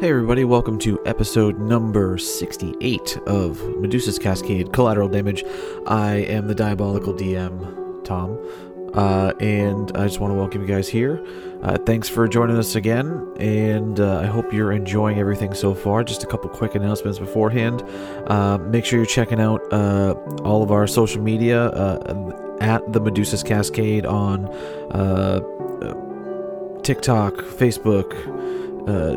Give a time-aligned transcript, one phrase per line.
[0.00, 5.42] Hey, everybody, welcome to episode number 68 of Medusa's Cascade Collateral Damage.
[5.88, 8.38] I am the Diabolical DM, Tom,
[8.94, 11.20] uh, and I just want to welcome you guys here.
[11.64, 16.04] Uh, thanks for joining us again, and uh, I hope you're enjoying everything so far.
[16.04, 17.82] Just a couple quick announcements beforehand.
[18.28, 20.12] Uh, make sure you're checking out uh,
[20.44, 24.44] all of our social media uh, at the Medusa's Cascade on
[26.84, 28.67] TikTok, Facebook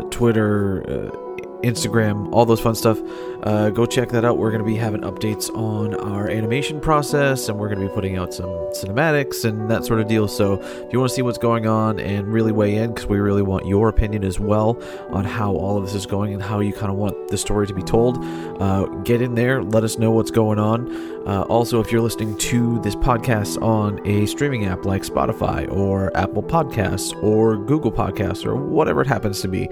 [0.10, 1.31] Twitter, uh,
[1.64, 3.00] Instagram, all those fun stuff.
[3.44, 4.38] Uh, go check that out.
[4.38, 7.94] We're going to be having updates on our animation process, and we're going to be
[7.94, 10.28] putting out some cinematics and that sort of deal.
[10.28, 13.20] So if you want to see what's going on and really weigh in, because we
[13.20, 16.60] really want your opinion as well on how all of this is going and how
[16.60, 18.18] you kind of want the story to be told,
[18.62, 19.64] uh, get in there.
[19.64, 20.92] Let us know what's going on.
[21.28, 26.16] Uh, also, if you're listening to this podcast on a streaming app like Spotify or
[26.18, 29.70] Apple Podcasts or Google Podcasts or whatever it happens to be,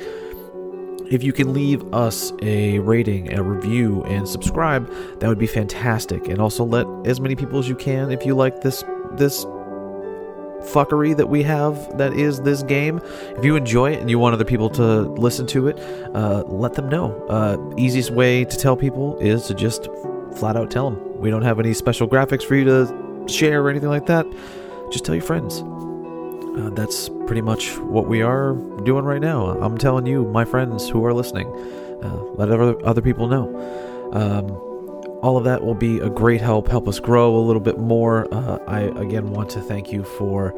[1.10, 6.28] if you can leave us a rating, a review, and subscribe, that would be fantastic.
[6.28, 9.46] And also let as many people as you can if you like this this
[10.62, 13.02] fuckery that we have that is this game.
[13.38, 15.80] If you enjoy it and you want other people to listen to it,
[16.14, 17.16] uh, let them know.
[17.28, 19.88] Uh, easiest way to tell people is to just
[20.36, 21.20] flat out tell them.
[21.20, 24.26] We don't have any special graphics for you to share or anything like that.
[24.92, 25.62] Just tell your friends.
[25.62, 29.47] Uh, that's pretty much what we are doing right now.
[29.47, 31.47] I'm telling you, my friends who are listening,
[32.03, 33.47] uh, let other, other people know.
[34.13, 34.49] Um,
[35.22, 38.33] all of that will be a great help, help us grow a little bit more.
[38.33, 40.53] Uh, I again want to thank you for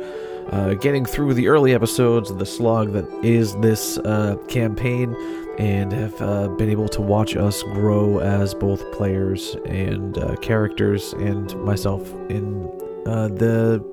[0.52, 5.16] uh, getting through the early episodes of the slog that is this uh, campaign
[5.58, 11.14] and have uh, been able to watch us grow as both players and uh, characters
[11.14, 12.64] and myself in
[13.06, 13.84] the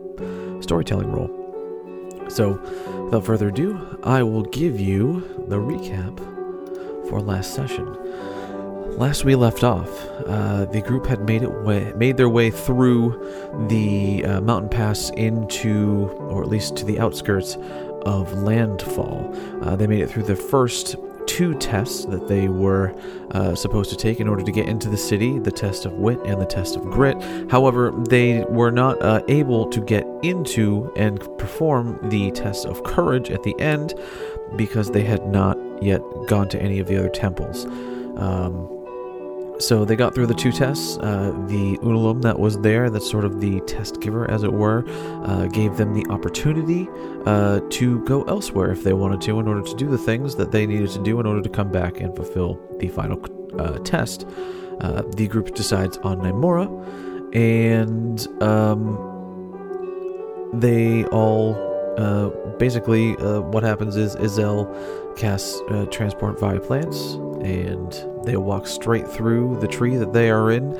[0.61, 1.35] storytelling role.
[2.29, 2.61] So,
[3.09, 6.19] without further ado, I will give you the recap
[7.09, 7.87] for last session.
[8.99, 9.89] Last we left off,
[10.27, 15.09] uh, the group had made it way, made their way through the uh, mountain pass
[15.11, 17.57] into, or at least to the outskirts
[18.03, 19.35] of Landfall.
[19.63, 20.97] Uh, they made it through the first
[21.29, 22.93] two tests that they were
[23.33, 26.19] uh, supposed to take in order to get into the city the test of wit
[26.25, 27.17] and the test of grit.
[27.51, 33.31] However, they were not uh, able to get into and perform the test of courage
[33.31, 33.95] at the end
[34.57, 37.67] because they had not yet gone to any of the other temples.
[38.17, 38.78] Um,
[39.59, 40.99] so they got through the two tests.
[40.99, 44.85] Uh, the Unalum that was there, that's sort of the test giver, as it were,
[45.25, 46.89] uh, gave them the opportunity
[47.27, 50.53] uh, to go elsewhere if they wanted to, in order to do the things that
[50.53, 53.21] they needed to do in order to come back and fulfill the final
[53.59, 54.27] uh, test.
[54.81, 56.67] Uh, the group decides on Naimora,
[57.35, 58.97] and um,
[60.55, 61.57] they all
[61.99, 64.69] uh, basically what happens is Izel
[65.17, 65.61] casts
[65.91, 67.93] transport via plants and
[68.29, 70.77] they walk straight through the tree that they are in,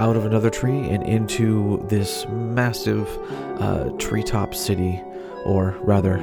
[0.00, 3.06] out of another tree, and into this massive
[3.60, 5.00] uh, treetop city,
[5.44, 6.16] or rather,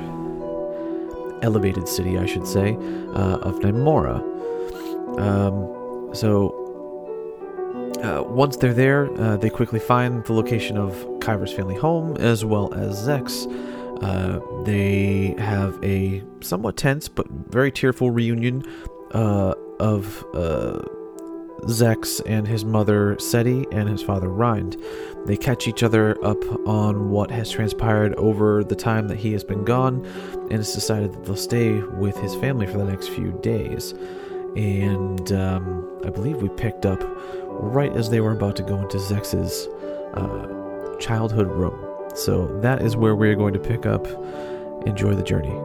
[1.44, 2.76] elevated city, I should say,
[3.14, 4.18] uh, of Naimora.
[5.20, 6.56] Um, so,
[8.04, 12.44] uh, once they're there, uh, they quickly find the location of Kyver's family home as
[12.44, 13.46] well as Zex.
[14.02, 18.64] Uh, they have a somewhat tense but very tearful reunion
[19.12, 20.80] uh, of uh,
[21.64, 24.78] Zex and his mother Seti and his father Rind.
[25.26, 29.44] They catch each other up on what has transpired over the time that he has
[29.44, 30.06] been gone,
[30.50, 33.94] and it's decided that they'll stay with his family for the next few days.
[34.56, 37.04] And um, I believe we picked up
[37.46, 39.68] right as they were about to go into Zex's
[40.16, 41.78] uh, childhood room.
[42.16, 44.08] So that is where we're going to pick up.
[44.88, 45.56] Enjoy the journey.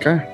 [0.00, 0.26] Okay.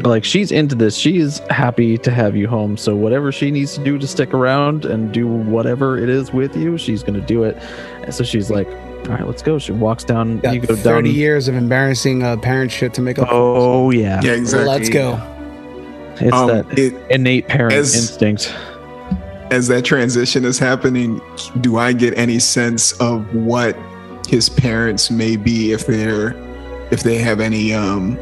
[0.00, 0.96] Like she's into this.
[0.96, 2.76] She's happy to have you home.
[2.76, 6.56] So whatever she needs to do to stick around and do whatever it is with
[6.56, 7.56] you, she's gonna do it.
[8.02, 10.38] And so she's like, "All right, let's go." She walks down.
[10.40, 10.84] Got you go down.
[10.84, 13.28] 30 years of embarrassing uh, parent shit to make up.
[13.28, 13.34] for.
[13.34, 14.68] Oh yeah, Yeah, exactly.
[14.68, 15.18] Let's go.
[16.20, 18.54] it's Um, that it, innate parent as- instinct.
[19.50, 21.20] as that transition is happening,
[21.60, 23.76] do I get any sense of what
[24.28, 26.34] his parents may be if they're
[26.90, 28.16] if they have any um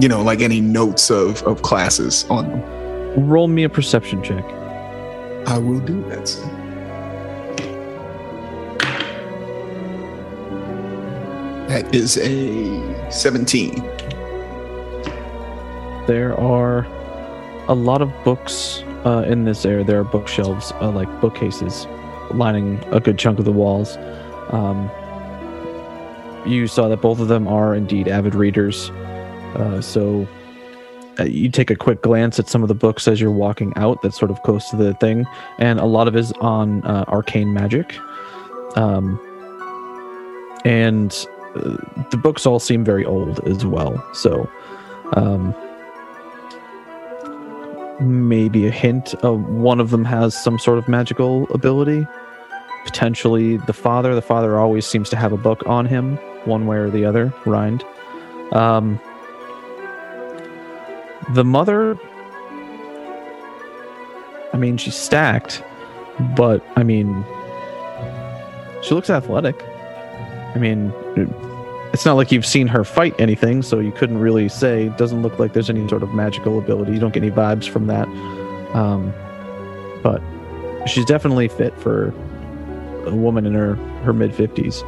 [0.00, 3.28] you know like any notes of of classes on them?
[3.28, 4.44] Roll me a perception check.
[5.46, 6.28] I will do that.
[6.28, 6.64] sir.
[11.68, 13.74] That is a 17.
[16.06, 16.86] There are
[17.68, 19.82] a lot of books uh, in this area.
[19.82, 21.86] There are bookshelves, uh, like bookcases,
[22.32, 23.96] lining a good chunk of the walls.
[24.50, 24.90] Um,
[26.46, 28.90] you saw that both of them are indeed avid readers.
[29.54, 30.26] Uh, so
[31.18, 34.02] uh, you take a quick glance at some of the books as you're walking out
[34.02, 35.26] that's sort of close to the thing,
[35.58, 37.96] and a lot of it is on uh, arcane magic.
[38.76, 39.20] Um,
[40.64, 41.76] and uh,
[42.10, 44.04] the books all seem very old as well.
[44.14, 44.50] So.
[45.12, 45.54] Um,
[48.00, 52.06] maybe a hint of one of them has some sort of magical ability.
[52.84, 54.14] Potentially the father.
[54.14, 57.32] The father always seems to have a book on him, one way or the other,
[57.46, 57.84] Rind.
[58.52, 59.00] Um,
[61.32, 61.98] the mother,
[64.52, 65.62] I mean, she's stacked,
[66.36, 67.24] but I mean,
[68.82, 69.60] she looks athletic.
[70.54, 70.92] I mean,
[71.92, 74.86] it's not like you've seen her fight anything, so you couldn't really say.
[74.86, 76.92] It doesn't look like there's any sort of magical ability.
[76.92, 78.06] You don't get any vibes from that.
[78.74, 79.12] Um,
[80.02, 80.22] but
[80.86, 82.08] she's definitely fit for
[83.06, 83.74] a woman in her
[84.04, 84.82] her mid fifties.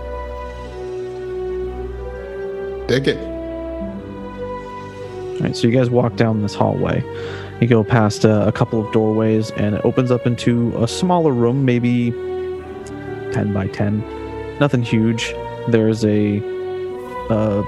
[2.89, 3.36] Dig it.
[5.37, 7.05] All right, so you guys walk down this hallway.
[7.61, 11.33] You go past uh, a couple of doorways, and it opens up into a smaller
[11.33, 12.11] room, maybe
[13.33, 14.01] ten by ten.
[14.61, 15.35] Nothing huge.
[15.69, 16.39] There's a,
[17.31, 17.65] a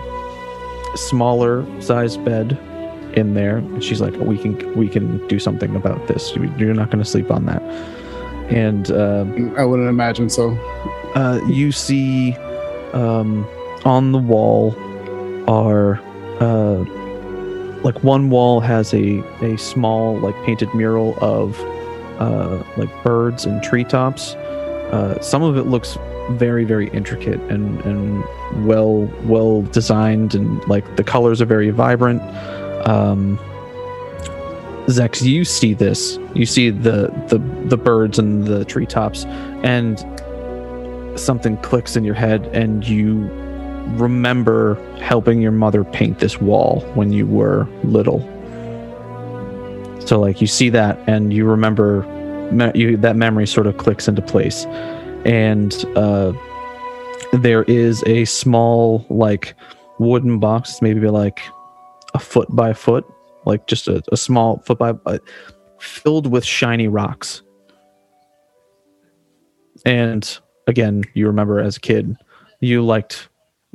[0.94, 2.52] smaller sized bed
[3.14, 3.58] in there.
[3.58, 6.34] And she's like, "We can we can do something about this.
[6.34, 7.62] You're not going to sleep on that."
[8.50, 9.26] And uh,
[9.58, 10.52] I wouldn't imagine so.
[11.14, 12.34] uh, you see
[12.94, 13.46] um,
[13.84, 14.74] on the wall
[15.46, 16.00] are
[16.40, 16.84] uh,
[17.82, 21.58] like one wall has a, a small like painted mural of
[22.20, 24.34] uh, like birds and treetops.
[24.34, 25.96] Uh, some of it looks
[26.32, 28.22] very very intricate and and
[28.66, 32.20] well well designed and like the colors are very vibrant.
[32.86, 33.38] Um,
[34.88, 36.18] Zex, you see this.
[36.34, 39.26] You see the the the birds and the treetops,
[39.62, 39.98] and
[41.20, 43.28] something clicks in your head, and you
[43.96, 48.20] remember helping your mother paint this wall when you were little.
[50.06, 52.02] So, like, you see that, and you remember
[52.52, 54.64] me- you that memory sort of clicks into place,
[55.24, 56.32] and uh,
[57.32, 59.54] there is a small like
[59.98, 61.40] wooden box, maybe like
[62.14, 63.04] a foot by foot,
[63.44, 65.18] like just a, a small foot by, uh,
[65.78, 67.42] filled with shiny rocks.
[69.84, 72.16] And again, you remember as a kid,
[72.60, 73.28] you liked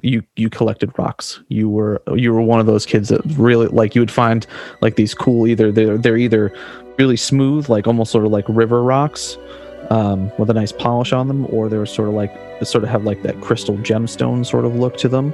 [0.03, 1.39] you you collected rocks.
[1.47, 4.45] You were you were one of those kids that really like you would find
[4.81, 6.53] like these cool either they're they're either
[6.99, 9.37] really smooth like almost sort of like river rocks
[9.89, 12.31] um, with a nice polish on them, or they're sort of like
[12.63, 15.33] sort of have like that crystal gemstone sort of look to them.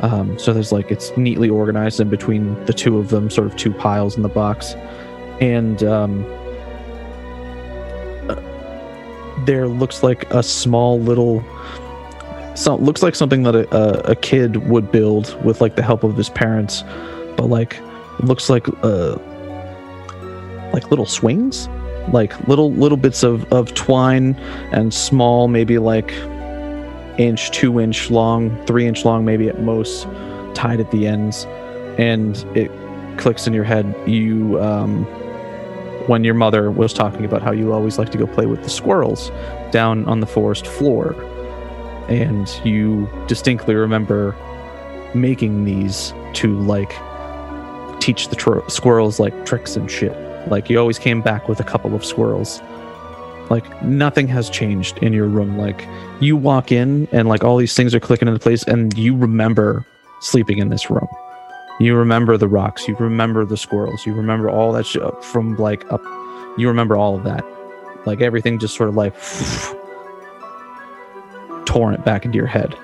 [0.00, 3.56] Um, so there's like it's neatly organized in between the two of them, sort of
[3.56, 4.74] two piles in the box,
[5.40, 6.24] and um,
[8.28, 8.40] uh,
[9.44, 11.42] there looks like a small little.
[12.54, 16.16] So looks like something that a, a, kid would build with like the help of
[16.16, 16.82] his parents,
[17.36, 17.80] but like
[18.20, 19.16] looks like uh
[20.72, 21.68] like little swings,
[22.12, 24.34] like little little bits of of twine
[24.70, 26.12] and small, maybe like
[27.18, 30.04] inch, two inch long, three inch long, maybe at most,
[30.54, 31.46] tied at the ends,
[31.98, 32.70] and it
[33.18, 33.94] clicks in your head.
[34.06, 35.04] You, um,
[36.06, 38.70] when your mother was talking about how you always like to go play with the
[38.70, 39.30] squirrels
[39.70, 41.14] down on the forest floor,
[42.08, 44.34] and you distinctly remember
[45.14, 46.92] making these to like
[48.00, 50.16] teach the squirrels like tricks and shit.
[50.48, 52.60] Like you always came back with a couple of squirrels.
[53.50, 55.58] Like nothing has changed in your room.
[55.58, 55.86] Like
[56.20, 59.84] you walk in and like all these things are clicking into place and you remember
[60.20, 61.08] sleeping in this room.
[61.80, 65.90] You remember the rocks, you remember the squirrels, you remember all that shit from like
[65.92, 66.02] up
[66.58, 67.44] you remember all of that.
[68.04, 69.14] Like everything just sort of like
[71.72, 72.74] torn it back into your head.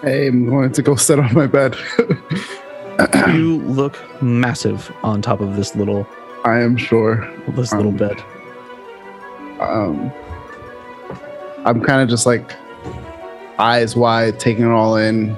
[0.00, 1.76] Hey, I'm going to go sit on my bed.
[3.34, 6.06] you look massive on top of this little
[6.44, 7.28] I am sure.
[7.48, 8.24] this little Um, bed.
[9.60, 10.12] Um,
[11.66, 12.54] I'm kind of just like
[13.58, 15.36] eyes wide, taking it all in,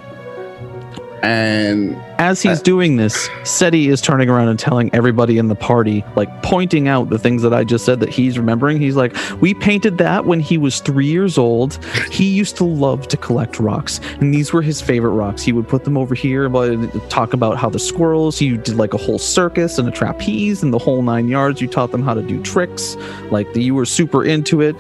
[1.22, 5.54] and As he's uh, doing this, Seti is turning around and telling everybody in the
[5.54, 8.80] party, like pointing out the things that I just said that he's remembering.
[8.80, 11.82] He's like, We painted that when he was three years old.
[12.10, 15.42] He used to love to collect rocks, and these were his favorite rocks.
[15.42, 16.76] He would put them over here, but
[17.08, 20.72] talk about how the squirrels, you did like a whole circus and a trapeze and
[20.72, 21.60] the whole nine yards.
[21.60, 22.96] You taught them how to do tricks,
[23.30, 24.74] like you were super into it.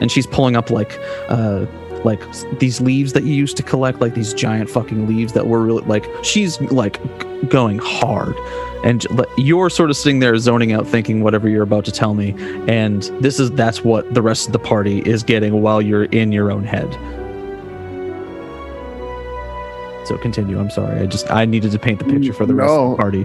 [0.00, 1.66] And she's pulling up like, uh,
[2.04, 2.20] like
[2.58, 5.84] these leaves that you used to collect, like these giant fucking leaves that were really
[5.84, 7.00] like she's like
[7.48, 8.34] going hard,
[8.84, 12.34] and you're sort of sitting there zoning out, thinking whatever you're about to tell me,
[12.68, 16.32] and this is that's what the rest of the party is getting while you're in
[16.32, 16.90] your own head.
[20.06, 20.58] So continue.
[20.58, 20.98] I'm sorry.
[21.00, 23.24] I just I needed to paint the picture for the rest of the party.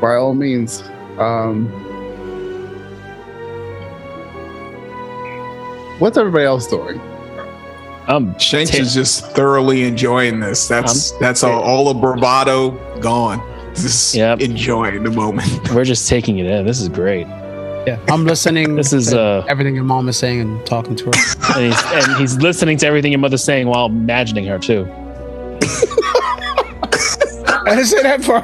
[0.00, 0.82] by all means,
[1.18, 1.66] um,
[5.98, 7.00] what's everybody else doing?
[8.08, 10.68] Um, Shanks Ta- is just thoroughly enjoying this.
[10.68, 12.70] That's that's all, all the bravado
[13.00, 13.40] gone.
[13.74, 14.40] Just Yep.
[14.40, 15.48] enjoying the moment.
[15.74, 16.64] we're just taking it in.
[16.64, 17.26] This is great.
[17.86, 18.74] Yeah, I'm listening.
[18.74, 21.12] This is to uh, everything your mom is saying and talking to her.
[21.56, 24.88] and he's, and he's listening to everything your mother's saying while imagining her too.
[27.68, 28.40] I didn't say that for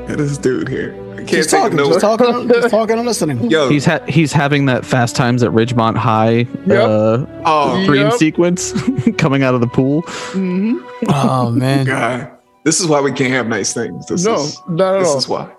[0.00, 0.94] Look at this dude here.
[1.26, 1.88] I can't Just talking, no.
[1.88, 3.50] just talking, just talking and listening.
[3.50, 8.12] Yo, He's ha- he's having that Fast Times at Ridgemont High uh, oh dream Yep.
[8.14, 8.72] sequence
[9.18, 10.02] coming out of the pool.
[10.02, 10.80] Mhm.
[11.08, 12.30] Oh man, god,
[12.64, 14.06] this is why we can't have nice things.
[14.06, 15.18] This No, is not at this all.
[15.18, 15.50] is why.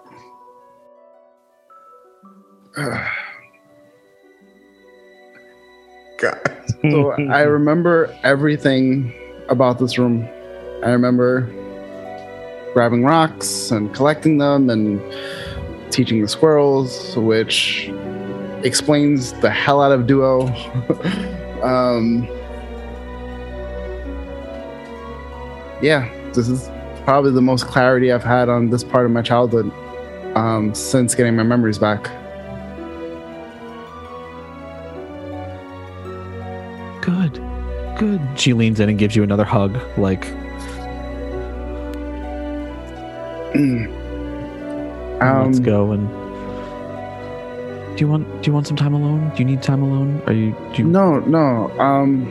[6.19, 9.13] God, so I remember everything
[9.49, 10.27] about this room.
[10.83, 11.41] I remember
[12.73, 14.99] grabbing rocks and collecting them and
[15.91, 17.89] teaching the squirrels, which
[18.63, 20.47] explains the hell out of duo.
[21.63, 22.27] um,
[25.81, 26.69] yeah, this is
[27.03, 29.71] probably the most clarity I've had on this part of my childhood
[30.35, 32.03] um, since getting my memories back.
[37.01, 37.41] Good,
[37.97, 38.21] good.
[38.35, 40.27] She leans in and gives you another hug, like
[45.19, 45.91] let's Um, go.
[45.91, 46.07] And
[47.97, 49.31] do you want do you want some time alone?
[49.35, 50.21] Do you need time alone?
[50.27, 50.87] Are you do you?
[50.87, 52.27] No, no, um,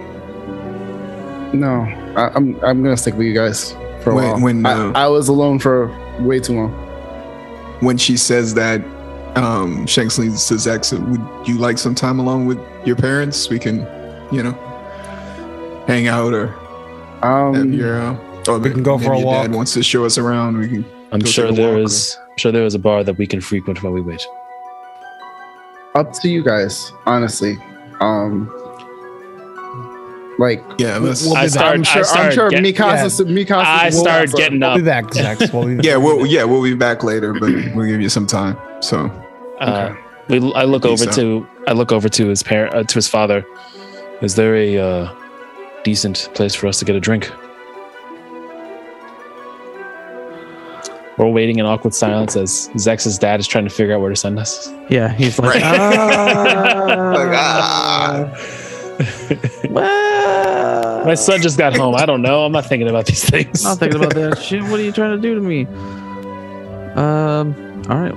[1.53, 1.81] no.
[2.17, 4.41] I, I'm I'm gonna stick with you guys for a When- while.
[4.41, 5.91] when, I, uh, I was alone for
[6.21, 6.71] way too long.
[7.81, 8.81] when she says that,
[9.37, 10.93] um, Shanks leans to Zex.
[10.99, 13.51] Would you like some time alone with your parents?
[13.51, 13.87] We can,
[14.33, 14.53] you know,
[15.87, 16.47] hang out or
[17.23, 18.01] have Um, your.
[18.01, 18.17] Uh,
[18.49, 19.43] or We can go for a walk.
[19.47, 20.57] Dad wants to show us around.
[20.59, 20.85] We can.
[21.13, 22.19] I'm sure there is a there walk is.
[22.37, 24.27] I'm sure there is a bar that we can frequent while we wait.
[25.95, 27.57] up to you guys, honestly.
[28.01, 28.53] Um,
[30.39, 31.25] like Yeah, let's.
[31.25, 33.53] We'll I start, I'm sure, I start I'm sure get- Mikasa, Mikasa.
[33.65, 35.39] I will start offer- getting we'll be back, Zach.
[35.51, 38.59] We'll be yeah, we'll yeah we'll be back later, but we'll give you some time.
[38.83, 39.07] So
[39.61, 39.95] Uh,
[40.29, 41.17] we, I look Peace over out.
[41.17, 41.47] to.
[41.69, 43.47] I look over to his parent, uh, to his father.
[44.21, 45.15] Is there a uh,
[45.85, 47.31] decent place for us to get a drink?
[51.19, 54.17] We're waiting in awkward silence as Zex's dad is trying to figure out where to
[54.17, 54.71] send us.
[54.91, 55.63] Yeah, he's like, Right.
[55.65, 58.31] ah, Like, ah.
[59.71, 61.95] well, My son just got home.
[61.95, 62.45] I don't know.
[62.45, 63.65] I'm not thinking about these things.
[63.65, 64.63] I'm not thinking about that shit.
[64.65, 65.65] What are you trying to do to me?
[66.97, 67.55] Um.
[67.89, 68.15] All right.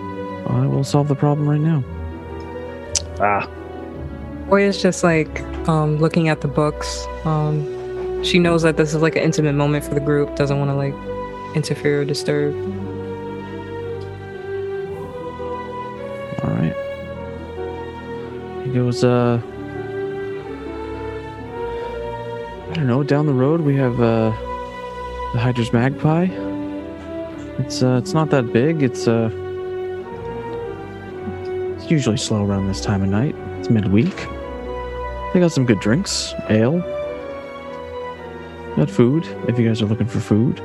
[0.47, 1.83] I will solve the problem right now.
[3.19, 3.47] ah,
[4.49, 7.05] Boy is just like um, looking at the books.
[7.23, 10.35] Um, she knows that this is like an intimate moment for the group.
[10.35, 10.95] Doesn't want to like
[11.55, 12.55] interfere or disturb.
[16.43, 16.75] All right.
[18.65, 19.41] He goes, uh,
[22.69, 23.03] I don't know.
[23.03, 24.31] Down the road, we have uh,
[25.33, 26.27] the Hydra's Magpie.
[27.59, 28.83] It's uh, it's not that big.
[28.83, 29.29] It's uh,
[31.77, 33.35] it's usually slow around this time of night.
[33.57, 34.15] It's midweek.
[35.33, 36.79] They got some good drinks, ale.
[38.75, 39.25] Got food.
[39.47, 40.59] If you guys are looking for food.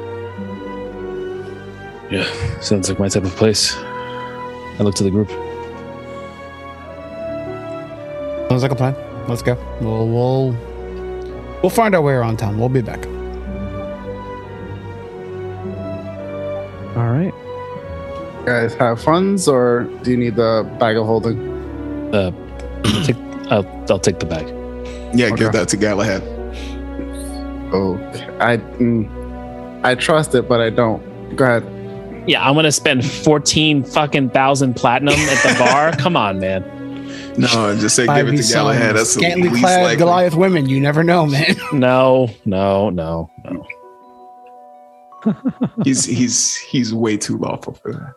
[2.11, 2.29] yeah,
[2.61, 3.75] sounds like my type of place.
[3.77, 5.31] I look to the group.
[8.49, 8.95] Sounds like a plan.
[9.29, 9.55] Let's go.
[9.81, 10.53] We'll we'll
[11.63, 12.59] we'll find our way around town.
[12.59, 13.07] We'll be back.
[16.97, 17.33] All right.
[18.47, 22.15] guys have funds, or do you need the bag of holding?
[22.15, 22.31] Uh,
[23.05, 23.17] take,
[23.51, 24.47] I'll, I'll take the bag.
[25.17, 26.23] yeah, give that to Galahad.
[27.73, 28.37] Okay.
[28.39, 31.03] I mm, I trust it, but I don't.
[31.35, 32.29] Go ahead.
[32.29, 35.93] Yeah, I'm gonna spend fourteen fucking thousand platinum at the bar.
[35.99, 36.63] Come on, man.
[37.39, 38.97] No, just say Might give it to some Galahad.
[38.97, 39.97] That's the scantily least clad likely.
[39.99, 40.69] Goliath women.
[40.69, 41.57] You never know, man.
[41.73, 43.67] No, no, no, no.
[45.85, 48.13] He's he's he's way too lawful for that.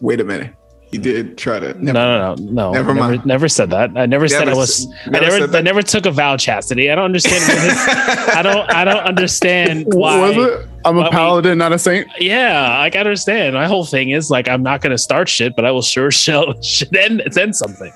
[0.00, 0.54] Wait a minute.
[0.90, 1.72] He did try to.
[1.82, 2.72] No, no, no, no.
[2.72, 3.24] Never I never, mind.
[3.24, 3.96] never said that.
[3.96, 4.84] I never, said I was.
[4.84, 5.56] s- I never never.
[5.56, 6.90] I never took a vow of chastity.
[6.90, 7.42] I don't understand.
[7.42, 8.70] what his- I don't.
[8.70, 10.36] I don't understand why.
[10.36, 10.68] Was it?
[10.84, 12.08] I'm a why we- paladin, not a saint.
[12.18, 13.54] Yeah, like, I can understand.
[13.54, 16.60] My whole thing is like I'm not gonna start shit, but I will sure shall
[16.60, 17.92] should end It's end something.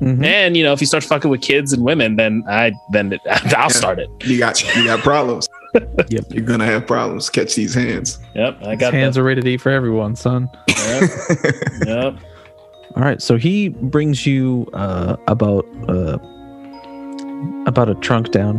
[0.00, 0.24] Mhm.
[0.24, 3.20] And you know, if you start fucking with kids and women, then I then it,
[3.56, 4.08] I'll start it.
[4.24, 5.48] You got you got problems.
[6.08, 6.24] Yep.
[6.30, 7.28] You're gonna have problems.
[7.28, 8.18] Catch these hands.
[8.34, 9.20] Yep, I His got hands that.
[9.20, 10.48] are rated E for everyone, son.
[10.68, 11.10] Yep,
[11.86, 12.14] yep.
[12.96, 16.16] All right, so he brings you uh, about uh,
[17.66, 18.56] about a trunk down.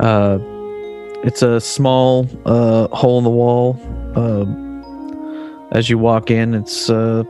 [0.00, 0.38] Uh,
[1.24, 3.78] it's a small uh, hole in the wall.
[4.16, 7.22] Um, as you walk in, it's uh,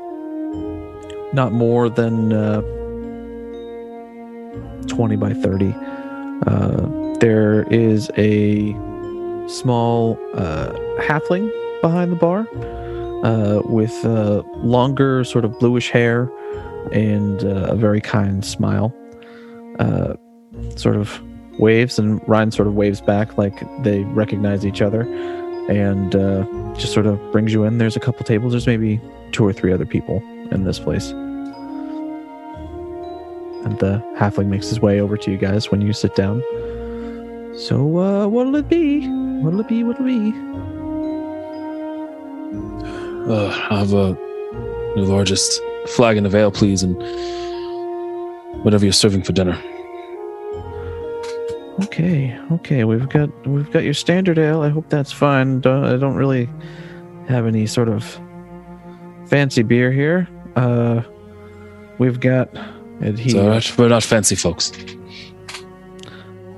[1.33, 2.61] not more than uh,
[4.87, 5.75] twenty by thirty.
[6.47, 6.87] Uh,
[7.21, 8.73] there is a
[9.49, 12.47] small uh, halfling behind the bar
[13.25, 16.31] uh, with uh, longer, sort of bluish hair
[16.93, 18.95] and uh, a very kind smile.
[20.77, 21.21] Sort of
[21.59, 23.55] waves, and Ryan sort of waves back like
[23.85, 25.03] they recognize each other,
[25.69, 26.13] and
[26.79, 27.79] just sort of brings you in.
[27.79, 28.53] There's a couple tables.
[28.53, 29.01] There's maybe
[29.33, 31.11] two or three other people in this place.
[33.65, 36.43] And the halfling makes his way over to you guys when you sit down.
[37.57, 39.07] So, uh, what'll it be?
[39.41, 39.83] What'll it be?
[39.83, 40.33] What'll it be?
[43.31, 44.15] Uh, I have a
[44.97, 46.97] new largest flag in the veil, please, and
[48.65, 49.61] whatever you're serving for dinner.
[51.85, 54.63] Okay, okay, we've got we've got your standard ale.
[54.63, 55.61] I hope that's fine.
[55.61, 56.49] Don't, I don't really
[57.29, 58.19] have any sort of
[59.27, 60.29] fancy beer here.
[60.57, 61.03] Uh,
[61.99, 62.55] we've got.
[63.01, 63.79] And he, It's all right.
[63.79, 64.73] We're not fancy folks.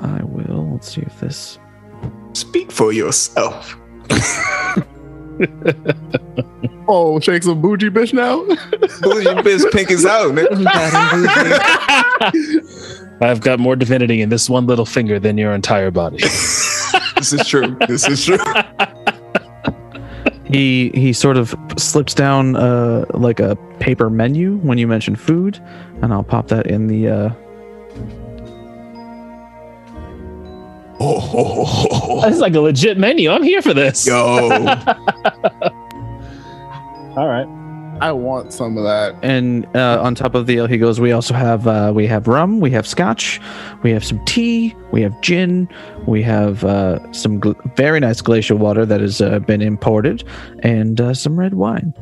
[0.01, 0.73] I will.
[0.73, 1.59] Let's see if this.
[2.33, 3.77] Speak for yourself.
[6.93, 8.45] Oh, shakes a bougie bitch now.
[9.01, 10.49] Bougie bitch pink is out, man.
[13.21, 16.19] I've got more divinity in this one little finger than your entire body.
[17.17, 17.77] This is true.
[17.87, 18.39] This is true.
[20.51, 25.59] He he sort of slips down uh like a paper menu when you mention food,
[26.03, 27.31] and I'll pop that in the uh
[31.03, 33.31] Oh, That's like a legit menu.
[33.31, 34.07] I'm here for this.
[34.07, 34.15] yo.
[37.17, 37.47] All right.
[38.01, 39.15] I want some of that.
[39.23, 40.99] and uh, on top of the ale, he goes.
[41.01, 43.41] We also have uh, we have rum, we have scotch,
[43.83, 45.69] we have some tea, we have gin,
[46.07, 50.25] we have uh, some gl- very nice glacial water that has uh, been imported,
[50.61, 51.93] and uh, some red wine.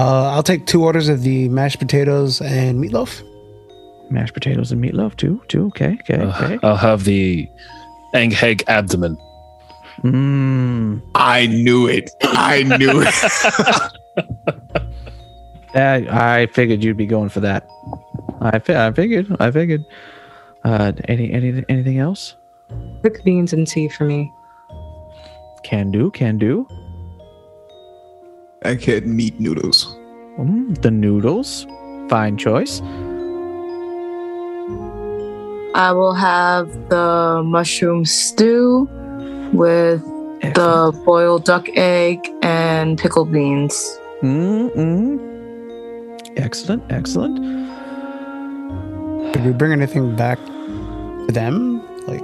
[0.00, 3.22] Uh, I'll take two orders of the mashed potatoes and meatloaf.
[4.10, 5.40] Mashed potatoes and meatloaf too.
[5.48, 5.96] Too okay.
[6.02, 6.22] Okay.
[6.22, 6.58] Uh, Okay.
[6.64, 7.48] I'll have the
[8.14, 9.16] Ankheg abdomen.
[10.02, 11.00] Mmm.
[11.14, 12.10] I knew it.
[12.22, 13.92] I knew it.
[15.74, 17.68] I, I figured you'd be going for that.
[18.40, 19.34] I, fi- I figured.
[19.40, 19.84] I figured.
[20.64, 22.36] Uh, any any anything else?
[23.00, 24.32] Quick beans and tea for me.
[25.62, 26.10] Can do.
[26.12, 26.66] Can do.
[28.64, 29.94] I had meat noodles.
[30.38, 31.66] Mm, the noodles.
[32.08, 32.80] Fine choice.
[35.74, 38.88] I will have the mushroom stew
[39.52, 40.02] with
[40.54, 43.98] the boiled duck egg and pickled beans.
[44.24, 45.20] Mm-mm.
[46.38, 47.36] Excellent, excellent.
[49.34, 51.82] Did we bring anything back to them?
[52.08, 52.22] Like,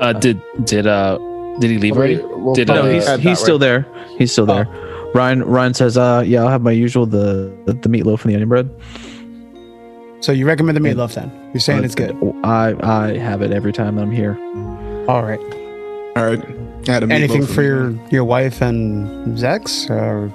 [0.00, 1.18] Uh, did did uh
[1.60, 2.16] did he leave already?
[2.18, 3.84] We'll Did, uh, no, he's, he's that still right.
[3.84, 3.86] there.
[4.18, 4.66] He's still there.
[5.14, 8.34] Ryan Ryan says, uh, yeah, I'll have my usual the the, the meatloaf and the
[8.34, 8.68] onion bread.
[10.20, 11.30] so you recommend the meatloaf then?
[11.54, 12.16] You're saying Uh, it's good.
[12.44, 14.36] I I have it every time that I'm here.
[15.08, 15.40] All right.
[16.16, 16.42] All right.
[16.88, 19.88] I had a Anything for your your wife and Zex?
[19.90, 20.28] Or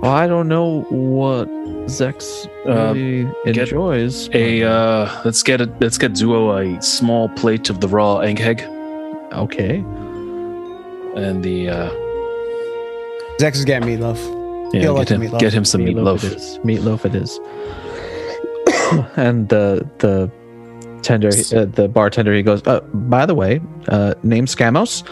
[0.00, 1.48] Well, I don't know what
[1.88, 4.28] Zex Uh, really get enjoys.
[4.32, 5.70] A uh, let's get it.
[5.80, 6.40] Let's get Zuo
[6.78, 8.60] a small plate of the raw Ankheg
[9.32, 9.76] okay.
[11.16, 11.90] and the uh,
[13.40, 14.18] Zex is getting meatloaf.
[14.72, 15.40] yeah, He'll like get him meatloaf.
[15.40, 16.22] get him some It meatloaf.
[16.24, 16.58] is.
[16.64, 17.38] Meatloaf it is.
[19.16, 20.30] and the the
[21.02, 22.80] tender uh, the bartender he goes, uh,
[23.14, 25.02] by the way, uh, name Scamos.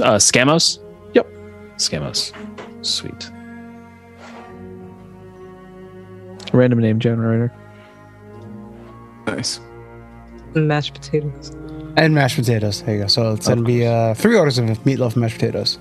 [0.00, 0.78] Uh, Scamos.
[1.14, 1.26] Yep.
[1.76, 2.32] Scamos.
[2.84, 3.30] Sweet.
[6.52, 7.52] Random name generator.
[9.26, 9.60] Nice.
[10.54, 11.52] mashed potatoes.
[11.96, 12.82] And mashed potatoes.
[12.82, 13.06] There you go.
[13.06, 15.78] So it's gonna be uh, three orders of meatloaf and mashed potatoes.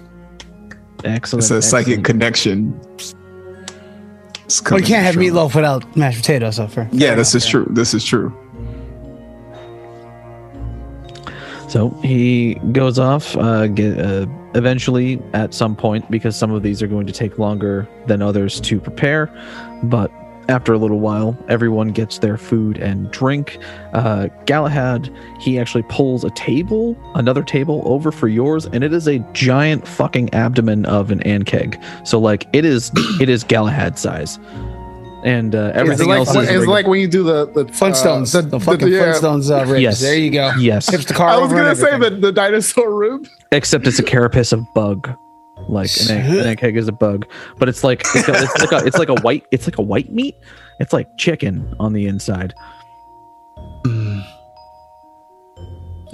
[1.04, 1.44] Excellent.
[1.44, 2.80] It's a psychic connection.
[4.46, 6.58] It's Well, you can't have from- meatloaf without mashed potatoes.
[6.58, 7.68] So for Yeah, this is true.
[7.72, 8.34] This is true.
[11.70, 13.38] So he goes off.
[13.38, 17.38] Uh, get, uh, eventually, at some point, because some of these are going to take
[17.38, 19.28] longer than others to prepare,
[19.84, 20.12] but
[20.50, 23.60] after a little while, everyone gets their food and drink.
[23.94, 29.08] Uh, Galahad, he actually pulls a table, another table, over for yours, and it is
[29.08, 31.80] a giant fucking abdomen of an ankheg.
[32.08, 34.40] So like it is, it is Galahad size,
[35.24, 38.34] and uh, It's everything like, else is it's like when you do the the Flintstones.
[38.36, 39.14] uh, the, fucking yeah.
[39.14, 39.82] Flintstones uh, ribs.
[39.82, 40.00] Yes.
[40.02, 40.52] There you go.
[40.60, 43.28] yes, Tips the car I was gonna say the, the dinosaur rib.
[43.52, 45.10] except it's a carapace of bug
[45.68, 47.28] like an egg, an egg is a bug
[47.58, 49.82] but it's like it's, got, it's like a it's like a white it's like a
[49.82, 50.36] white meat
[50.80, 52.54] it's like chicken on the inside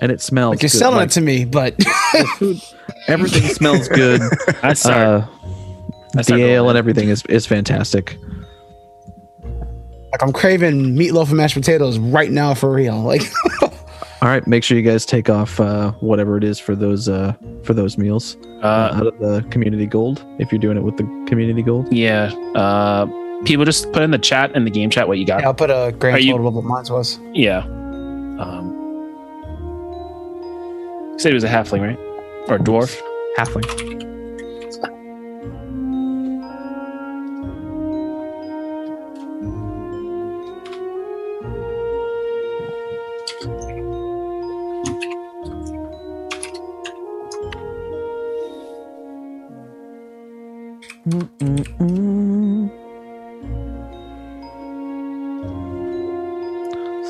[0.02, 0.78] and it smells Like you're good.
[0.78, 1.76] selling Like, it to me, but
[2.38, 2.60] food
[3.08, 4.20] everything smells good
[4.64, 5.24] I start.
[5.24, 8.18] uh the ale and everything is is fantastic
[10.16, 13.02] like I'm craving meatloaf and mashed potatoes right now for real.
[13.02, 13.22] Like
[14.22, 17.34] all right make sure you guys take off uh whatever it is for those uh
[17.64, 20.96] for those meals uh, uh, out of the community gold if you're doing it with
[20.96, 22.34] the community gold yeah.
[22.56, 23.06] Uh,
[23.44, 25.44] people just put in the chat in the game chat what you got.
[25.44, 27.20] I'll put a grand Are you- total of what mine was.
[27.34, 27.60] Yeah.
[28.40, 28.72] Um,
[31.12, 32.00] you said he was a halfling, right?
[32.50, 32.98] Or a dwarf?
[33.38, 33.95] halfling
[51.06, 51.12] So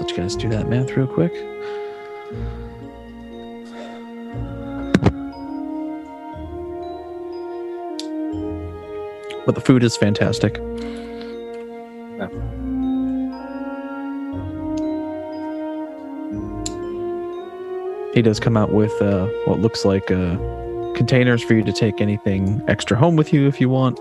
[0.01, 1.31] let you guys do that math real quick.
[9.45, 10.57] But the food is fantastic.
[18.13, 20.35] He does come out with uh, what looks like uh,
[20.95, 23.99] containers for you to take anything extra home with you if you want.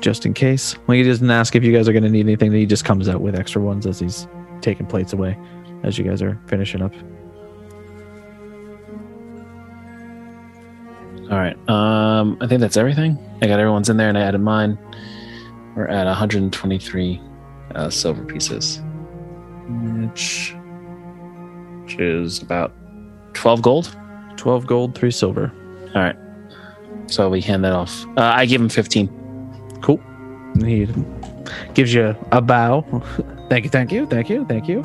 [0.00, 0.76] Just in case.
[0.88, 2.52] Like he doesn't ask if you guys are going to need anything.
[2.52, 4.26] He just comes out with extra ones as he's
[4.62, 5.36] taking plates away
[5.82, 6.92] as you guys are finishing up.
[11.30, 11.56] All right.
[11.68, 13.16] Um, I think that's everything.
[13.40, 14.76] I got everyone's in there, and I added mine.
[15.76, 17.20] We're at 123
[17.76, 18.80] uh, silver pieces,
[19.68, 20.56] which,
[21.82, 22.74] which is about
[23.34, 23.96] 12 gold.
[24.36, 25.52] 12 gold, 3 silver.
[25.94, 26.16] All right.
[27.06, 28.06] So we hand that off.
[28.16, 29.78] Uh, I give him 15.
[29.82, 30.00] Cool.
[30.54, 30.88] And he
[31.74, 32.82] gives you a bow.
[33.48, 34.82] thank you, thank you, thank you, thank you.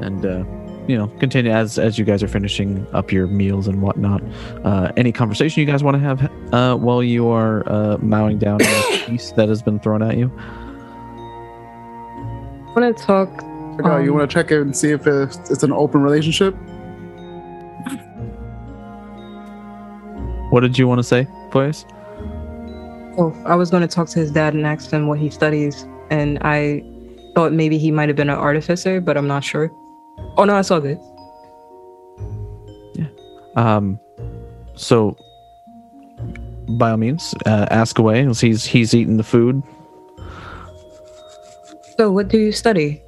[0.00, 0.44] And uh,
[0.88, 4.22] you know, continue as as you guys are finishing up your meals and whatnot.
[4.64, 8.58] Uh, any conversation you guys want to have uh, while you are uh, mowing down
[8.58, 10.32] this piece that has been thrown at you?
[12.66, 13.49] I want to talk.
[13.84, 16.02] Like, oh, you Um, want to check it and see if it's, it's an open
[16.02, 16.54] relationship?
[20.50, 21.84] What did you want to say, boys?
[23.18, 25.86] Oh, I was going to talk to his dad and ask him what he studies,
[26.10, 26.82] and I
[27.34, 29.70] thought maybe he might have been an artificer, but I'm not sure.
[30.36, 30.98] Oh no, I saw this.
[32.94, 33.06] Yeah.
[33.56, 34.00] Um,
[34.74, 35.16] so
[36.78, 38.26] by all means, uh, ask away.
[38.26, 39.62] as He's he's eating the food.
[41.96, 43.02] So, what do you study?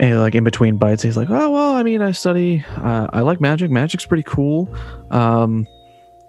[0.00, 2.64] And like in between bites, he's like, "Oh well, I mean, I study.
[2.76, 3.70] Uh, I like magic.
[3.70, 4.72] Magic's pretty cool.
[5.10, 5.66] Um,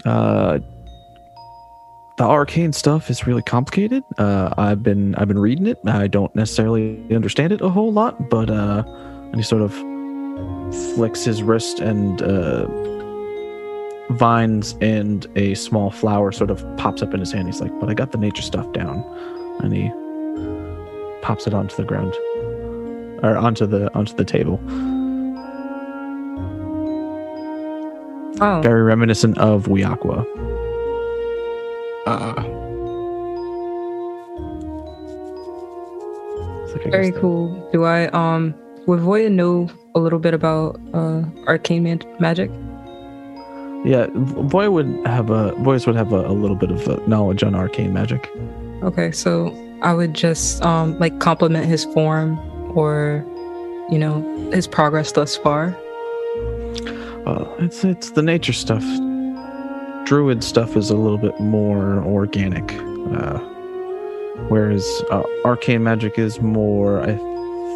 [0.06, 0.60] uh,
[2.18, 4.04] the arcane stuff is really complicated.
[4.18, 5.78] Uh, I've been I've been reading it.
[5.86, 9.74] I don't necessarily understand it a whole lot, but uh, and he sort of
[10.96, 12.66] flicks his wrist and uh,
[14.14, 17.48] vines and a small flower sort of pops up in his hand.
[17.48, 19.04] He's like, "But I got the nature stuff down,"
[19.64, 19.90] and he
[21.22, 22.16] pops it onto the ground
[23.24, 24.60] or onto the onto the table.
[28.42, 30.26] Oh, Very reminiscent of Wiakwa.
[32.08, 32.44] Uh,
[36.74, 37.70] like very guess- cool.
[37.72, 38.56] Do I um
[38.88, 42.50] would Voya know a little bit about uh arcane man- magic?
[43.86, 47.44] Yeah, boy would have a boys would have a, a little bit of uh, knowledge
[47.44, 48.30] on arcane magic.
[48.84, 52.38] Okay, so I would just um like compliment his form
[52.76, 53.26] or
[53.90, 55.76] you know his progress thus far.
[57.26, 58.84] Uh, it's it's the nature stuff.
[60.06, 62.74] Druid stuff is a little bit more organic.
[63.12, 63.40] Uh,
[64.48, 67.16] Whereas uh, arcane magic is more, I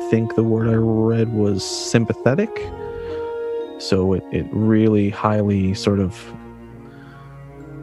[0.10, 2.50] think the word I read was sympathetic.
[3.80, 6.20] So it, it really highly sort of,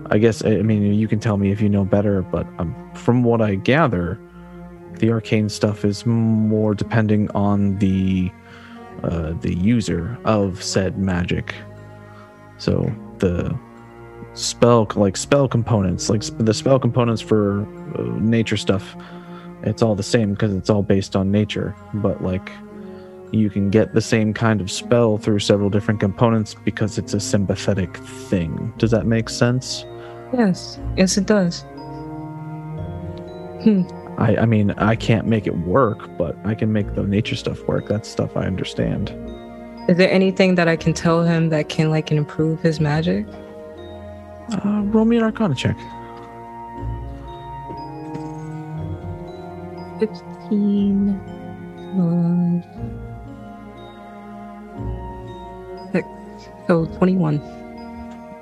[0.06, 2.74] I guess, I I mean, you can tell me if you know better, but um,
[2.94, 4.18] from what I gather,
[5.00, 8.30] the arcane stuff is more depending on the
[9.02, 11.54] uh, the user of said magic.
[12.58, 13.58] So the
[14.34, 17.62] spell like spell components like the spell components for
[17.98, 18.94] uh, nature stuff
[19.62, 21.74] it's all the same because it's all based on nature.
[21.94, 22.50] But like
[23.32, 27.20] you can get the same kind of spell through several different components because it's a
[27.20, 28.72] sympathetic thing.
[28.78, 29.84] Does that make sense?
[30.32, 31.64] Yes, yes, it does.
[34.20, 37.66] I i mean i can't make it work but i can make the nature stuff
[37.66, 37.88] work.
[37.88, 39.10] That's stuff i understand.
[39.88, 43.26] Is there anything that I can tell him that can like improve his magic?
[44.52, 45.76] uh, roll me an arcana check.
[49.98, 51.20] Fifteen
[51.92, 52.64] plus
[55.92, 56.06] six,
[56.66, 57.40] so twenty-one.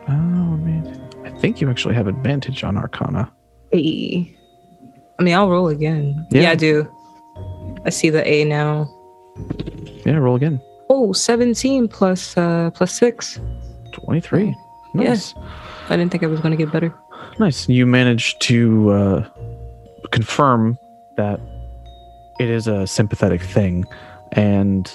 [0.08, 0.84] oh man.
[1.24, 3.32] I think you actually have advantage on arcana.
[3.74, 4.37] A.
[5.18, 6.26] I mean, I'll roll again.
[6.30, 6.42] Yeah.
[6.42, 6.50] Yeah.
[6.50, 6.88] I do.
[7.84, 8.88] I see the A now.
[10.04, 13.40] yeah roll again Oh, 17 plus uh plus six.
[13.92, 14.54] 23 Yeah.
[15.10, 15.34] nice
[15.90, 16.92] I didn't think I was gonna get better.
[17.38, 17.68] Nice.
[17.68, 19.28] You managed to uh,
[20.10, 20.76] confirm
[21.16, 21.40] that
[22.40, 23.84] it is a sympathetic thing,
[24.32, 24.90] and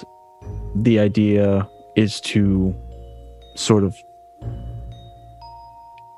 [0.76, 2.74] the idea is to
[3.56, 3.96] sort of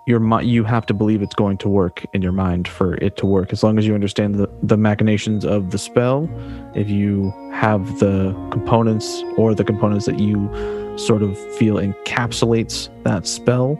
[0.06, 3.26] your you have to believe it's going to work in your mind for it to
[3.26, 3.52] work.
[3.52, 6.30] As long as you understand the, the machinations of the spell
[6.74, 10.48] if you have the components or the components that you
[10.96, 13.74] sort of feel encapsulates that spell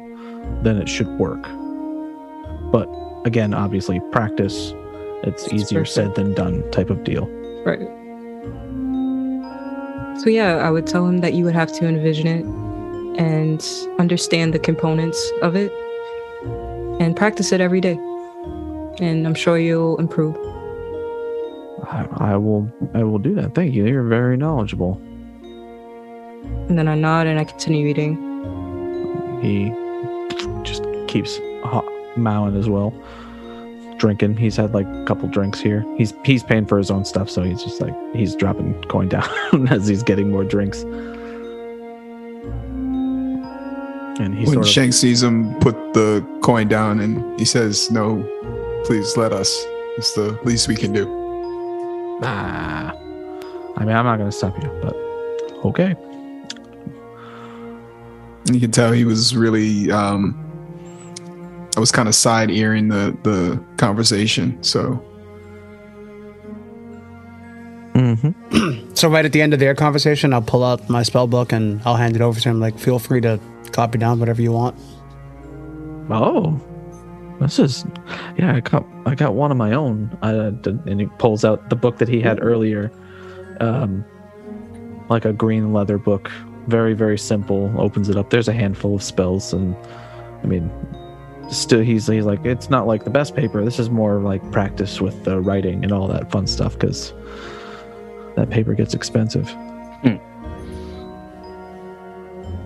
[0.62, 1.42] then it should work.
[2.72, 2.88] But
[3.24, 4.74] again obviously practice
[5.22, 7.26] it's It's easier said than done type of deal.
[7.64, 7.80] Right.
[10.20, 12.44] So yeah, I would tell him that you would have to envision it
[13.20, 13.64] and
[14.00, 15.72] understand the components of it
[17.00, 17.98] and practice it every day.
[19.00, 20.36] And I'm sure you'll improve.
[21.84, 23.54] I, I will i will do that.
[23.54, 23.86] Thank you.
[23.86, 25.00] You're very knowledgeable.
[26.68, 28.16] And then I nod and I continue eating.
[29.42, 29.70] he
[30.62, 31.38] just keeps
[32.16, 32.94] mowing as well.
[33.98, 34.36] Drinking.
[34.36, 35.84] He's had like a couple drinks here.
[35.96, 39.68] He's he's paying for his own stuff so he's just like he's dropping coin down
[39.68, 40.84] as he's getting more drinks
[44.20, 47.90] and he when sort of Shank sees him put the coin down and he says,
[47.90, 48.22] No,
[48.84, 49.64] please let us.
[49.98, 51.06] It's the least we can do.
[52.22, 52.92] ah
[53.78, 54.96] i mean i'm not gonna stop you but
[55.66, 55.94] okay
[58.50, 60.34] you can tell he was really um
[61.76, 64.62] I was kind of side earing the the conversation.
[64.62, 65.02] So
[67.92, 68.94] mm-hmm.
[68.94, 71.82] So right at the end of their conversation, I'll pull out my spell book and
[71.84, 72.60] I'll hand it over to him.
[72.60, 73.38] Like, feel free to
[73.72, 74.78] copy down whatever you want.
[76.10, 76.60] Oh,
[77.40, 77.84] this is
[78.38, 78.56] yeah.
[78.56, 80.16] I got I got one of my own.
[80.22, 82.90] I, and he pulls out the book that he had earlier,
[83.60, 84.04] um,
[85.08, 86.30] like a green leather book.
[86.68, 87.72] Very very simple.
[87.78, 88.30] Opens it up.
[88.30, 89.76] There's a handful of spells, and
[90.42, 90.70] I mean,
[91.50, 93.64] still he's he's like it's not like the best paper.
[93.64, 97.12] This is more like practice with the writing and all that fun stuff because
[98.36, 99.48] that paper gets expensive.
[100.02, 100.16] Hmm.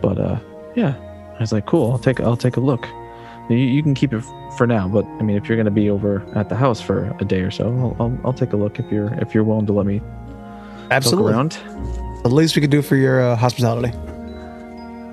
[0.00, 0.38] But uh,
[0.74, 0.94] yeah,
[1.36, 1.90] I was like, cool.
[1.92, 2.86] I'll take I'll take a look.
[3.48, 4.22] You, you can keep it
[4.56, 7.24] for now, but I mean, if you're gonna be over at the house for a
[7.24, 9.72] day or so, I'll, I'll, I'll take a look if you're if you're willing to
[9.72, 10.00] let me
[10.90, 11.32] Absolutely.
[11.32, 12.22] look around.
[12.22, 13.96] The least we could do for your uh, hospitality.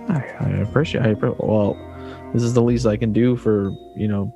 [0.09, 1.03] I, I appreciate.
[1.03, 1.75] I, appre- well,
[2.33, 4.33] this is the least I can do for you know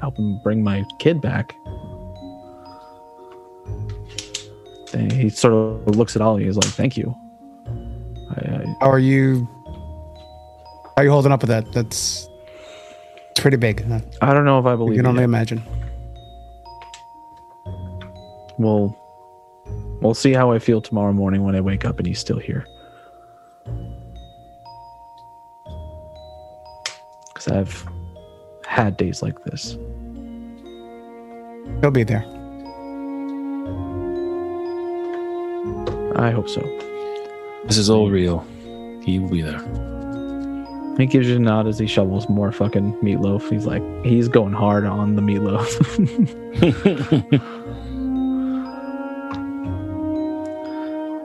[0.00, 1.54] helping bring my kid back.
[4.94, 6.44] And he sort of looks at Ollie.
[6.44, 7.14] He's like, "Thank you."
[8.30, 9.46] I, I, How are you?
[10.98, 11.70] How are you holding up with that?
[11.70, 12.28] That's
[13.30, 13.88] it's pretty big.
[13.88, 14.96] Uh, I don't know if I believe.
[14.96, 15.26] You can it only yet.
[15.26, 15.62] imagine.
[18.58, 18.98] We'll
[20.02, 22.66] we'll see how I feel tomorrow morning when I wake up and he's still here.
[27.28, 27.86] Because I've
[28.66, 29.78] had days like this.
[31.80, 32.24] He'll be there.
[36.16, 36.60] I hope so.
[37.66, 38.44] This is all real.
[39.04, 39.97] He will be there.
[40.98, 43.48] He gives you a nod as he shovels more fucking meatloaf.
[43.48, 45.68] He's like, he's going hard on the meatloaf.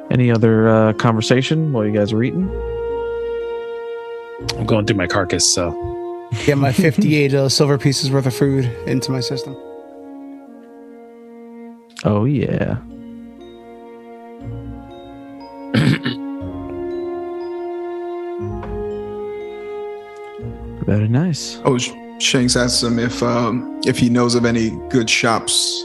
[0.12, 2.48] Any other uh, conversation while you guys are eating?
[4.60, 5.72] I'm going through my carcass, so
[6.46, 9.56] Get my 58 uh, silver pieces worth of food into my system.
[12.04, 12.78] Oh yeah.
[20.94, 21.60] Very nice.
[21.66, 21.80] Oh,
[22.20, 25.84] Shanks asks him if um, if he knows of any good shops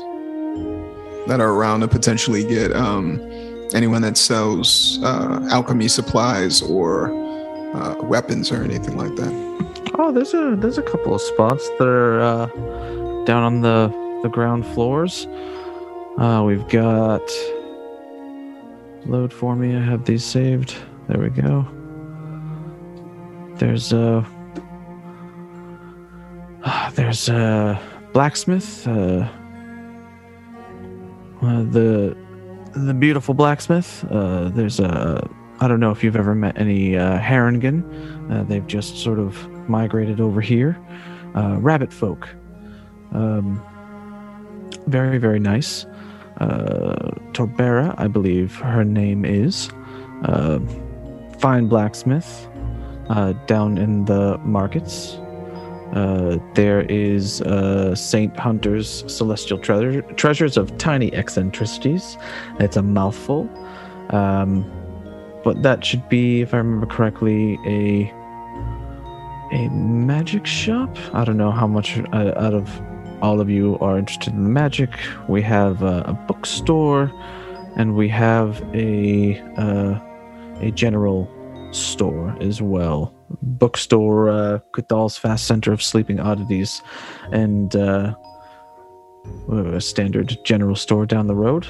[1.27, 3.19] that are around to potentially get um,
[3.73, 7.11] anyone that sells uh, alchemy supplies or
[7.75, 9.93] uh, weapons or anything like that.
[9.95, 12.47] Oh, there's a there's a couple of spots that are uh,
[13.25, 13.89] down on the
[14.23, 15.27] the ground floors.
[16.19, 17.27] Uh, we've got
[19.07, 19.75] load for me.
[19.75, 20.77] I have these saved.
[21.09, 21.67] There we go.
[23.57, 24.25] There's a uh,
[26.99, 27.81] there's a
[28.13, 28.85] blacksmith.
[28.89, 29.29] Uh,
[31.41, 32.17] uh, the
[32.75, 34.05] the beautiful blacksmith.
[34.11, 35.25] Uh, there's a
[35.61, 37.21] I don't know if you've ever met any uh.
[37.21, 40.77] Uh, they've just sort of migrated over here.
[41.37, 42.29] Uh, rabbit folk.
[43.13, 43.63] Um,
[44.89, 45.87] very, very nice.
[46.39, 49.71] Uh, Torbera, I believe her name is.
[50.25, 50.59] Uh,
[51.39, 52.49] fine blacksmith
[53.09, 55.17] uh, down in the markets.
[55.93, 62.19] Uh, there is uh, Saint Hunter's Celestial treasure, Treasures of Tiny Eccentricities.
[62.61, 63.49] It's a mouthful.
[64.11, 64.71] Um,
[65.45, 68.13] but that should be, if I remember correctly, a
[69.51, 70.99] a magic shop.
[71.15, 72.69] I don't know how much uh, out of
[73.23, 74.91] all of you are interested in magic.
[75.27, 77.11] We have uh, a bookstore,
[77.77, 79.99] and we have a uh,
[80.61, 81.31] a general
[81.73, 83.18] store as well.
[83.43, 86.83] Bookstore, uh, Kuthal's Fast Center of Sleeping Oddities,
[87.33, 88.15] and uh,
[89.51, 91.67] a standard general store down the road.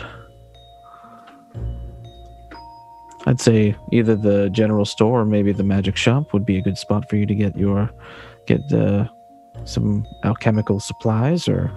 [3.26, 6.78] I'd say either the general store or maybe the magic shop would be a good
[6.78, 7.90] spot for you to get your
[8.46, 9.06] get uh,
[9.64, 11.70] some alchemical supplies or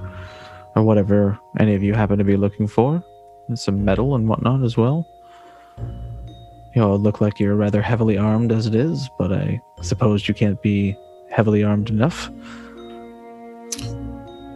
[0.76, 3.04] or whatever any of you happen to be looking for.
[3.56, 5.06] Some metal and whatnot as well.
[6.74, 10.34] You all look like you're rather heavily armed as it is, but I suppose you
[10.34, 10.96] can't be
[11.30, 12.30] heavily armed enough.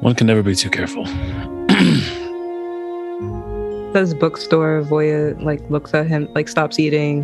[0.01, 1.06] One can never be too careful.
[3.93, 4.84] Says bookstore.
[4.84, 7.23] Voya like looks at him, like stops eating,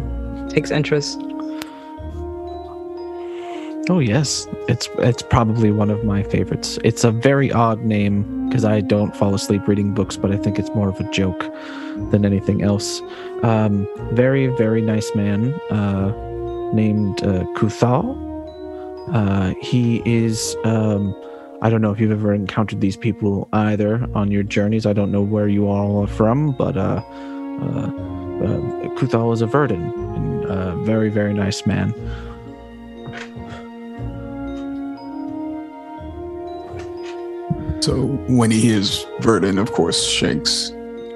[0.50, 1.20] takes interest.
[3.90, 6.80] Oh yes, it's it's probably one of my favorites.
[6.84, 10.60] It's a very odd name because I don't fall asleep reading books, but I think
[10.60, 11.42] it's more of a joke
[12.12, 13.02] than anything else.
[13.44, 16.12] Um, very very nice man uh,
[16.74, 18.16] named uh, Kuthal.
[19.14, 20.56] Uh, he is.
[20.64, 21.16] Um,
[21.64, 24.86] I don't know if you've ever encountered these people either on your journeys.
[24.88, 27.02] I don't know where you all are from, but uh,
[27.62, 31.94] uh, uh, Kuthal is a Verdan, and uh, very very nice man.
[37.82, 40.72] So when he hears Verdan, of course, Shanks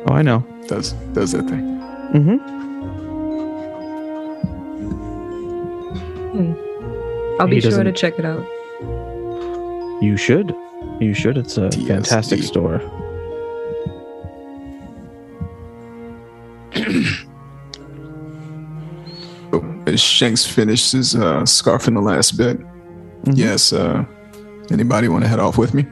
[0.07, 0.43] Oh, I know.
[0.67, 1.74] does does that thing.
[2.15, 2.39] Mm-hmm.
[7.41, 8.45] I'll be He sure to check it out.
[10.01, 10.53] You should.
[10.99, 11.37] You should.
[11.37, 11.87] It's a TSD.
[11.87, 12.81] fantastic store.
[19.51, 22.59] So as Shanks finishes uh, scarfing the last bit,
[23.23, 23.37] Mhm.
[23.37, 23.71] yes.
[23.71, 24.03] Uh,
[24.69, 25.85] anybody want to head off with me?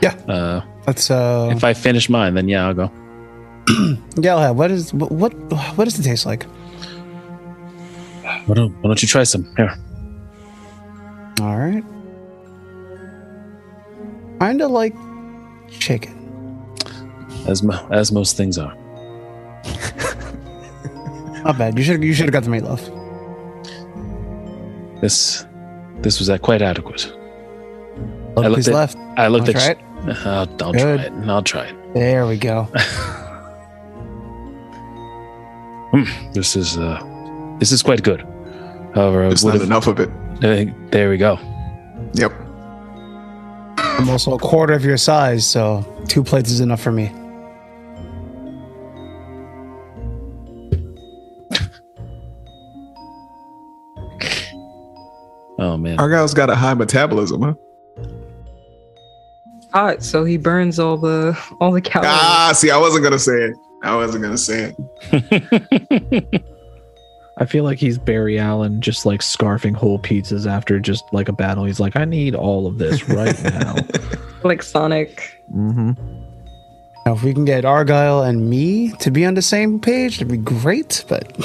[0.00, 0.14] Yeah.
[0.28, 2.90] Uh, Let's uh if I finish mine, then yeah, I'll go.
[4.16, 5.32] yeah, what is what what
[5.76, 6.44] what does it taste like?
[8.46, 9.44] Why don't, why don't you try some?
[9.56, 9.74] Here.
[11.40, 11.84] All right.
[14.40, 14.94] Kinda like
[15.68, 16.16] chicken.
[17.46, 18.74] As, mo- as most things are.
[21.44, 21.76] Not bad.
[21.78, 22.80] You should you should have got the meatloaf.
[25.00, 25.44] This
[26.00, 27.12] this was uh, quite adequate.
[28.36, 28.96] Look I looked who's at- left.
[29.16, 29.78] I looked Wanna at.
[29.78, 31.00] try sh- I'll, I'll try Good.
[31.00, 31.12] it.
[31.28, 31.94] I'll try it.
[31.94, 32.68] There we go.
[35.92, 37.00] Hmm, this is uh,
[37.58, 38.20] this is quite good.
[38.94, 40.08] However, I There's would not have- enough of it.
[40.44, 41.38] uh, there we go.
[42.14, 42.32] Yep.
[43.78, 47.10] I'm also a quarter of your size, so two plates is enough for me.
[55.58, 55.98] Oh man.
[55.98, 57.54] our guy's got a high metabolism, huh?
[59.72, 62.10] Hot, so he burns all the all the calories.
[62.12, 63.56] Ah, see, I wasn't gonna say it.
[63.82, 64.74] I wasn't gonna say
[65.12, 66.44] it.
[67.38, 71.32] I feel like he's Barry Allen, just like scarfing whole pizzas after just like a
[71.32, 71.64] battle.
[71.64, 73.76] He's like, I need all of this right now.
[74.44, 75.40] like Sonic.
[75.50, 75.92] mm-hmm.
[77.06, 80.28] Now, if we can get Argyle and me to be on the same page, that'd
[80.28, 81.02] be great.
[81.08, 81.28] But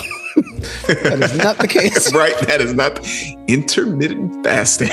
[0.88, 2.14] that is not the case.
[2.14, 2.38] right?
[2.40, 3.00] That is not
[3.48, 4.90] intermittent fasting.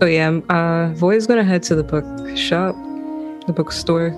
[0.00, 2.04] Oh yeah, um, uh, Voya's gonna head to the book
[2.36, 2.74] shop,
[3.46, 4.08] the bookstore.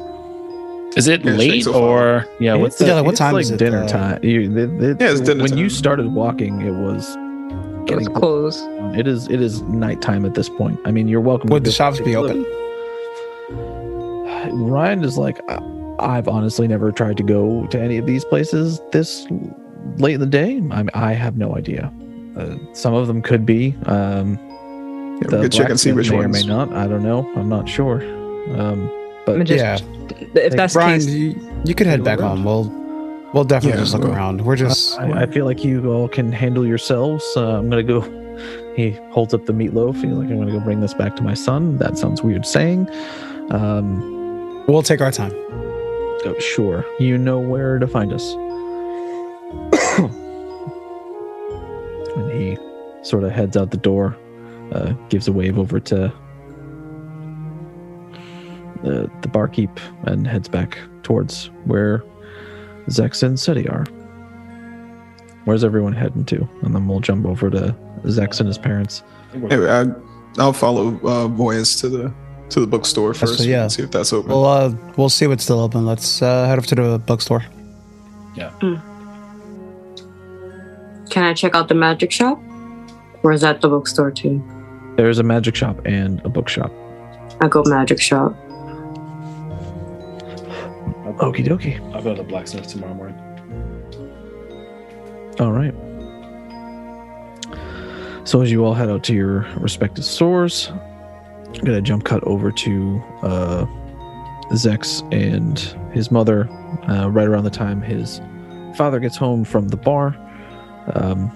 [0.96, 2.54] Is it Yeah, late so or yeah?
[2.54, 4.20] What's Yeah, the, like, what it's time like is it, dinner uh, time.
[4.22, 8.06] You, it- it- Yeah, it's dinner when you started walking, it was It was getting
[8.14, 8.60] closed.
[8.96, 10.78] It is it is nighttime at this point.
[10.84, 11.50] I mean, you're welcome.
[11.50, 12.44] Would to the shops be open?
[14.52, 15.60] Ryan is like, I-
[15.98, 19.26] I've honestly never tried to go to any of these places this
[19.98, 20.56] late in the day.
[20.56, 21.92] I mean, I have no idea.
[22.36, 23.74] Uh, some of them could be.
[23.86, 24.38] Um,
[25.22, 26.26] Yeah, we could check and see blacksmith which may ones.
[26.26, 26.72] or may not.
[26.72, 27.30] I don't know.
[27.36, 28.02] I'm not sure.
[28.58, 28.90] Um,
[29.26, 29.78] but But just, Yeah.
[30.34, 32.38] if that's the Brian, case, you, you could head back around.
[32.38, 32.44] on.
[32.44, 32.64] We'll
[33.32, 34.40] we'll definitely Yeah, just look around.
[34.44, 37.24] We're just I, I feel like you all can handle yourselves.
[37.36, 38.00] Uh, I'm gonna go.
[38.76, 39.94] He holds up the meatloaf.
[39.94, 41.76] He's like, I'm gonna go bring this back to my son.
[41.78, 42.88] That sounds weird saying.
[43.50, 45.30] Um, we'll take our time.
[45.32, 46.84] oh, sure.
[46.98, 48.32] You know where to find us.
[52.16, 52.58] and he
[53.02, 54.16] sort of heads out the door,
[54.72, 56.12] uh, gives a wave over to
[58.84, 59.70] the, the barkeep,
[60.04, 62.02] and heads back towards where
[62.88, 63.84] Zex and Seti are.
[65.44, 66.48] Where's everyone heading to?
[66.62, 67.74] And then we'll jump over to
[68.04, 69.02] Zex and his parents.
[69.34, 69.84] Anyway, I,
[70.38, 72.12] I'll follow uh, Voyas to the
[72.50, 73.40] to the bookstore That's first.
[73.40, 73.66] what- yeah.
[73.68, 74.30] See if that's open.
[74.30, 75.86] We'll uh we'll see what's still open.
[75.86, 77.42] Let's uh, head up to the bookstore.
[78.36, 78.50] Yeah.
[81.10, 82.40] Can I check out the magic shop?
[83.22, 84.42] Or is that the bookstore too?
[84.96, 86.70] There's a magic shop and a bookshop.
[87.40, 88.34] I go magic shop.
[91.04, 91.78] Okie dokie.
[91.94, 93.18] I'll go to the blacksmith tomorrow morning.
[95.38, 95.74] All right.
[98.26, 102.50] So as you all head out to your respective stores, I'm gonna jump cut over
[102.50, 103.66] to uh,
[104.52, 105.58] Zex and
[105.92, 106.48] his mother.
[106.88, 108.20] Uh, right around the time his
[108.76, 110.16] father gets home from the bar,
[110.94, 111.30] um,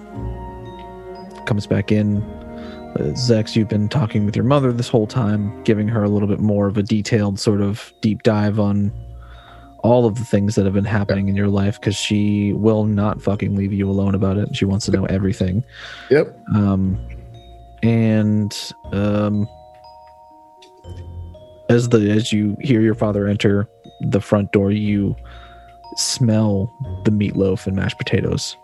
[1.45, 2.23] comes back in.
[2.97, 6.27] Uh, Zex, you've been talking with your mother this whole time, giving her a little
[6.27, 8.91] bit more of a detailed sort of deep dive on
[9.81, 13.21] all of the things that have been happening in your life because she will not
[13.21, 14.55] fucking leave you alone about it.
[14.55, 15.63] She wants to know everything.
[16.09, 16.37] Yep.
[16.53, 16.99] Um,
[17.81, 19.47] and um,
[21.69, 23.69] as the as you hear your father enter
[24.01, 25.15] the front door, you
[25.95, 26.73] smell
[27.05, 28.57] the meatloaf and mashed potatoes.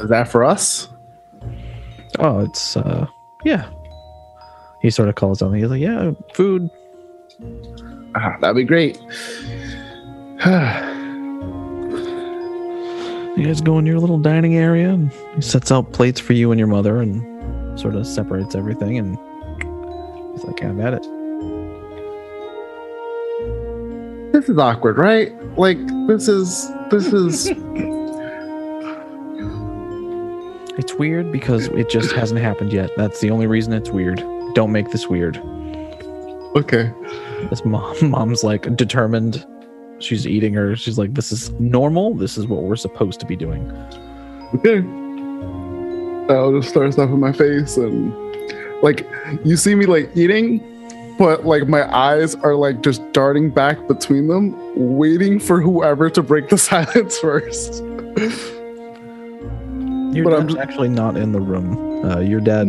[0.00, 0.88] Is that for us?
[2.18, 3.06] Oh, it's uh,
[3.44, 3.70] yeah.
[4.82, 5.60] He sort of calls on me.
[5.60, 6.70] He's like, "Yeah, food."
[8.16, 8.98] Ah, that'd be great.
[13.36, 16.52] You guys go in your little dining area, and he sets out plates for you
[16.52, 18.96] and your mother, and sort of separates everything.
[18.96, 19.18] And
[20.32, 21.02] he's like, "I'm at it."
[24.32, 25.32] this is awkward, right?
[25.58, 27.48] Like this is this is
[30.78, 32.90] It's weird because it just hasn't happened yet.
[32.96, 34.22] That's the only reason it's weird.
[34.54, 35.36] Don't make this weird.
[36.54, 36.90] okay.
[37.50, 39.44] This mom, mom's like determined.
[39.98, 40.76] She's eating her.
[40.76, 42.14] She's like, "This is normal.
[42.14, 43.70] This is what we're supposed to be doing."
[44.54, 44.84] Okay.
[46.32, 48.12] I'll just start stuff in my face and
[48.82, 49.06] like
[49.44, 50.60] you see me like eating,
[51.18, 56.22] but like my eyes are like just darting back between them, waiting for whoever to
[56.22, 57.82] break the silence first.
[60.16, 62.04] Your But I'm just- actually not in the room.
[62.04, 62.68] Uh, your dad,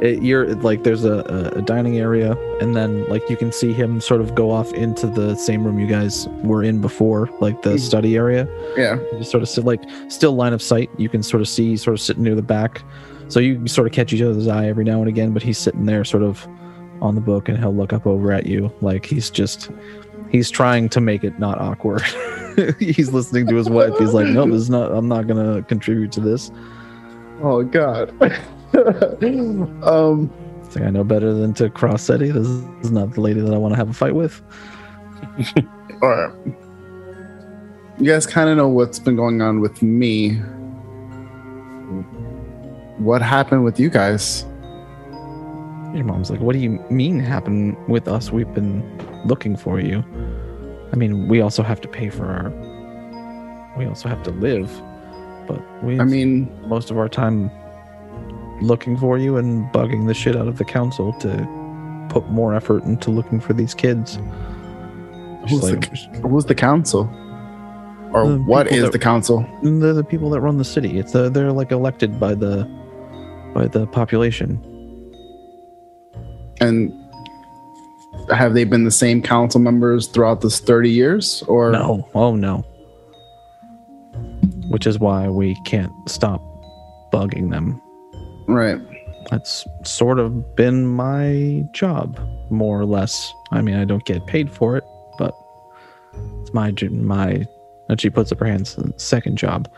[0.00, 1.14] it, you're like, there's a,
[1.54, 4.72] a, a dining area, and then like you can see him sort of go off
[4.74, 7.80] into the same room you guys were in before, like the Mm.
[7.80, 8.46] study area.
[8.76, 8.98] Yeah.
[9.16, 10.90] You sort of sit like still line of sight.
[10.96, 12.82] You can sort of see sort of sitting near the back.
[13.28, 15.84] So you sort of catch each other's eye every now and again, but he's sitting
[15.86, 16.46] there sort of
[17.02, 19.70] on the book and he'll look up over at you like he's just
[20.30, 22.02] he's trying to make it not awkward.
[22.78, 23.92] he's listening to his wife.
[23.98, 26.50] He's like, No, this is not I'm not gonna contribute to this.
[27.40, 28.10] Oh god.
[29.84, 30.30] um
[30.64, 32.30] It's like I know better than to cross Eddie.
[32.30, 34.42] This is not the lady that I want to have a fight with.
[36.02, 36.32] all right.
[37.98, 40.34] You guys kind of know what's been going on with me.
[42.98, 44.44] What happened with you guys?
[45.94, 48.30] Your mom's like, What do you mean happen with us?
[48.30, 48.82] We've been
[49.24, 50.04] looking for you.
[50.92, 52.50] I mean, we also have to pay for our
[53.76, 54.68] we also have to live.
[55.48, 57.50] But we I mean, most of our time
[58.60, 62.84] looking for you and bugging the shit out of the council to put more effort
[62.84, 64.18] into looking for these kids.
[65.48, 67.08] Who's the who's the council?
[68.12, 69.46] Or The what is that- the council?
[69.62, 70.98] they're the people that run the city.
[70.98, 72.64] It's uh, they're like elected by the
[73.54, 74.60] by the population.
[76.60, 76.92] And
[78.34, 81.42] have they been the same council members throughout this 30 years?
[81.46, 82.64] Or No, oh no.
[84.68, 86.42] Which is why we can't stop
[87.12, 87.80] bugging them.
[88.46, 88.80] Right.
[89.30, 92.18] That's sort of been my job,
[92.50, 93.32] more or less.
[93.50, 94.84] I mean, I don't get paid for it,
[95.18, 95.34] but
[96.40, 97.46] it's my my.
[97.88, 98.78] And she puts up her hands.
[98.96, 99.68] Second job.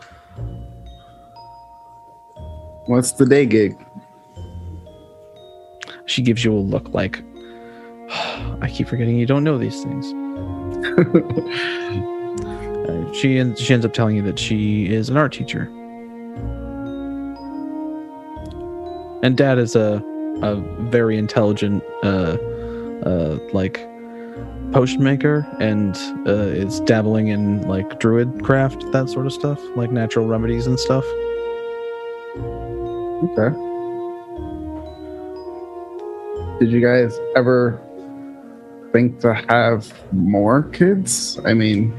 [2.87, 3.77] What's the day gig?
[6.05, 7.21] She gives you a look like,
[8.61, 10.13] I keep forgetting you don't know these things.
[13.13, 15.63] She en- she ends up telling you that she is an art teacher,
[19.23, 20.03] and Dad is a
[20.41, 20.55] a
[20.89, 22.37] very intelligent uh
[23.05, 23.79] uh like
[24.71, 25.95] potion maker and
[26.27, 30.79] uh, is dabbling in like druid craft that sort of stuff like natural remedies and
[30.79, 31.03] stuff
[33.23, 33.55] Okay.
[36.59, 37.79] Did you guys ever
[38.91, 41.39] think to have more kids?
[41.45, 41.93] I mean,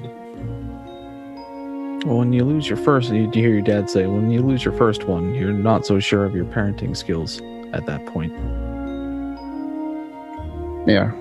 [2.04, 4.74] well when you lose your first you, hear your dad say when you lose your
[4.74, 7.40] first one you're not so sure of your parenting skills
[7.72, 8.32] at that point
[10.86, 11.12] yeah.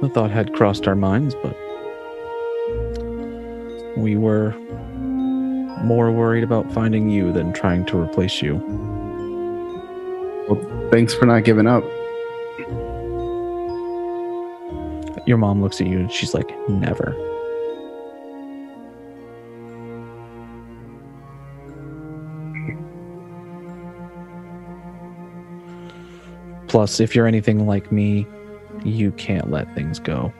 [0.00, 1.56] The thought had crossed our minds, but
[3.96, 4.52] we were
[5.84, 8.56] more worried about finding you than trying to replace you.
[10.48, 11.84] Well, thanks for not giving up.
[15.26, 17.14] Your mom looks at you and she's like, never.
[26.74, 28.26] Plus, if you're anything like me,
[28.84, 30.34] you can't let things go.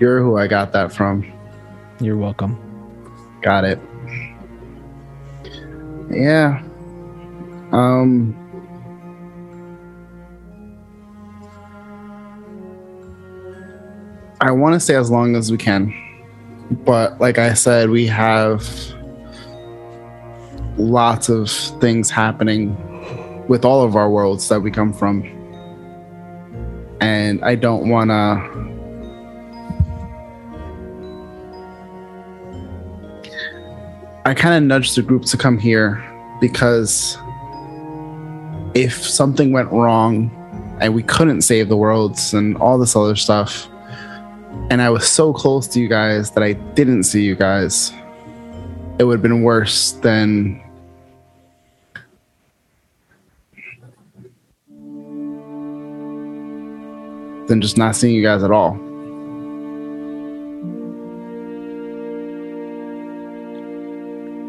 [0.00, 1.24] You're who I got that from.
[2.00, 2.58] You're welcome.
[3.40, 3.78] Got it.
[6.10, 6.60] Yeah.
[7.70, 8.34] Um
[14.40, 15.94] I want to stay as long as we can.
[16.84, 18.68] But like I said, we have
[20.76, 21.48] lots of
[21.80, 22.76] things happening
[23.48, 25.24] with all of our worlds that we come from.
[27.00, 28.68] And I don't want to
[34.28, 36.04] I kind of nudged the group to come here
[36.38, 37.16] because
[38.74, 40.30] if something went wrong
[40.82, 43.68] and we couldn't save the worlds and all this other stuff,
[44.70, 47.90] and I was so close to you guys that I didn't see you guys,
[48.98, 50.62] it would have been worse than.
[57.48, 58.72] Than just not seeing you guys at all.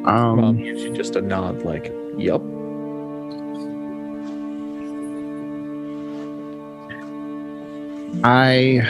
[0.06, 0.60] Um,
[0.94, 2.42] just a nod, like, yup.
[8.24, 8.86] I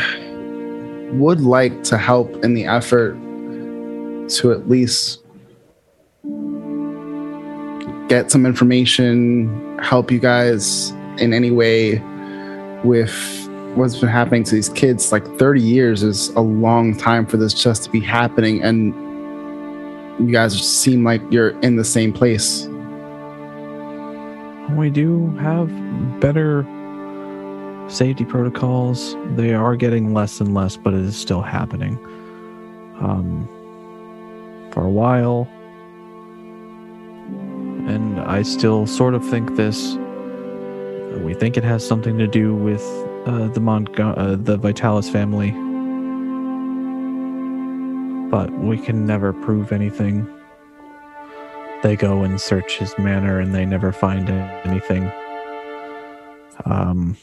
[1.13, 3.13] would like to help in the effort
[4.29, 5.21] to at least
[8.07, 10.89] get some information, help you guys
[11.19, 12.01] in any way
[12.83, 15.11] with what's been happening to these kids.
[15.11, 18.93] Like 30 years is a long time for this just to be happening, and
[20.19, 22.67] you guys seem like you're in the same place.
[24.71, 25.69] We do have
[26.19, 26.63] better
[27.87, 29.15] safety protocols.
[29.35, 31.97] They are getting less and less, but it is still happening.
[32.99, 33.47] Um,
[34.71, 35.47] for a while,
[37.89, 39.95] and I still sort of think this.
[41.23, 42.83] We think it has something to do with
[43.25, 45.51] uh, the Montgo- uh, the Vitalis family,
[48.29, 50.27] but we can never prove anything.
[51.83, 55.09] They go and search his manor, and they never find anything.
[56.65, 57.17] Um,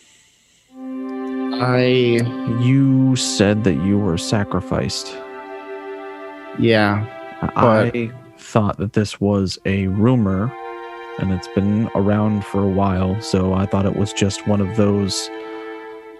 [1.58, 2.20] I,
[2.62, 5.16] you said that you were sacrificed.
[6.58, 7.06] yeah,
[7.42, 10.52] I thought that this was a rumor
[11.18, 14.76] and it's been around for a while, so I thought it was just one of
[14.76, 15.30] those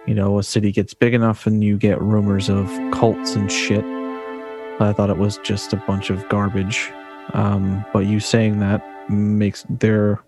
[0.07, 3.83] you know, a city gets big enough and you get rumors of cults and shit.
[4.79, 6.91] I thought it was just a bunch of garbage.
[7.33, 10.21] Um, but you saying that makes there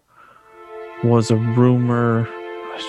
[1.04, 2.28] was a rumor.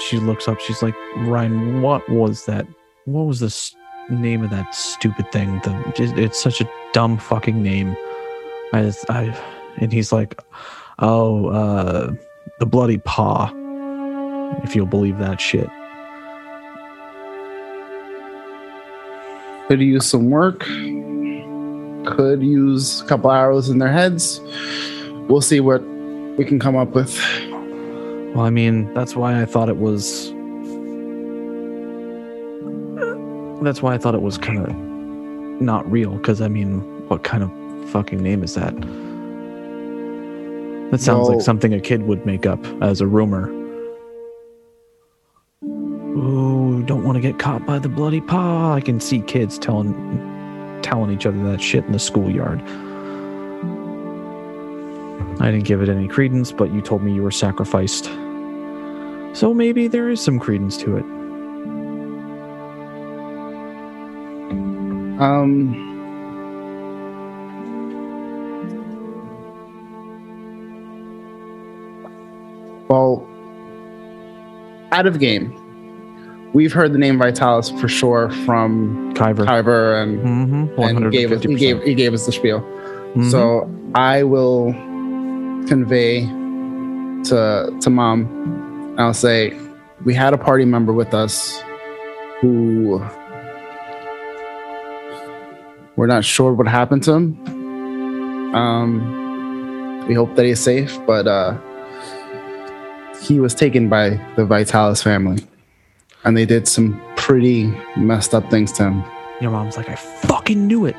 [0.08, 2.66] She looks up, she's like, Ryan, what was that?
[3.04, 5.60] What was the name of that stupid thing?
[5.64, 7.96] The, just- it's such a dumb fucking name.
[8.72, 9.36] I, I,
[9.78, 10.40] and he's like,
[10.98, 12.12] oh, uh,
[12.58, 13.52] the bloody paw.
[14.64, 15.68] If you'll believe that shit.
[19.70, 20.64] Could use some work.
[22.16, 24.40] Could use a couple arrows in their heads.
[25.28, 25.80] We'll see what
[26.36, 27.16] we can come up with.
[28.34, 30.32] Well, I mean, that's why I thought it was.
[33.62, 34.74] That's why I thought it was kind of
[35.62, 36.16] not real.
[36.16, 38.74] Because I mean, what kind of fucking name is that?
[40.90, 43.48] That sounds Well- like something a kid would make up as a rumor.
[46.16, 48.74] Ooh, don't want to get caught by the bloody paw.
[48.74, 49.94] I can see kids telling
[50.82, 52.60] telling each other that shit in the schoolyard.
[55.40, 58.06] I didn't give it any credence, but you told me you were sacrificed.
[59.34, 61.04] So maybe there is some credence to it.
[65.20, 65.86] Um.
[72.88, 73.28] Well,
[74.90, 75.56] out of game,
[76.52, 79.44] we've heard the name Vitalis for sure from Kyver.
[79.46, 80.80] Kyver and, Mm-hmm.
[80.82, 82.60] and he gave us he gave he gave us the spiel.
[83.14, 83.30] Mhm.
[83.30, 84.72] So I will
[85.68, 86.22] convey
[87.28, 88.26] to to mom.
[88.92, 89.56] and I'll say
[90.04, 91.62] we had a party member with us
[92.40, 93.00] who
[95.96, 98.54] we're not sure what happened to him.
[98.54, 101.56] Um, we hope that he's safe, but uh,
[103.22, 105.38] he was taken by the Vitalis family,
[106.24, 109.04] and they did some pretty messed up things to him.
[109.40, 110.96] Your mom's like, I fucking knew it.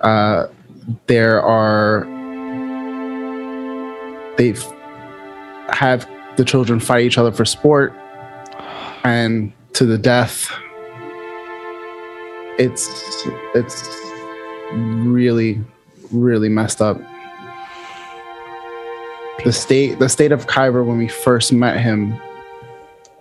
[0.00, 0.46] uh,
[1.06, 2.04] there are
[4.36, 4.54] they
[5.68, 6.06] have
[6.36, 7.94] the children fight each other for sport
[9.04, 10.50] and to the death
[12.58, 12.86] it's
[13.54, 13.88] it's
[14.74, 15.60] really
[16.10, 17.00] really messed up
[19.44, 22.14] the state the state of Kyber when we first met him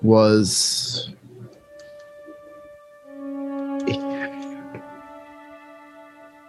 [0.03, 1.09] was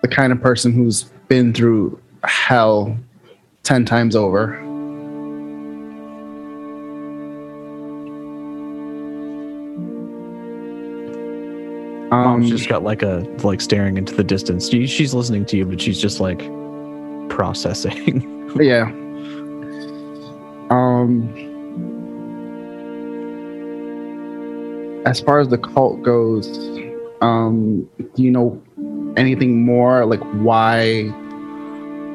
[0.02, 2.96] the kind of person who's been through hell
[3.62, 4.60] 10 times over.
[12.10, 14.68] Mom's Um, just got like a like staring into the distance.
[14.68, 16.38] She, she's listening to you, but she's just like
[17.28, 18.52] processing.
[18.60, 18.84] yeah.
[20.70, 21.43] Um,
[25.04, 26.48] as far as the cult goes,
[27.20, 28.62] um, do you know
[29.16, 30.04] anything more?
[30.06, 31.12] Like why,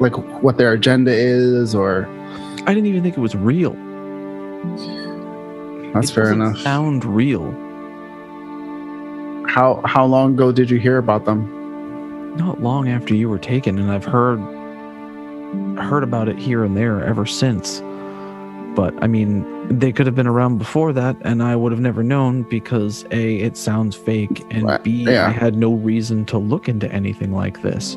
[0.00, 2.06] like what their agenda is, or
[2.66, 3.72] I didn't even think it was real.
[5.92, 6.58] that's It fair enough.
[6.58, 7.50] Sound real?
[9.48, 12.36] How how long ago did you hear about them?
[12.36, 14.38] Not long after you were taken, and I've heard
[15.78, 17.80] heard about it here and there ever since.
[18.76, 22.02] But I mean, they could have been around before that, and I would have never
[22.02, 25.28] known because a it sounds fake, and Right, b yeah.
[25.28, 27.96] I had no reason to look into anything like this.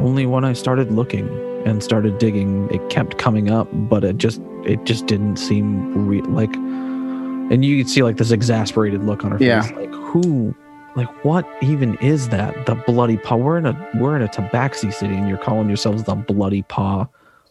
[0.00, 1.28] Only when I started looking
[1.66, 6.24] and started digging, it kept coming up, but it just it just didn't seem real.
[6.26, 9.62] Like, and you could see like this exasperated look on her Yeah.
[9.62, 10.54] face, like who
[10.94, 14.92] like what even is that the bloody paw we're in a we're in a tabaxi
[14.92, 17.06] city and you're calling yourselves the bloody paw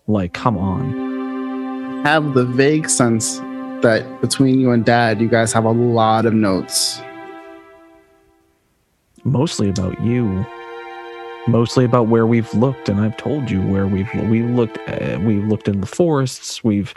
[0.07, 1.06] like come on
[2.07, 3.39] have the vague sense
[3.81, 7.01] that between you and dad, you guys have a lot of notes.
[9.25, 10.45] mostly about you.
[11.49, 15.43] Mostly about where we've looked and i've told you where we've we looked uh, we've
[15.43, 16.63] looked in the forests.
[16.63, 16.93] We've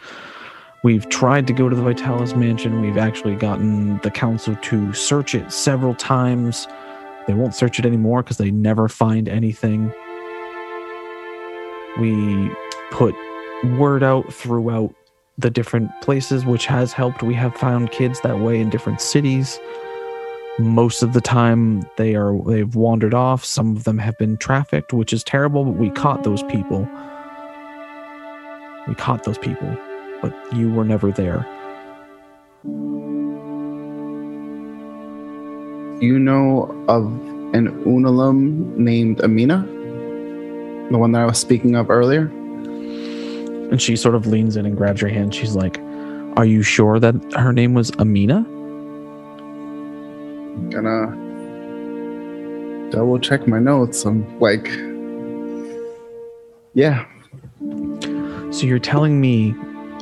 [0.85, 2.81] we've tried to go to the vitalis mansion.
[2.81, 6.69] We've actually gotten the council to search it several times.
[7.27, 9.93] They won't search it anymore because they never find anything.
[11.99, 12.49] We
[12.93, 13.13] put
[13.77, 14.95] word out throughout
[15.41, 17.23] the different places which has helped.
[17.23, 19.59] We have found kids that way in different cities.
[20.59, 23.45] Most of the time they are they've wandered off.
[23.45, 26.89] Some of them have been trafficked which is terrible but we caught those people.
[28.89, 29.77] We caught those people
[30.21, 31.47] but you were never there.
[36.03, 37.05] You know of
[37.55, 39.67] an Unalum named Amina?
[40.91, 42.31] The one that I was speaking of earlier?
[43.71, 45.79] And she sort of leans in and grabs your hand she's like
[46.37, 48.47] are you sure that her name was amina
[50.69, 51.17] Gonna
[52.91, 54.05] double check my notes.
[54.05, 54.69] I'm like,
[56.75, 57.07] yeah,
[58.53, 59.55] so you're telling me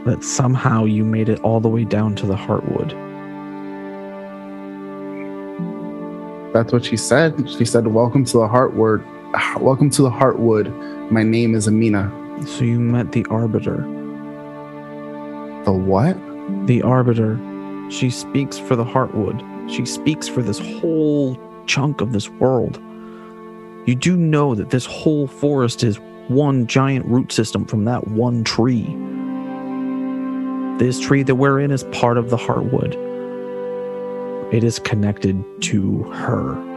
[0.05, 2.93] that somehow you made it all the way down to the heartwood
[6.53, 7.49] that's what she said.
[7.49, 9.61] She said, Welcome to the Heartwood.
[9.61, 11.11] Welcome to the Heartwood.
[11.11, 12.11] My name is Amina.
[12.47, 13.83] So you met the arbiter.
[15.65, 16.17] The what?
[16.67, 17.39] the arbiter.
[17.91, 19.71] She speaks for the heartwood.
[19.71, 22.77] She speaks for this whole chunk of this world.
[23.87, 28.45] You do know that this whole forest is one giant root system from that one
[28.45, 28.85] tree.
[30.79, 32.95] This tree that we're in is part of the heartwood.
[34.53, 36.68] It is connected to her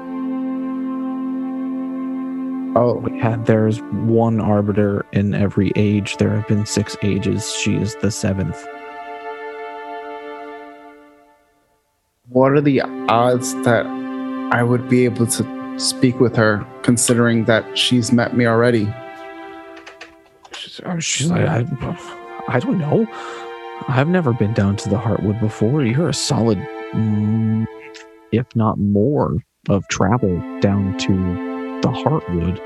[2.74, 6.16] Oh, yeah, there's one arbiter in every age.
[6.16, 7.54] There have been six ages.
[7.54, 8.66] She is the seventh.
[12.30, 13.86] What are the odds that
[14.54, 18.88] I would be able to speak with her, considering that she's met me already?
[21.00, 23.06] She's uh, like, I, I don't know.
[23.90, 25.84] I've never been down to the Heartwood before.
[25.84, 26.58] You're a solid,
[26.94, 27.68] mm,
[28.32, 31.51] if not more, of travel down to
[31.82, 32.58] the Heartwood.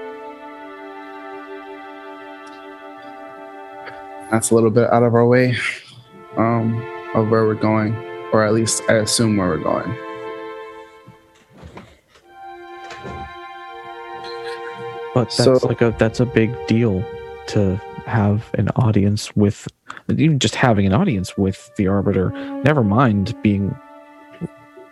[4.32, 5.56] That's a little bit out of our way
[6.38, 6.76] um,
[7.14, 7.96] of where we're going,
[8.34, 9.96] or at least I assume where we're going.
[15.14, 17.04] But that's So- like a that's a big deal
[17.48, 19.68] to have an audience with
[20.10, 22.30] even just having an audience with the arbiter
[22.64, 23.76] never mind being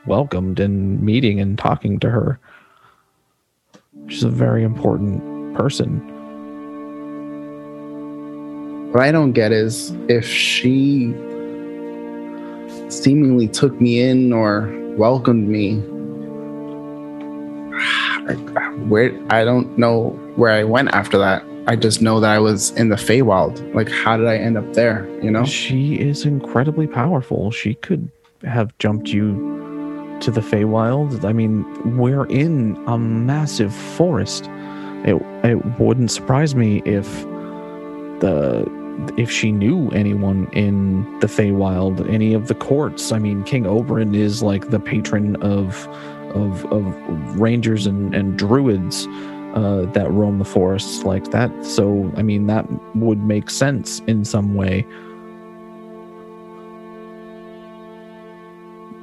[0.08, 2.40] welcomed and meeting and talking to her
[4.08, 6.14] she's a very important person
[8.94, 11.16] What I don't get is if she
[12.90, 15.78] seemingly took me in or welcomed me,
[18.88, 21.44] where I don't know where I went after that.
[21.66, 23.74] I just know that I was in the Feywild.
[23.74, 25.10] Like, how did I end up there?
[25.24, 25.44] You know?
[25.44, 28.12] she is incredibly powerful she could
[28.44, 29.63] have jumped you
[30.24, 31.26] to the Feywild.
[31.26, 31.66] I mean,
[31.98, 34.46] we're in a massive forest.
[35.06, 37.24] It it wouldn't surprise me if
[38.20, 38.66] the
[39.18, 43.12] if she knew anyone in the Feywild, any of the courts.
[43.12, 45.88] I mean, King Oberon is like the patron of
[46.34, 49.08] of of rangers and and druids
[49.54, 51.52] uh, that roam the forests like that.
[51.66, 52.66] So, I mean, that
[52.96, 54.86] would make sense in some way.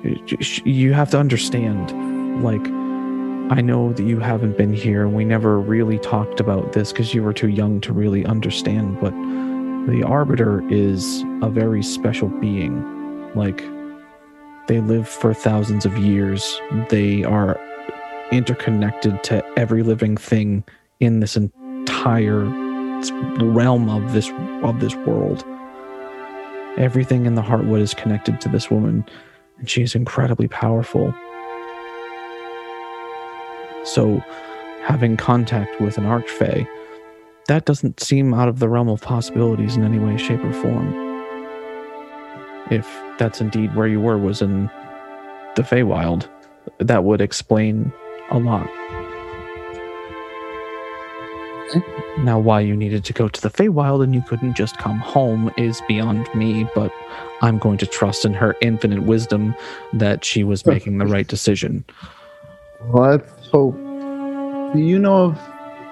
[0.02, 2.66] You have to understand, like,
[3.52, 5.04] I know that you haven't been here.
[5.04, 9.00] And we never really talked about this because you were too young to really understand,
[9.00, 9.12] but
[9.90, 12.82] the Arbiter is a very special being.
[13.34, 13.62] Like,
[14.68, 16.60] they live for thousands of years.
[16.90, 17.58] They are
[18.30, 20.62] interconnected to every living thing
[21.00, 22.44] in this entire
[23.40, 24.30] realm of this
[24.62, 25.44] of this world.
[26.76, 29.04] Everything in the Heartwood is connected to this woman,
[29.60, 31.14] and she is incredibly powerful.
[33.84, 34.22] So,
[34.82, 36.66] having contact with an Archfey,
[37.46, 40.94] that doesn't seem out of the realm of possibilities in any way, shape, or form.
[42.70, 42.86] If
[43.18, 44.70] that's indeed where you were, was in
[45.56, 46.28] the Feywild,
[46.78, 47.92] that would explain
[48.30, 48.68] a lot.
[52.18, 55.52] Now, why you needed to go to the Feywild and you couldn't just come home
[55.56, 56.92] is beyond me, but
[57.42, 59.54] I'm going to trust in her infinite wisdom
[59.92, 61.84] that she was making the right decision.
[62.88, 63.74] Let's hope.
[63.76, 65.34] Do you know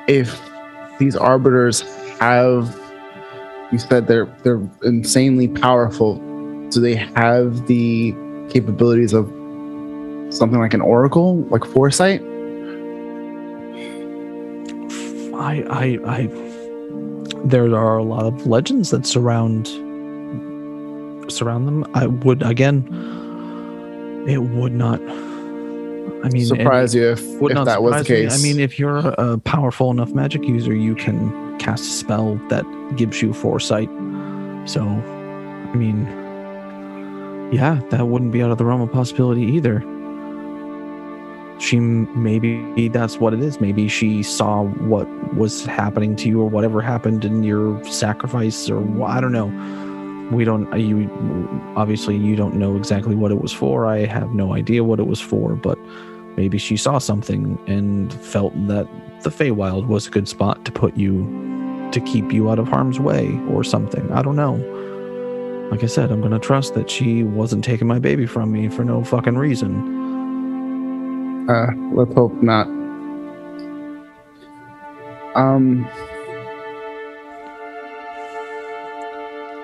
[0.09, 1.83] if, if these arbiters
[2.19, 2.79] have?
[3.71, 6.17] You said they're they're insanely powerful.
[6.71, 8.13] Do they have the
[8.49, 9.27] capabilities of
[10.31, 12.23] something like an oracle, like foresight?
[15.39, 16.27] I, I, I,
[17.45, 19.69] there are a lot of legends that surround
[21.31, 21.87] surround them.
[21.95, 22.87] I would again,
[24.29, 25.01] it would not.
[26.25, 28.29] I mean, Surprise you if, would if not that was the surprise me.
[28.29, 28.39] case.
[28.39, 32.65] I mean, if you're a powerful enough magic user, you can cast a spell that
[32.97, 33.89] gives you foresight.
[34.67, 36.07] So, I mean,
[37.53, 39.81] yeah, that wouldn't be out of the realm of possibility either.
[41.59, 43.61] She maybe that's what it is.
[43.61, 48.81] Maybe she saw what was happening to you, or whatever happened in your sacrifice, or
[49.05, 49.47] I don't know.
[50.31, 50.73] We don't.
[50.73, 51.11] Uh, you
[51.77, 53.87] obviously you don't know exactly what it was for.
[53.87, 55.79] I have no idea what it was for, but
[56.37, 58.87] maybe she saw something and felt that
[59.23, 61.27] the Feywild was a good spot to put you
[61.91, 64.13] to keep you out of harm's way or something.
[64.13, 64.55] I don't know.
[65.73, 68.85] Like I said, I'm gonna trust that she wasn't taking my baby from me for
[68.85, 69.98] no fucking reason.
[71.49, 72.67] Uh, let's hope not.
[75.35, 75.87] Um,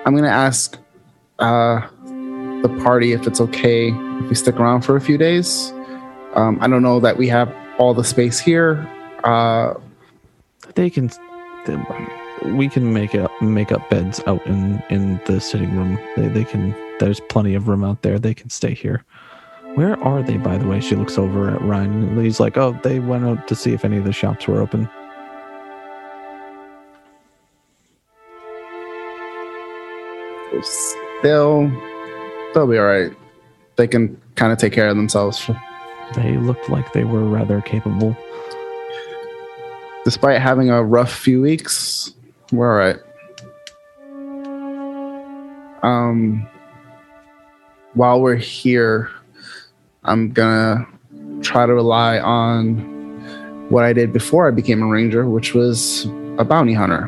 [0.05, 0.77] I'm gonna ask
[1.39, 1.81] uh,
[2.63, 5.71] the party if it's okay if we stick around for a few days.
[6.35, 8.87] Um, I don't know that we have all the space here.
[9.23, 9.75] Uh,
[10.75, 11.09] They can,
[11.65, 11.77] they,
[12.51, 15.99] we can make up make up beds out in in the sitting room.
[16.17, 16.75] They they can.
[16.99, 18.19] There's plenty of room out there.
[18.19, 19.03] They can stay here.
[19.75, 20.79] Where are they, by the way?
[20.79, 22.03] She looks over at Ryan.
[22.09, 24.61] and He's like, "Oh, they went out to see if any of the shops were
[24.61, 24.89] open."
[31.23, 31.69] they'll
[32.53, 33.11] they'll be all right.
[33.75, 35.49] They can kind of take care of themselves,
[36.15, 38.15] They looked like they were rather capable.
[40.05, 42.13] despite having a rough few weeks.
[42.51, 42.99] We're all right.
[45.83, 46.47] Um,
[47.95, 49.09] while we're here,
[50.05, 50.87] I'm gonna
[51.41, 52.77] try to rely on
[53.69, 56.05] what I did before I became a ranger, which was
[56.37, 57.05] a bounty hunter.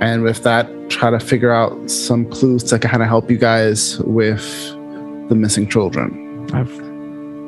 [0.00, 3.98] And with that, try to figure out some clues to kind of help you guys
[4.00, 4.42] with
[5.28, 6.48] the missing children.
[6.52, 6.72] I've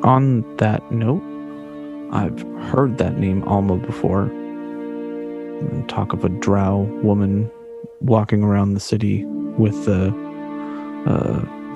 [0.05, 1.23] on that note,
[2.11, 2.39] I've
[2.69, 4.23] heard that name Alma before.
[4.23, 7.49] And talk of a drow woman
[8.01, 9.23] walking around the city
[9.57, 10.11] with uh,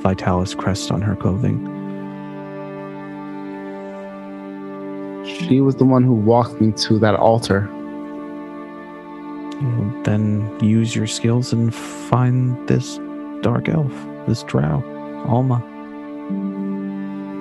[0.02, 1.58] Vitalis crest on her clothing.
[5.26, 7.70] She was the one who walked me to that altar.
[9.62, 13.00] Well, Then use your skills and find this
[13.42, 13.92] dark elf,
[14.28, 14.84] this drow,
[15.28, 15.64] Alma.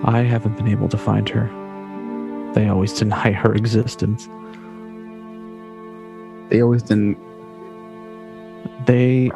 [0.04, 1.48] I haven't been able to find her.
[2.54, 4.28] They always deny her existence.
[6.50, 7.18] They always didn't.
[8.86, 9.30] They,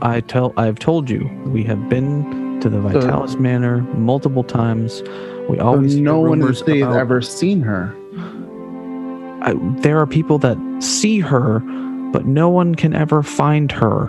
[0.00, 5.02] I tell, I've told you, we have been to the uh, Vitalis Manor multiple times.
[5.48, 7.94] We always no one in the city has ever seen her.
[9.42, 11.58] I, there are people that see her,
[12.12, 14.06] but no one can ever find her.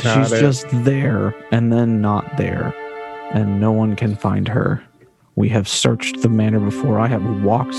[0.00, 0.40] Got She's it.
[0.40, 2.74] just there and then not there,
[3.32, 4.82] and no one can find her.
[5.34, 7.00] We have searched the manor before.
[7.00, 7.76] I have walked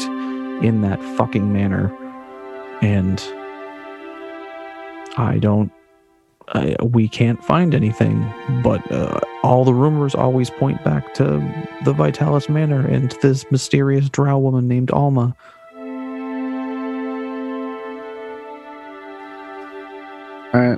[0.63, 1.95] in that fucking manor,
[2.81, 3.21] and
[5.17, 5.71] I don't.
[6.53, 8.21] I, we can't find anything,
[8.63, 11.25] but uh, all the rumors always point back to
[11.85, 15.35] the Vitalis Manor and this mysterious drow woman named Alma.
[20.53, 20.77] Uh,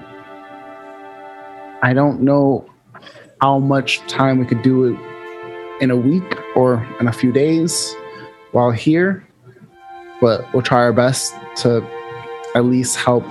[1.82, 2.70] I don't know
[3.40, 5.00] how much time we could do it
[5.82, 7.96] in a week or in a few days
[8.52, 9.26] while here,
[10.20, 11.82] but we'll try our best to
[12.56, 13.24] at least help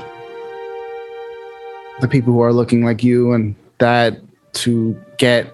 [2.01, 4.19] the people who are looking like you and that
[4.53, 5.53] to get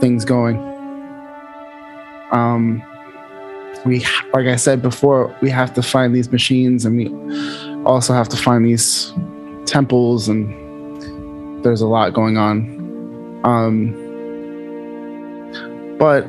[0.00, 0.56] things going.
[2.32, 2.82] Um,
[3.84, 8.28] we, like I said before, we have to find these machines, and we also have
[8.28, 9.12] to find these
[9.66, 12.58] temples and there's a lot going on
[13.44, 13.92] um
[15.98, 16.24] but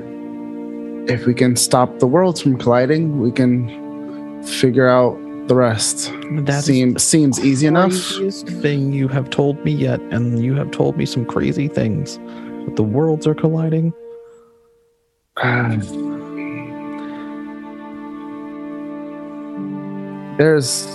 [1.11, 5.17] if we can stop the worlds from colliding we can figure out
[5.47, 6.11] the rest
[6.45, 7.93] that Seem, seems easy enough
[8.61, 12.17] thing you have told me yet, and you have told me some crazy things.
[12.65, 13.93] But the worlds are colliding.
[20.37, 20.87] there's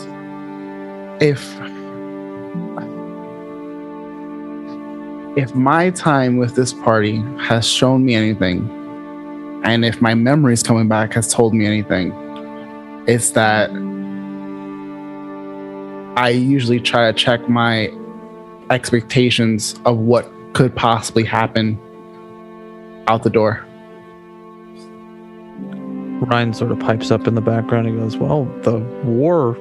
[1.20, 1.40] if
[5.36, 8.68] if my time with this party has shown me anything
[9.64, 12.12] and if my memories coming back has told me anything
[13.06, 13.70] it's that
[16.16, 17.90] i usually try to check my
[18.70, 21.78] expectations of what could possibly happen
[23.06, 23.64] out the door.
[26.26, 27.86] Ryan sort of pipes up in the background.
[27.86, 29.52] And goes, Well, the war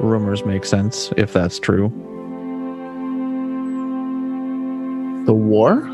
[0.00, 1.88] rumors make sense, if that's true.
[5.24, 5.88] the war?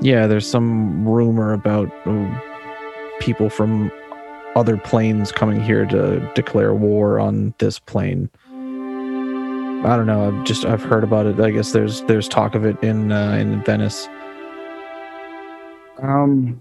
[0.00, 2.40] Yeah, there's some rumor about uh,
[3.20, 3.90] people from
[4.58, 8.28] other planes coming here to declare war on this plane.
[9.84, 10.26] I don't know.
[10.28, 11.38] I've just I've heard about it.
[11.40, 14.08] I guess there's there's talk of it in uh, in Venice.
[16.02, 16.60] um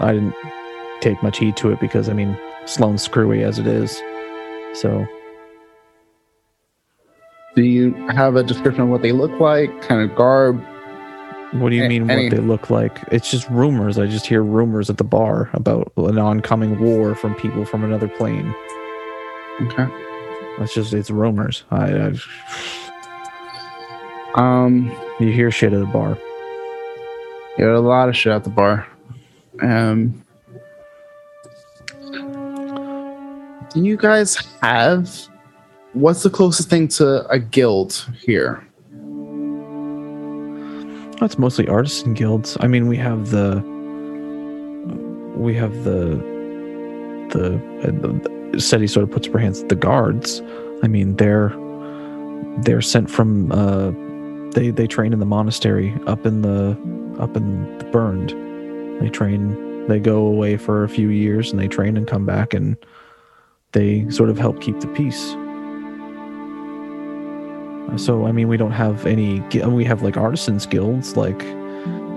[0.00, 0.34] I didn't
[1.00, 2.36] take much heed to it because I mean
[2.66, 4.00] Sloan's screwy as it is.
[4.74, 5.06] So
[7.54, 9.82] Do you have a description of what they look like?
[9.82, 10.64] Kind of garb?
[11.52, 12.98] What do you mean any- what they look like?
[13.12, 13.98] It's just rumors.
[13.98, 18.08] I just hear rumors at the bar about an oncoming war from people from another
[18.08, 18.54] plane.
[19.62, 19.86] Okay.
[20.58, 21.64] That's just it's rumors.
[21.70, 22.12] I, I
[24.34, 24.90] Um,
[25.20, 26.16] you hear shit at the bar.
[27.58, 28.86] You yeah, a lot of shit at the bar.
[29.60, 30.22] Um,
[33.70, 35.10] do you guys have
[35.92, 38.66] what's the closest thing to a guild here?
[41.24, 42.56] It's mostly artisan guilds.
[42.60, 43.62] I mean, we have the
[45.36, 46.32] we have the
[47.30, 49.64] the, uh, the SETI sort of puts up her hands.
[49.64, 50.42] The guards.
[50.82, 51.54] I mean, they're
[52.58, 53.50] they're sent from.
[53.52, 53.92] Uh,
[54.52, 56.70] they they train in the monastery up in the
[57.18, 58.30] up in the burned.
[59.00, 59.86] They train.
[59.88, 62.76] They go away for a few years and they train and come back and
[63.72, 65.34] they sort of help keep the peace.
[67.96, 69.40] So I mean, we don't have any.
[69.66, 71.38] We have like artisans guilds, like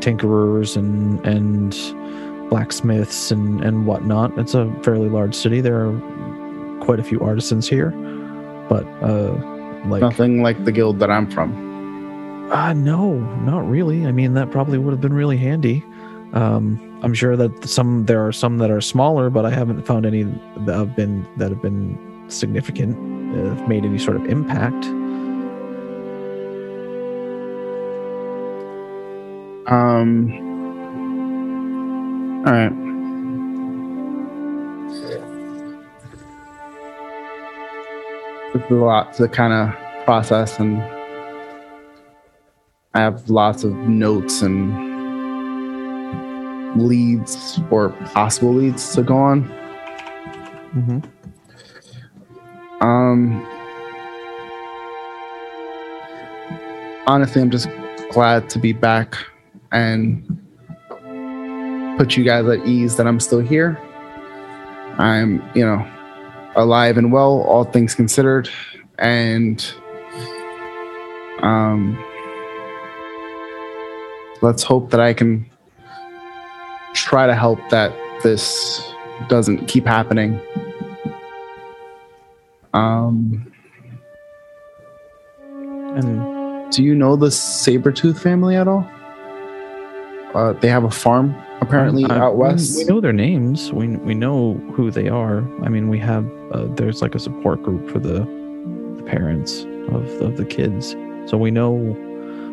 [0.01, 4.37] tinkerers and and blacksmiths and and whatnot.
[4.37, 5.61] It's a fairly large city.
[5.61, 7.91] There are quite a few artisans here,
[8.69, 9.33] but uh,
[9.87, 11.65] like Nothing like the guild that I'm from.
[12.51, 14.05] Uh, no, not really.
[14.05, 15.83] I mean, that probably would have been really handy.
[16.33, 20.05] Um, I'm sure that some there are some that are smaller, but I haven't found
[20.05, 21.97] any that have been that have been
[22.27, 22.95] significant,
[23.35, 24.85] uh, have made any sort of impact.
[29.67, 30.31] Um.
[32.45, 32.71] All right.
[38.53, 39.73] Is a lot to kind of
[40.05, 40.83] process, and
[42.93, 44.85] I have lots of notes and
[46.79, 49.45] leads or possible leads to go on.
[50.75, 50.99] Mm-hmm.
[52.83, 53.43] Um.
[57.07, 57.67] Honestly, I'm just
[58.11, 59.15] glad to be back
[59.75, 60.23] and
[61.97, 63.77] put you guys at ease that I'm still here.
[64.97, 65.85] I'm, you know,
[66.55, 68.49] alive and well, all things considered,
[68.97, 69.63] and
[71.41, 72.01] um,
[74.41, 75.45] let's hope that I can
[76.93, 78.81] try to help that this
[79.27, 80.39] doesn't keep happening.
[82.73, 83.51] Um,
[85.95, 88.85] And do you know the Sabretooth family at all?
[90.35, 92.77] Uh, they have a farm apparently Uh, out west.
[92.77, 93.71] We, know their names.
[93.71, 95.39] We we know who they are.
[95.63, 98.19] I mean, we have uh, there's like a support group for the,
[98.97, 100.95] the parents of of the kids.
[101.27, 101.71] So we know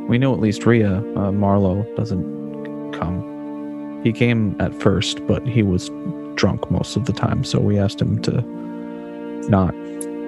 [0.08, 2.24] we know at least Ria uh, Marlowe doesn't
[2.92, 4.00] come.
[4.04, 5.90] He came at first, but he was
[6.34, 7.44] drunk most of the time.
[7.44, 8.42] So we asked him to
[9.48, 9.74] not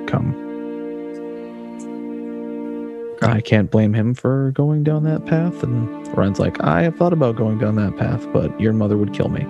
[0.07, 0.35] come.
[3.25, 5.63] I can't blame him for going down that path.
[5.63, 9.13] And Ren's like, I have thought about going down that path, but your mother would
[9.13, 9.41] kill me.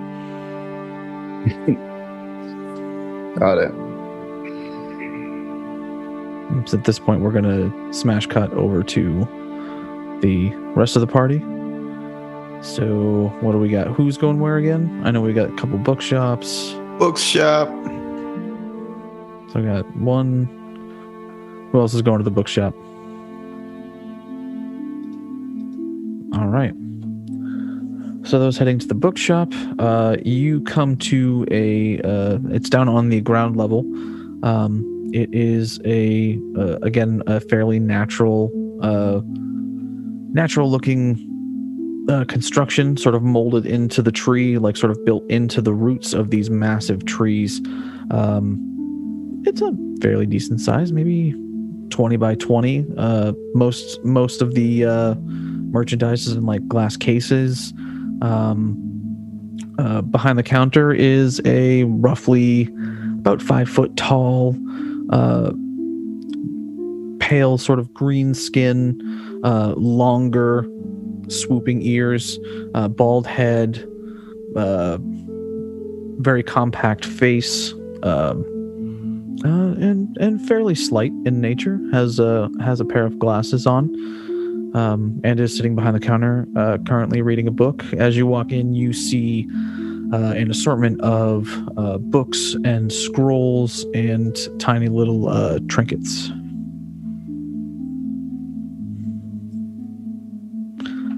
[3.39, 3.71] Got it.
[6.67, 9.19] So at this point, we're gonna smash cut over to
[10.21, 11.39] the rest of the party.
[12.61, 13.87] So what do we got?
[13.87, 15.01] Who's going where again?
[15.03, 16.73] I know we got a couple bookshops.
[16.97, 17.67] Bookshop.
[19.51, 20.47] So I got one.
[21.71, 22.73] Who else is going to the bookshop?
[26.35, 26.73] All right.
[28.27, 32.01] So those heading to the bookshop, uh, you come to a.
[32.01, 33.81] Uh, it's down on the ground level.
[34.43, 39.21] Um, it is a uh, again a fairly natural, uh,
[40.33, 45.61] natural looking uh, construction, sort of molded into the tree, like sort of built into
[45.61, 47.61] the roots of these massive trees.
[48.11, 49.71] Um, it's a
[50.01, 51.33] fairly decent size, maybe
[51.91, 52.85] 20 by 20.
[52.97, 54.85] Uh, most most of the
[55.75, 57.73] merchandise is in like glass cases.
[58.21, 58.81] Um,
[59.77, 62.69] uh, behind the counter is a roughly
[63.19, 64.55] about five foot tall,
[65.09, 65.51] uh,
[67.19, 69.01] pale sort of green skin,
[69.43, 70.65] uh, longer
[71.27, 72.39] swooping ears,
[72.73, 73.85] uh, bald head,
[74.55, 74.97] uh,
[76.19, 77.73] very compact face.
[78.03, 78.45] Um,
[79.43, 81.79] uh, and and fairly slight in nature.
[81.91, 83.93] Has a has a pair of glasses on,
[84.75, 87.83] um, and is sitting behind the counter, uh, currently reading a book.
[87.93, 89.47] As you walk in, you see
[90.13, 91.47] uh, an assortment of
[91.77, 96.29] uh, books and scrolls and tiny little uh, trinkets.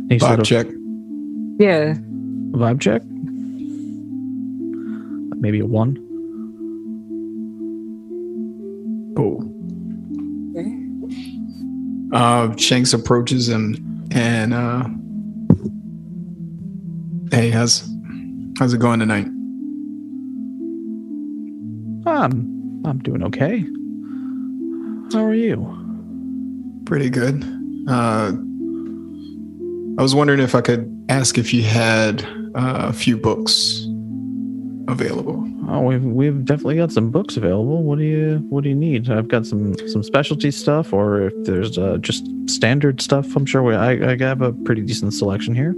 [0.09, 0.67] He sort Vibe of- check.
[1.59, 1.95] Yeah.
[2.51, 3.01] vibe check.
[5.39, 5.97] Maybe a one.
[12.13, 14.87] Uh, Shanks approaches him and uh,
[17.31, 17.87] hey, how's
[18.57, 19.27] how's it going tonight?
[22.07, 23.65] I'm I'm doing okay.
[25.11, 25.73] How are you?
[26.85, 27.43] Pretty good.
[27.89, 28.31] Uh,
[29.97, 32.23] I was wondering if I could ask if you had
[32.55, 33.85] uh, a few books
[34.87, 35.43] available.
[35.69, 37.83] Oh, we've we've definitely got some books available.
[37.83, 39.09] What do you what do you need?
[39.09, 43.61] I've got some some specialty stuff, or if there's uh, just standard stuff, I'm sure
[43.63, 45.75] we I, I have a pretty decent selection here.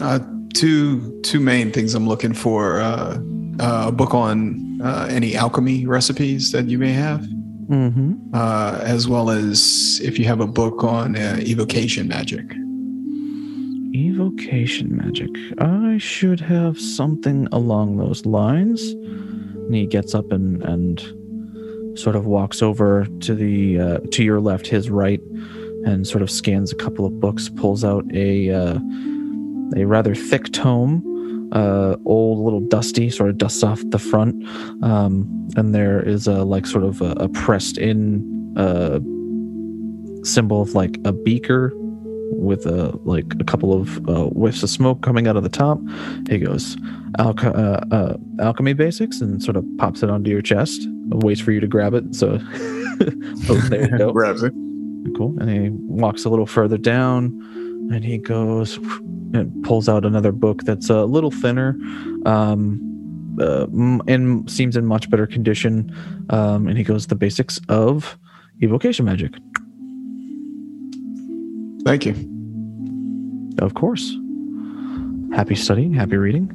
[0.00, 0.18] Uh,
[0.54, 3.18] two two main things I'm looking for: uh,
[3.60, 7.20] uh, a book on uh, any alchemy recipes that you may have,
[7.68, 8.34] Mm-hmm.
[8.34, 12.54] uh, as well as if you have a book on uh, evocation magic.
[13.94, 15.30] Evocation magic.
[15.58, 18.92] I should have something along those lines.
[18.92, 21.00] And he gets up and and
[21.98, 25.20] sort of walks over to the uh, to your left, his right,
[25.84, 27.48] and sort of scans a couple of books.
[27.48, 28.78] Pulls out a uh,
[29.76, 34.42] a rather thick tome, uh, old, little dusty, sort of dusts off the front.
[34.82, 39.00] Um, and there is a like sort of a, a pressed in uh,
[40.24, 41.72] symbol of like a beaker
[42.32, 45.78] with a like a couple of uh, whiffs of smoke coming out of the top.
[46.28, 46.76] He goes,
[47.18, 50.86] Alch- uh, uh, "Alchemy basics," and sort of pops it onto your chest.
[51.08, 52.14] Waits for you to grab it.
[52.14, 52.38] So,
[53.48, 54.12] oh, there you go.
[54.12, 54.52] Grabs it.
[55.16, 55.36] Cool.
[55.40, 57.26] And he walks a little further down
[57.92, 58.76] and he goes
[59.34, 61.76] and pulls out another book that's a little thinner
[62.26, 62.80] um,
[63.40, 63.66] uh,
[64.06, 65.94] and seems in much better condition.
[66.30, 68.18] Um, and he goes, The basics of
[68.62, 69.34] evocation magic.
[71.84, 72.14] Thank you.
[73.58, 74.16] Of course.
[75.34, 76.50] Happy studying, happy reading.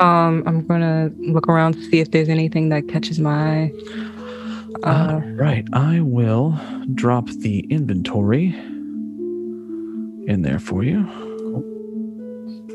[0.00, 3.72] Um, I'm gonna look around to see if there's anything that catches my eye.
[4.84, 5.66] Uh, Uh, right.
[5.72, 6.58] I will
[6.94, 8.54] drop the inventory
[10.26, 11.06] in there for you.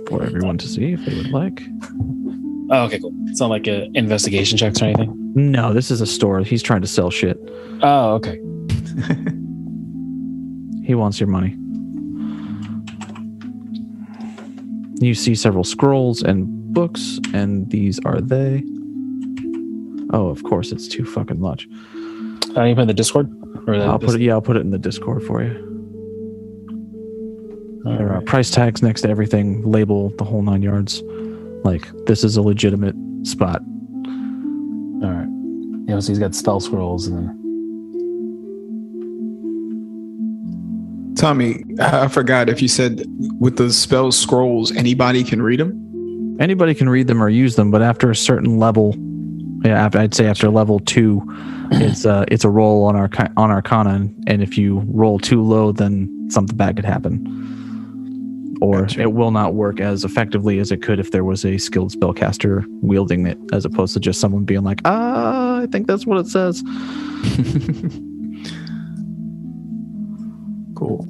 [0.08, 1.64] For everyone to see if they would like.
[2.70, 3.14] Oh, okay, cool.
[3.26, 5.14] It's not like a investigation checks or anything.
[5.36, 6.40] No, this is a store.
[6.42, 7.38] He's trying to sell shit.
[7.82, 8.40] Oh, okay.
[10.88, 11.54] He wants your money.
[15.06, 18.64] You see several scrolls and books, and these are they.
[20.14, 21.68] Oh, of course, it's too fucking much.
[22.56, 23.30] Uh, you put in the Discord,
[23.68, 24.22] or the, I'll put it.
[24.22, 25.66] Yeah, I'll put it in the Discord for you.
[27.86, 31.04] All There are price tags next to everything, label the whole nine yards.
[31.66, 33.62] Like this is a legitimate spot.
[35.04, 35.28] All right.
[35.90, 37.47] Yeah, so he's got spell scrolls and
[41.18, 43.04] Tommy, I forgot if you said
[43.40, 46.38] with the spell scrolls, anybody can read them.
[46.40, 48.96] Anybody can read them or use them, but after a certain level,
[49.66, 51.24] yeah, after, I'd say after level two,
[51.72, 55.72] it's uh it's a roll on our on Arcana, and if you roll too low,
[55.72, 59.02] then something bad could happen, or Gotcha.
[59.02, 62.64] it will not work as effectively as it could if there was a skilled spellcaster
[62.82, 66.28] wielding it, as opposed to just someone being like, ah, I think that's what it
[66.28, 66.64] says.
[70.78, 71.08] Cool.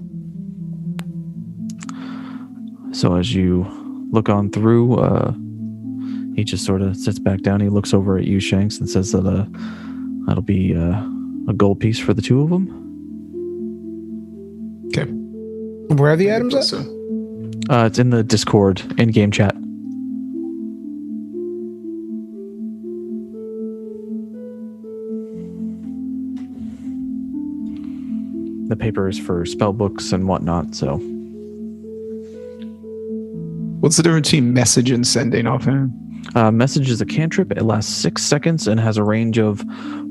[2.94, 3.68] So as you
[4.12, 5.34] look on through, uh,
[6.36, 7.60] he just sort of sits back down.
[7.60, 9.46] He looks over at you, Shanks, and says that uh,
[10.26, 11.04] that'll be uh,
[11.50, 12.66] a gold piece for the two of them.
[14.88, 15.12] Okay.
[15.96, 16.64] Where are the items at?
[16.64, 16.78] So,
[17.70, 19.54] Uh, it's in the Discord in-game chat.
[28.78, 30.76] The paper is for spell books and whatnot.
[30.76, 30.98] So
[33.80, 35.92] what's the difference between message and sending offhand?
[36.36, 37.52] Uh, message is a cantrip.
[37.52, 39.64] It lasts six seconds and has a range of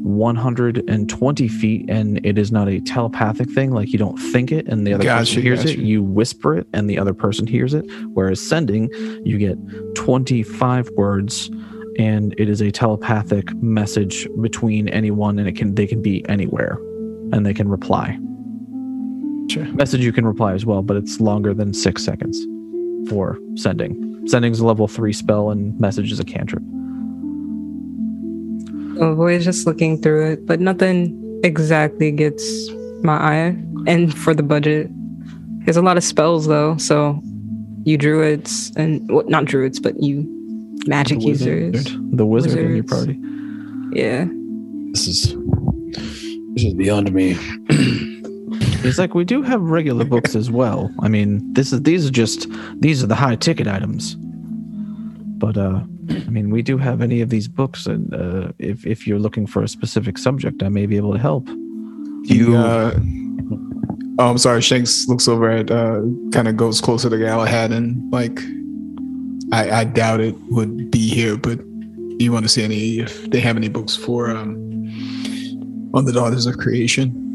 [0.03, 1.89] 120 feet.
[1.89, 3.71] And it is not a telepathic thing.
[3.71, 5.79] Like you don't think it and the other Gotcha, person hears it.
[5.79, 7.85] You whisper it and the other person hears it.
[8.15, 8.91] Whereas sending,
[9.25, 9.57] you get
[9.95, 11.51] 25 words
[12.01, 16.81] and it is a telepathic message between anyone and it can they can be anywhere
[17.33, 18.19] and they can reply.
[19.49, 19.65] Sure.
[19.73, 22.39] Message you can reply as well, but it's longer than six seconds
[23.09, 24.27] for sending.
[24.27, 26.63] Sending is a level three spell, and message is a cantrip.
[28.99, 32.71] Oh, so Voy's just looking through it, but nothing exactly gets
[33.03, 33.57] my eye.
[33.87, 34.89] And for the budget,
[35.65, 36.77] there's a lot of spells though.
[36.79, 37.21] So
[37.85, 40.25] you druids and well, not druids, but you
[40.87, 41.97] magic The wizard, users.
[42.13, 43.19] the wizard in your party.
[43.93, 44.27] Yeah.
[44.93, 45.37] this is
[46.55, 47.37] this is beyond me.
[48.83, 50.93] He's like, we do have regular books as well.
[51.01, 52.47] I mean, this is these are just
[52.81, 54.17] these are the high ticket items.
[55.39, 59.07] But uh, I mean, we do have any of these books, and uh, if if
[59.07, 61.49] you're looking for a specific subject, I may be able to help.
[62.25, 62.57] You.
[62.57, 62.95] Uh,
[64.19, 64.63] oh, I'm sorry.
[64.63, 66.03] Shanks looks over at, uh,
[66.33, 68.41] kind of goes closer to Galahad and like,
[69.53, 73.31] I, I doubt it would be here, but do you want to see any if
[73.31, 74.57] they have any books for um
[75.95, 77.26] on the Daughters of Creation?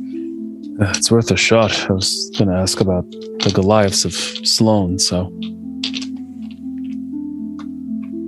[0.80, 1.90] Uh, it's worth a shot.
[1.90, 5.28] I was going to ask about the Goliaths of Sloane, so.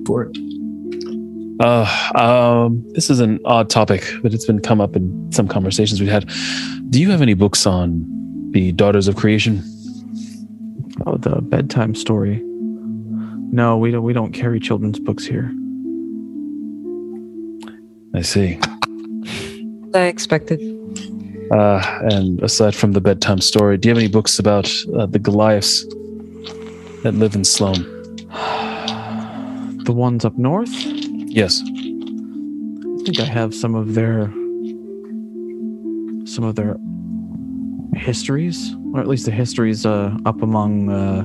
[0.05, 0.37] For it.
[1.59, 6.01] Uh, um, this is an odd topic, but it's been come up in some conversations
[6.01, 6.29] we've had.
[6.89, 8.05] Do you have any books on
[8.51, 9.63] the Daughters of Creation?
[11.05, 12.41] Oh, the bedtime story.
[12.43, 14.03] No, we don't.
[14.03, 15.51] We don't carry children's books here.
[18.15, 18.59] I see.
[19.93, 20.59] I expected.
[21.51, 25.19] Uh, and aside from the bedtime story, do you have any books about uh, the
[25.19, 25.83] Goliaths
[27.03, 27.83] that live in Sloane?
[29.85, 30.71] The ones up north.
[30.73, 31.61] Yes.
[31.61, 34.27] I think I have some of their
[36.25, 36.77] some of their
[37.95, 41.23] histories, or at least the histories uh, up among uh,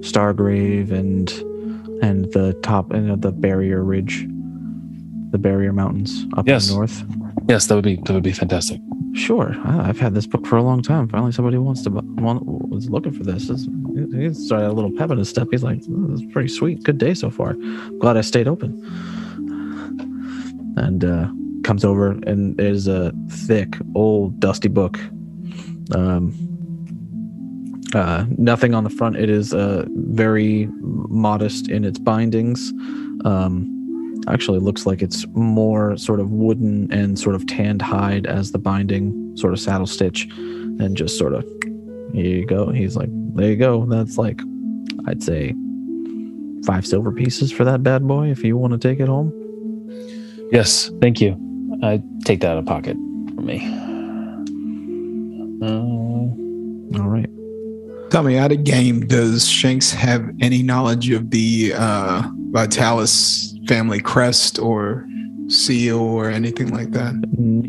[0.00, 1.30] Stargrave and
[2.02, 4.26] and the top and uh, the Barrier Ridge,
[5.30, 6.68] the Barrier Mountains up Yes.
[6.68, 7.04] in the north.
[7.48, 8.80] Yes, that would be that would be fantastic.
[9.12, 11.08] Sure, I- I've had this book for a long time.
[11.08, 13.48] Finally, somebody wants to want, was looking for this.
[13.48, 13.68] This-
[14.14, 15.48] He started a little pep in his step.
[15.50, 16.82] He's like, "Oh, "This is pretty sweet.
[16.82, 17.56] Good day so far.
[18.00, 18.72] Glad I stayed open."
[20.76, 21.28] And uh,
[21.64, 24.98] comes over and is a thick, old, dusty book.
[25.94, 26.34] Um,
[27.94, 29.16] uh, nothing on the front.
[29.16, 32.72] It is uh, very modest in its bindings.
[33.24, 33.72] Um,
[34.28, 38.58] actually looks like it's more sort of wooden and sort of tanned hide as the
[38.58, 41.44] binding sort of saddle stitch and just sort of
[42.12, 44.40] here you go he's like there you go that's like
[45.08, 45.54] i'd say
[46.64, 49.32] five silver pieces for that bad boy if you want to take it home
[50.52, 51.36] Yes, thank you.
[51.82, 52.96] I take that out of pocket
[53.34, 53.60] for me.
[55.62, 57.28] Uh, all right
[58.10, 64.00] Tell me, out of game, does Shanks have any knowledge of the uh, Vitalis family
[64.00, 65.06] crest or
[65.48, 67.14] seal or anything like that?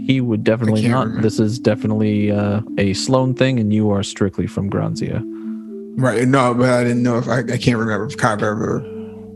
[0.06, 1.22] He would definitely can't remember.
[1.22, 5.22] this is definitely uh, a Sloane thing and you are strictly from granzia
[6.00, 6.28] Right.
[6.28, 8.84] No, but I didn't know if I, I can't remember if Cobb ever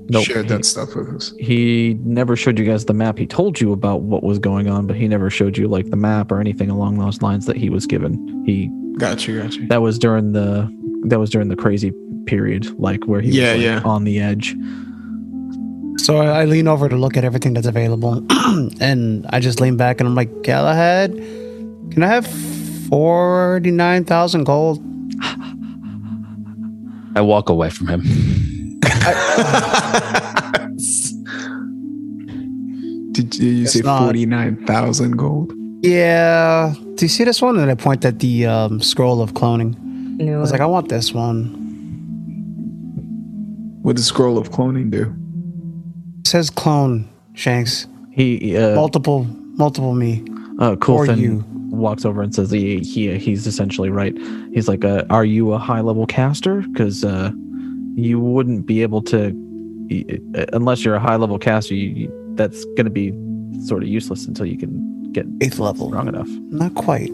[0.10, 0.26] Nope.
[0.26, 1.34] shared that stuff with us.
[1.40, 4.86] he never showed you guys the map he told you about what was going on
[4.86, 7.70] but he never showed you like the map or anything along those lines that he
[7.70, 9.42] was given he Got you.
[9.42, 9.68] Got you.
[9.68, 10.70] that was during the
[11.08, 11.94] that was during the crazy
[12.26, 13.90] period like where he Yeah, was like, yeah.
[13.90, 14.54] on the edge
[16.04, 18.26] So I, I lean over to look at everything that's available,
[18.82, 21.12] and I just lean back and I'm like, Galahad,
[21.92, 22.26] can I have
[22.90, 24.82] forty nine thousand gold?
[27.16, 28.02] I walk away from him.
[33.12, 35.52] Did you It's say not- 49,000 gold?
[35.82, 36.74] Yeah.
[36.96, 37.58] Do you see this one?
[37.60, 39.78] And I point at the um, scroll of cloning.
[40.18, 41.58] Knew I was like, I want this one.
[43.82, 45.14] What does Scroll of Cloning do?
[46.32, 47.88] Says clone, Shanks.
[48.12, 49.26] he uh, Multiple,
[49.64, 50.24] multiple me.
[50.62, 51.44] uh or Coulson you.
[51.70, 54.16] walks over and says he, he he's essentially right
[54.54, 57.32] he's like uh, are you a high level caster because uh
[57.96, 59.22] you wouldn't be able to
[60.54, 63.12] unless you're a high level caster you, you- that's going to be
[63.68, 65.90] sort of useless until you can get Eighth level.
[65.90, 67.12] strong enough Not quite.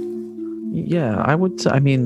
[0.72, 2.04] yeah i would I mean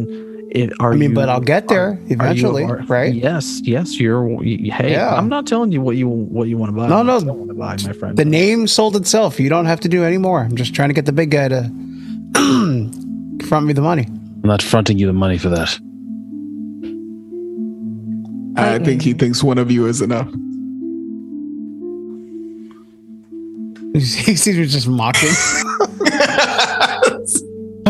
[0.53, 3.13] it, are I mean, you, but I'll get there are- are you- eventually, are- right?
[3.13, 3.99] Yes, yes.
[3.99, 4.23] You're.
[4.23, 5.15] y- Hey, Yeah.
[5.15, 6.87] I'm not telling you what you what you want to buy.
[6.89, 8.17] No, no, don't want to buy, my friend.
[8.17, 9.39] The name sold itself.
[9.39, 10.41] You don't have to do any more.
[10.41, 11.71] I'm just trying to get the big guy to
[13.47, 14.05] front me the money.
[14.43, 15.79] I'm not fronting you the money for that.
[18.57, 20.27] I think he thinks one of you is enough.
[23.93, 25.29] He seems to be just mocking.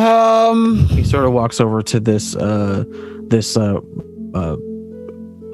[0.02, 2.84] um, he sort of walks over to this uh
[3.28, 3.80] this uh,
[4.34, 4.58] uh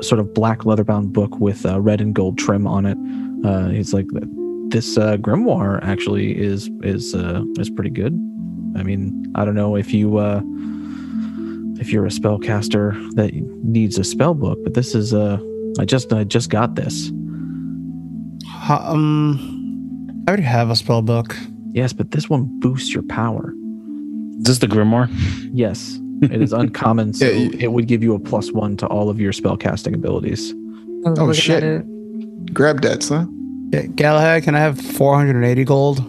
[0.01, 2.97] sort of black leather-bound book with uh, red and gold trim on it.
[3.47, 4.05] Uh, he's like,
[4.69, 8.13] this uh, grimoire actually is is uh, is pretty good.
[8.75, 10.41] I mean, I don't know if you uh,
[11.79, 13.33] if you're a spellcaster that
[13.63, 15.39] needs a spell book, but this is uh,
[15.79, 17.09] I just I just got this.
[18.69, 21.35] um, I already have a spell book.
[21.71, 23.53] Yes, but this one boosts your power.
[24.39, 25.09] Is this the Grimoire?
[25.53, 28.87] Yes, it is uncommon, so Yeah, you- it would give you a plus one to
[28.87, 30.53] all of your spellcasting abilities.
[31.05, 31.83] Oh, shit.
[32.53, 33.33] Grab that, son.
[33.73, 35.99] Yeah, Galahad, can I have 480 gold?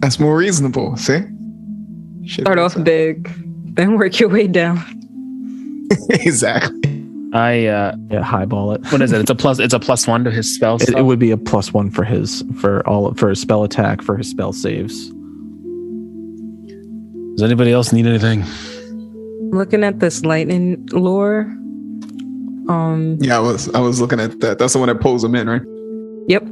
[0.00, 0.96] That's more reasonable.
[0.96, 1.20] See?
[2.24, 3.28] Shit, Start off big,
[3.74, 4.78] then work your way down.
[6.10, 6.80] exactly.
[7.32, 8.80] I uh Yeah, highball it.
[8.92, 9.20] what is it?
[9.20, 11.36] It's a plus it's a plus one to his spell It, it would be a
[11.36, 15.10] plus one for his for all for his spell attack for his spell saves.
[17.36, 18.44] Does anybody else need anything?
[19.50, 21.42] Looking at this lightning lure.
[22.68, 23.18] Um.
[23.20, 24.58] Yeah, I was I was looking at that.
[24.58, 25.62] That's the one that pulls him in, right?
[26.28, 26.42] Yep.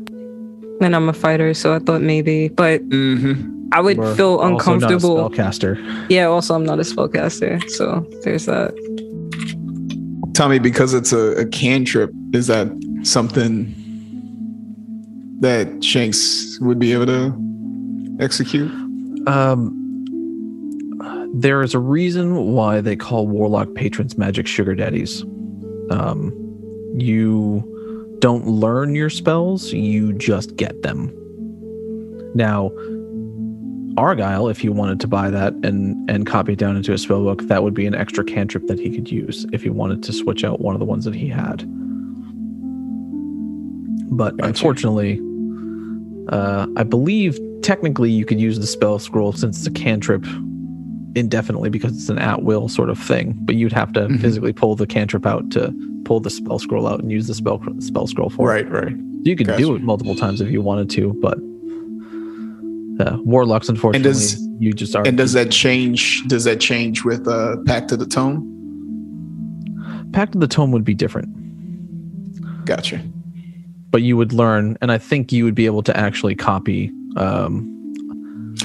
[0.80, 3.50] And I'm a fighter, so I thought maybe, but Mm-hmm.
[3.74, 5.30] I would We're feel also not a uncomfortable.
[5.30, 6.06] spellcaster.
[6.10, 6.24] Yeah.
[6.26, 8.74] Also, I'm not a spellcaster, so there's that.
[10.34, 12.68] Tommy, because it's a, a cantrip, is that
[13.02, 13.72] something
[15.40, 18.70] that Shanks would be able to execute?
[19.26, 19.78] Um,
[21.34, 25.22] there is a reason why they call warlock patrons magic sugar daddies.
[25.90, 26.30] Um,
[26.96, 27.68] you
[28.20, 31.10] don't learn your spells; you just get them.
[32.34, 32.70] Now,
[33.96, 37.22] Argyle, if you wanted to buy that and and copy it down into a spell
[37.22, 40.12] book, that would be an extra cantrip that he could use if he wanted to
[40.12, 41.64] switch out one of the ones that he had.
[44.14, 44.48] But Gotcha.
[44.48, 45.18] unfortunately,
[46.28, 50.26] uh, I believe technically you could use the spell scroll since it's a cantrip
[51.14, 53.36] indefinitely because it's an at will sort of thing.
[53.40, 54.20] But you'd have to Mhm.
[54.20, 55.74] physically pull the cantrip out to
[56.05, 58.68] pull the spell scroll out and use the spell spell scroll for it.
[58.70, 58.94] right.
[59.24, 61.39] You could do it multiple times if you wanted to, but
[63.01, 65.06] uh, warlocks And unfortunately does you just are.
[65.06, 66.22] And does that change?
[66.26, 68.48] Does that change with uh, Pact of the Tome?
[70.12, 71.28] Pact of the Tome would be different,
[72.66, 73.01] Gotcha.
[73.90, 76.90] but you would learn, and I think you would be able to actually copy.
[77.16, 77.68] Um,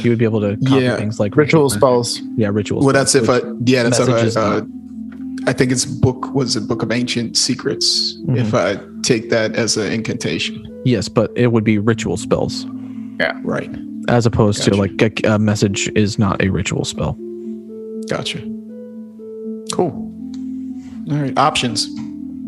[0.01, 0.97] you would be able to copy Yeah.
[0.97, 2.15] things like Ritual spells.
[2.15, 2.29] spells.
[2.37, 2.83] Yeah, rituals.
[2.85, 4.61] Well, that's if I yeah, that's if I, uh.
[5.45, 8.17] I think it's book was a Book of Ancient Secrets.
[8.25, 8.37] Mhm.
[8.37, 12.65] If I take that as an incantation, yes, but it would be ritual spells
[13.19, 13.39] Yeah.
[13.43, 13.69] right?
[14.09, 17.17] as opposed to like a, a message is not a ritual spell.
[18.09, 18.39] Gotcha.
[19.73, 19.91] Cool.
[21.11, 21.89] All right, options.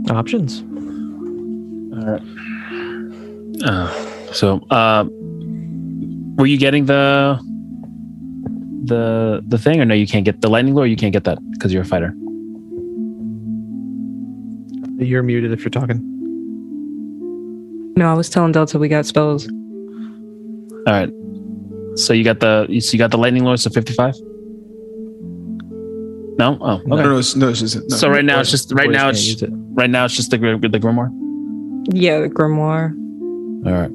[0.10, 0.64] Options.
[1.94, 2.22] All right.
[3.64, 3.92] Uh,
[4.32, 5.04] so, uh,
[6.40, 7.38] were you getting the
[8.86, 9.94] the the thing, or no?
[9.94, 10.88] You can't get the lightning lure.
[10.88, 12.14] You can't get that because you're a fighter.
[14.98, 16.02] You're muted if you're talking.
[17.96, 19.48] No, I was telling Delta we got spells.
[20.88, 21.12] All right.
[21.96, 23.58] So you got the so you got the lightning lure.
[23.58, 24.16] So fifty five.
[26.40, 26.58] No.
[26.62, 26.76] Oh.
[26.76, 26.86] Okay.
[26.86, 27.98] No, no, it's, no, it's just no.
[27.98, 29.50] So right now it's just right now it's use it.
[29.52, 31.12] right now it's just the the grimoire.
[31.92, 32.96] Yeah, the grimoire.
[33.66, 33.92] All right.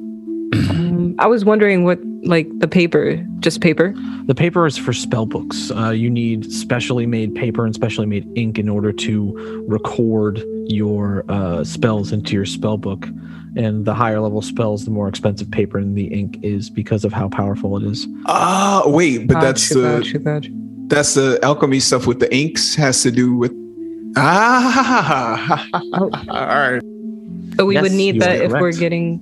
[0.69, 3.93] Um, I was wondering what, like, the paper, just paper.
[4.25, 5.71] The paper is for spell books.
[5.71, 11.23] Uh, you need specially made paper and specially made ink in order to record your
[11.29, 13.07] uh, spells into your spell book.
[13.57, 17.13] And the higher level spells, the more expensive paper and the ink is because of
[17.13, 18.05] how powerful it is.
[18.25, 20.49] Ah, wait, but that's Gotcha, the gotcha, gotcha.
[20.87, 23.53] that's the alchemy stuff with the inks has to do with
[24.17, 25.67] ah.
[25.93, 26.81] All right.
[27.57, 29.21] So we would need that are if we're getting.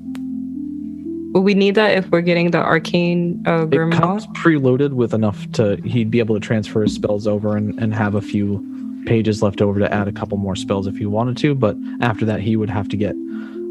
[1.34, 3.92] Would we need that if we're getting the arcane uh, It grimoire?
[4.00, 7.94] comes preloaded with enough to he'd be able to transfer his spells over and, and
[7.94, 8.64] have a few
[9.06, 11.56] pages left over to add a couple more spells if he wanted to.
[11.56, 13.16] But after that, he would have to get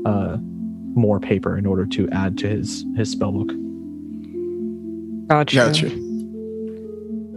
[0.05, 0.37] uh,
[0.95, 3.49] more paper in order to add to his his spell book.
[5.29, 5.57] Gotcha.
[5.57, 5.87] Gotcha.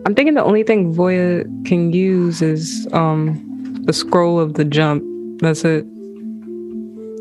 [0.08, 3.42] I'm thinking the only thing Voya can use is um
[3.86, 5.04] the scroll of the jump.
[5.42, 5.84] That's it.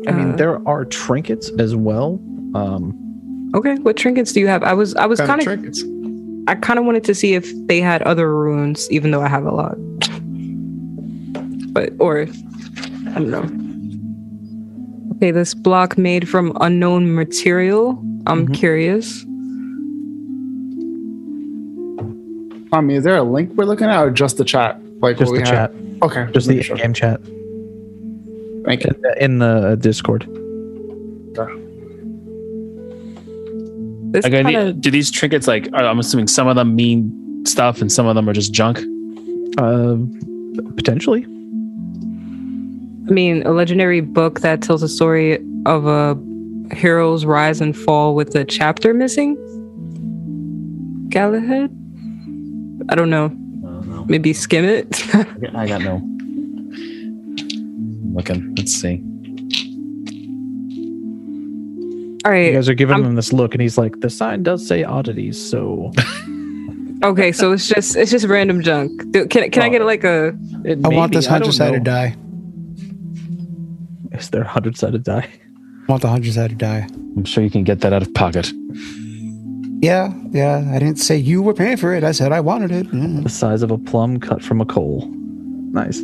[0.07, 2.19] I mean, Uh, there are trinkets as well.
[2.55, 3.01] Um,
[3.55, 4.63] Okay, what trinkets do you have?
[4.63, 5.83] I was I was Kind of kind trinkets.
[6.47, 9.45] I kind of wanted to see if they had other runes, even though I have
[9.45, 9.75] a lot.
[11.73, 15.15] But or I don't know.
[15.17, 17.91] Okay, this block made from unknown material.
[18.27, 18.53] I'm Mhm.
[18.53, 19.23] curious.
[22.71, 24.79] Tommy, is there a link we're looking at or just the chat?
[24.99, 26.01] Like just what the we chat, have?
[26.03, 26.27] Okay.
[26.33, 26.75] just the sure.
[26.75, 27.21] game chat
[28.65, 28.91] Thank you.
[28.93, 30.25] in the, in the Discord.
[34.11, 35.67] This Like, kind of do these trinkets like?
[35.73, 38.79] Are, I'm assuming some of them mean stuff and some of them are just junk.
[39.57, 39.97] Uh,
[40.75, 41.23] potentially.
[43.07, 46.17] I mean, a legendary book that tells a story of a
[46.73, 49.35] hero's rise and fall with a chapter missing.
[51.09, 51.69] Galahad?
[52.89, 53.29] I don't know.
[54.07, 55.03] Maybe skim it.
[55.55, 55.95] I got no.
[55.95, 58.53] I'm looking.
[58.55, 59.03] Let's see.
[62.25, 64.67] All You guys are giving I'm- him this look, and he's like, "The sign does
[64.67, 65.91] say oddities, so."
[67.03, 68.89] Okay, so it's just it's just random junk.
[69.11, 70.27] Do- Can can I get like a
[70.63, 72.15] It I may want this hundred sided die.
[74.13, 75.27] Is there a hundred sided die?
[75.27, 76.87] I want the hundred sided die.
[77.17, 78.51] I'm sure you can get that out of pocket.
[79.81, 80.67] Yeah, yeah.
[80.73, 82.03] I didn't say you were paying for it.
[82.03, 82.87] I said I wanted it.
[82.91, 83.23] Mm.
[83.23, 85.05] The size of a plum cut from a coal.
[85.73, 86.01] Nice.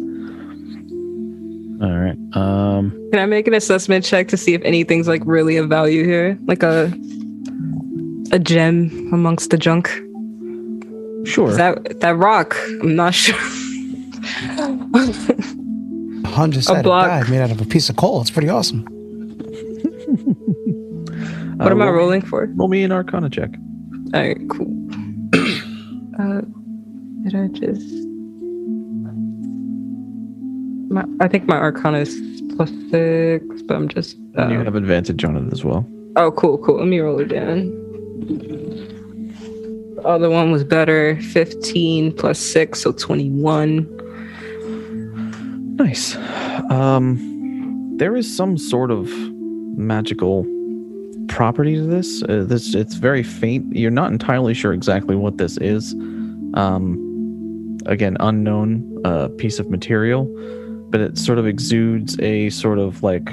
[1.81, 2.17] All right.
[2.33, 2.91] Um.
[3.11, 6.37] can I make an assessment check to see if anything's like really of value here?
[6.45, 6.93] Like a
[8.31, 9.87] a gem amongst the junk?
[11.25, 11.51] Sure.
[11.53, 12.55] That that rock?
[12.81, 13.35] I'm not sure.
[16.23, 17.07] A hundred sided block.
[17.07, 18.21] die made out of a piece of coal.
[18.21, 18.83] It's pretty awesome.
[21.57, 22.45] what am I roll, rolling for?
[22.55, 23.49] Roll me an Arcana check.
[24.13, 24.67] All right, cool.
[26.19, 26.41] uh,
[27.23, 28.00] did I just?
[30.91, 34.17] My, I think my Arcana is plus six, but I'm just.
[34.37, 35.87] Uh, And you have advantage on it as well.
[36.17, 36.77] oh, cool, cool.
[36.79, 37.69] Let me roll it down.
[39.95, 41.19] The other one was better.
[41.21, 43.87] Fifteen plus six, so twenty-one.
[45.77, 46.15] Nice.
[46.69, 47.17] Um,
[47.97, 49.09] there is some sort of
[49.77, 50.45] magical
[51.29, 52.21] property to this.
[52.23, 53.75] Uh, this it's very faint.
[53.75, 55.93] You're not entirely sure exactly what this is.
[56.53, 60.27] Um, again, unknown uh, piece of material,
[60.91, 63.29] but it sort of exudes a sort of like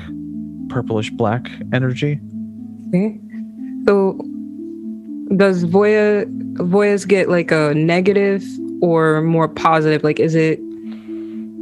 [0.68, 2.20] purplish black energy.
[2.88, 3.18] Okay.
[3.86, 4.18] So,
[5.36, 6.24] does Voya
[6.54, 8.44] Voyas get like a negative
[8.80, 10.04] or more positive?
[10.04, 10.60] Like, is it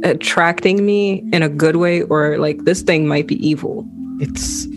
[0.03, 3.85] attracting me in a good way, or like this thing might be evil?
[4.19, 4.67] It's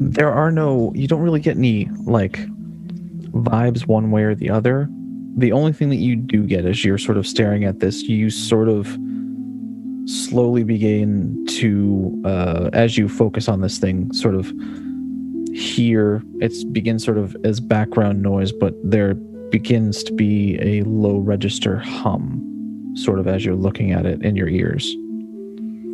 [0.00, 0.92] there are no.
[0.94, 2.38] You don't really get any like
[3.32, 4.88] vibes one way or the other.
[5.36, 8.30] the only thing that you do get is you're sort of staring at this, you
[8.30, 8.96] sort of
[10.06, 14.52] slowly begin to, uh, as you focus on this thing, sort of
[15.54, 21.18] hear it begins sort of as background noise, but there begins to be a low
[21.18, 24.96] register hum, sort of as you're looking at it in your ears.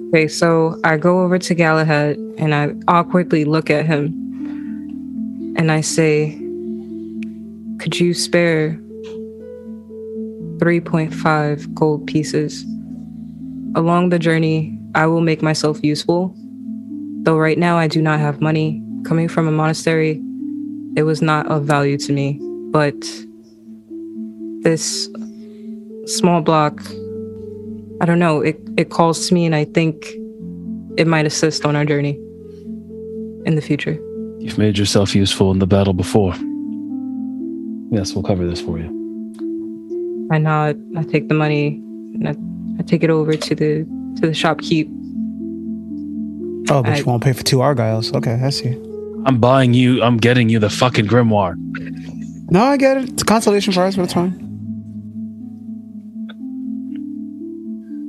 [0.09, 4.07] Okay, so I go over to Galahad and I awkwardly look at him
[5.57, 6.31] and I say,
[7.79, 8.71] Could you spare
[10.59, 12.65] 3.5 gold pieces?
[13.75, 16.35] Along the journey, I will make myself useful.
[17.23, 18.83] Though right now I do not have money.
[19.05, 20.23] Coming from a monastery,
[20.97, 22.39] it was not of value to me.
[22.73, 22.95] But
[24.63, 25.09] this
[26.07, 26.83] small block
[28.01, 30.07] I don't know, it, it calls to me and I think
[30.97, 32.15] it might assist on our journey
[33.45, 33.93] in the future.
[34.39, 36.35] You've made yourself useful in the battle before.
[37.93, 38.89] Yes, we'll cover this for you.
[40.33, 41.75] I nod, I take the money
[42.15, 42.37] and I,
[42.81, 43.85] I take it over to the
[44.17, 44.89] to the shopkeep.
[46.71, 48.15] Oh, but I- you won't pay for two argyles.
[48.17, 48.71] Okay, I see.
[49.27, 51.55] I'm buying you, I'm getting you the fucking grimoire.
[52.51, 53.11] No, I get it.
[53.11, 54.33] It's a consolation prize, but it's fine.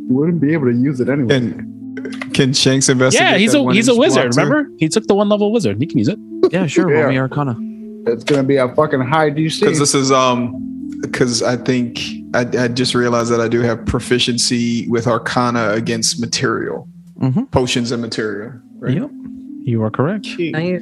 [0.07, 1.35] You wouldn't be able to use it anyway.
[1.35, 3.27] And can Shanks investigate?
[3.29, 4.49] Yeah, he's a he's a wizard, block, too?
[4.51, 4.69] remember?
[4.79, 5.77] He took the one level wizard.
[5.79, 6.17] He can use it.
[6.51, 6.87] Yeah, sure.
[6.87, 7.09] Roll Yeah.
[7.09, 7.57] me Arcana.
[8.09, 9.59] it's gonna be a fucking high DC.
[9.59, 10.55] Because this is um,
[10.99, 11.99] because I think
[12.33, 16.87] I, I just realized that I do have proficiency with Arcana against material,
[17.19, 17.43] Mm-hmm.
[17.45, 18.53] potions and material.
[18.79, 18.95] Right?
[18.97, 19.11] Yep,
[19.63, 20.27] you are correct.
[20.39, 20.81] Nice.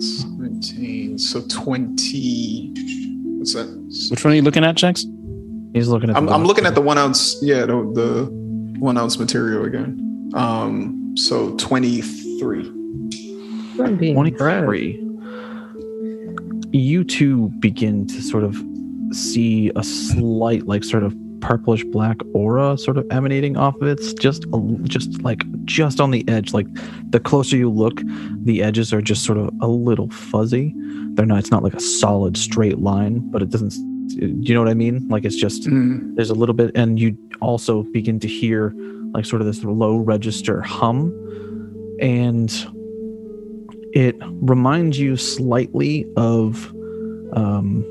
[0.00, 2.72] 17, so 20.
[3.38, 3.66] What's that?
[4.10, 5.04] Which one are you looking at, Jax?
[5.74, 6.16] He's looking at.
[6.16, 8.28] I'm, I'm looking at the one ounce, yeah, the, the
[8.78, 10.30] one ounce material again.
[10.34, 12.60] Um, so 23.
[13.80, 15.04] I'm being brave.
[16.72, 16.78] 23.
[16.80, 18.56] You too begin to sort of
[19.12, 24.00] see a slight, like, sort of purplish black aura sort of emanating off of it.
[24.00, 24.44] It's just,
[24.84, 26.52] just like, just on the edge.
[26.52, 26.66] Like,
[27.10, 28.00] the closer you look,
[28.42, 30.74] the edges are just sort of a little fuzzy.
[31.14, 33.74] They're not, it's not like a solid straight line, but it doesn't,
[34.20, 35.06] you know what I mean?
[35.08, 36.16] Like, it's just, Mm.
[36.16, 38.74] there's a little bit and you also begin to hear
[39.14, 41.12] like sort of this low register hum
[42.00, 42.50] and
[43.92, 46.72] it reminds you slightly of
[47.32, 47.84] um,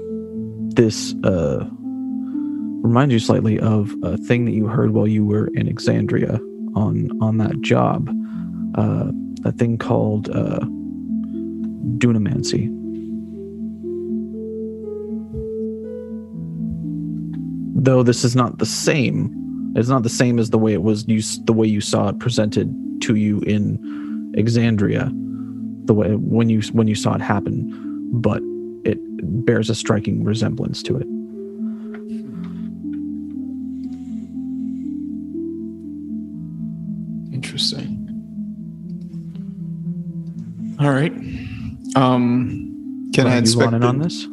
[0.75, 1.65] this uh,
[2.81, 6.39] reminds you slightly of a thing that you heard while you were in Exandria
[6.75, 8.09] on on that job.
[8.75, 9.11] Uh,
[9.45, 10.59] a thing called uh,
[11.97, 12.73] dunamancy.
[17.79, 19.33] Though this is not the same
[19.75, 22.19] it's not the same as the way it was you the way you saw it
[22.19, 23.77] presented to you in
[24.35, 25.11] Exandria
[25.87, 28.41] the way when you when you saw it happen but
[28.85, 28.97] it
[29.45, 31.07] bears a striking resemblance to it
[37.31, 38.03] Interesting.
[40.79, 41.11] All right.
[41.95, 44.27] Um, can Wanna I move inspect on in the- on this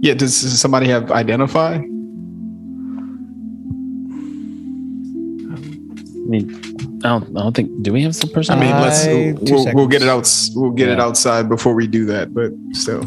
[0.00, 1.74] Yeah, does, does somebody have identify?
[1.74, 1.80] I
[6.30, 6.60] mean,
[7.04, 7.82] I don't, I don't think.
[7.82, 8.58] Do we have some person?
[8.58, 10.28] I mean, let's I- two we'll, we'll get it out.
[10.54, 12.34] We'll get it outside before we do that.
[12.34, 13.02] But still,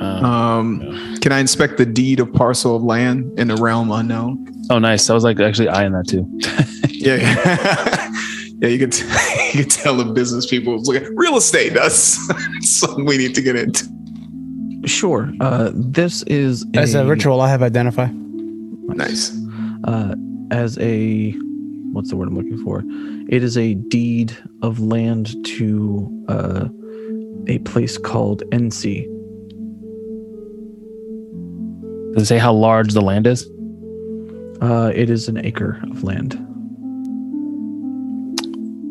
[0.00, 4.46] Uh, um, can I inspect the deed of parcel of land in the realm unknown?
[4.70, 5.08] oh, nice.
[5.10, 6.26] I was like actually eyeing that too.
[6.98, 7.16] Yeah,
[8.60, 8.68] yeah.
[8.68, 9.04] You can t-
[9.52, 11.72] you can tell the business people look at real estate.
[11.74, 12.18] That's
[12.62, 13.86] something we need to get into.
[14.86, 18.08] sure uh, this is As a ritual, I have identify.
[18.88, 19.36] Nice.
[19.84, 20.14] uh,
[20.50, 21.32] as a
[21.96, 22.84] what's the word I'm looking for?
[23.28, 26.68] It is a deed of land to uh,
[27.48, 29.06] a place called NC.
[32.12, 33.48] Does it say how large the land is?
[34.60, 36.34] Uh, it is an acre of land.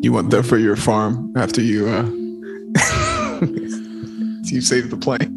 [0.04, 2.02] You want that for your farm after you uh
[4.44, 5.32] you save the plane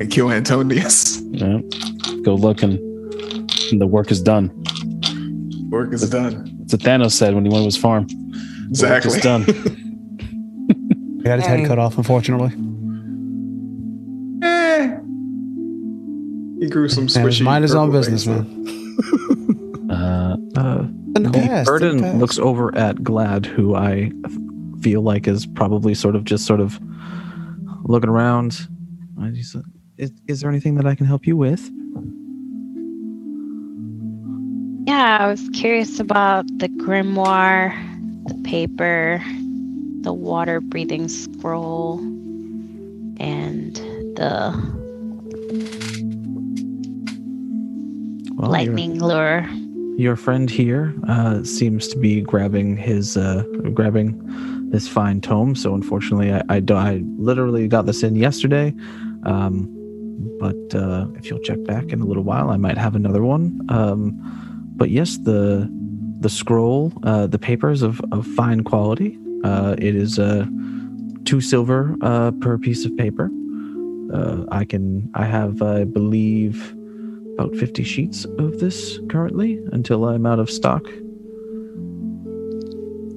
[0.00, 1.20] and kill Antonius.
[1.30, 1.60] Yeah.
[2.22, 2.78] Go look and,
[3.70, 4.50] and the work is done.
[5.70, 6.56] Work is done.
[6.60, 8.06] That's what Thanos said when he went to his farm.
[8.08, 9.16] The work Exactly.
[9.18, 9.42] is done.
[11.20, 12.48] I got his head cut off, unfortunately.
[14.42, 14.96] Eh.
[16.60, 17.42] He grew some And squishy.
[17.42, 18.56] mind his own business, man.
[19.90, 20.82] Uh, Uh,
[21.16, 24.12] In the the past, in the burden looks over at Glad, who I
[24.82, 26.78] feel like is probably sort of just sort of
[27.84, 28.68] looking around.
[29.18, 29.62] And he said,
[29.98, 31.68] Is, is there anything that I can help you with?
[34.90, 37.72] Yeah, I was curious about the grimoire,
[38.26, 39.22] the paper.
[40.02, 41.98] the water breathing scroll
[43.20, 43.76] and
[44.16, 44.50] the
[48.34, 49.48] Well, your- lightning lure.
[49.96, 53.44] Your friend here uh, seems to be grabbing his uh,
[53.74, 54.18] grabbing
[54.72, 55.54] this fine tome.
[55.54, 58.74] So unfortunately, I, I, I literally got this in yesterday.
[59.22, 59.68] Um,
[60.40, 63.60] but uh, if you'll check back in a little while, I might have another one.
[63.68, 64.18] Um,
[64.80, 65.70] but yes, the
[66.20, 69.18] the scroll, uh, the papers of, of fine quality.
[69.44, 70.46] Uh, it is uh,
[71.24, 73.30] two silver uh, per piece of paper.
[74.12, 76.74] Uh, I can I have I believe
[77.34, 80.86] about 50 sheets of this currently until I'm out of stock.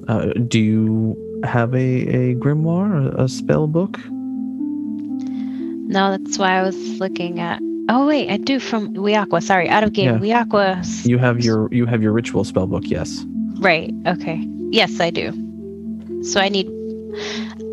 [0.06, 3.98] Uh, do you have a, a grimoire, a, a spell book?
[5.88, 7.60] No, that's why I was looking at.
[7.88, 9.42] Oh wait, I do from Wiakwa.
[9.42, 10.18] Sorry, out of game.
[10.20, 10.78] Wiakwa.
[10.78, 13.24] s- You have your you have your ritual spell book, yes.
[13.58, 13.92] Right.
[14.06, 14.40] Okay.
[14.70, 15.32] Yes, I do.
[16.22, 16.66] So I need.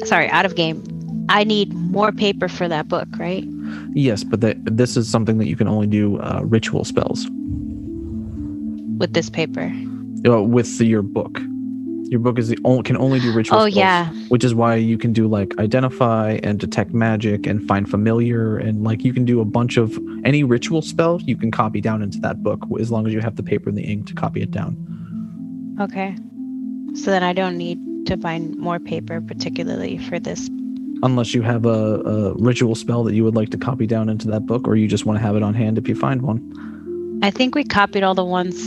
[0.05, 0.83] Sorry, out of game.
[1.29, 3.45] I need more paper for that book, right?
[3.93, 7.25] Yes, but that this is something that you can only do uh, ritual spells
[8.99, 9.71] With this paper.
[10.27, 11.39] uh, with your book.
[12.11, 13.75] Your book is the only can only do ritual Oh spells.
[13.75, 14.09] yeah.
[14.27, 18.83] which is why you can do like identify and detect magic and find familiar and
[18.83, 22.19] like you can do a bunch of any ritual spell you can copy down into
[22.19, 24.51] that book as long as you have the paper and the ink to copy it
[24.51, 24.75] down
[25.79, 26.15] Okay.
[26.95, 30.49] So then I don't need to find more paper, particularly for this.
[31.03, 34.27] unless you have a, a ritual spell that you would like to copy down into
[34.27, 36.39] that book or you just want to have it on hand if you find one
[37.23, 38.57] I think we copied all the ones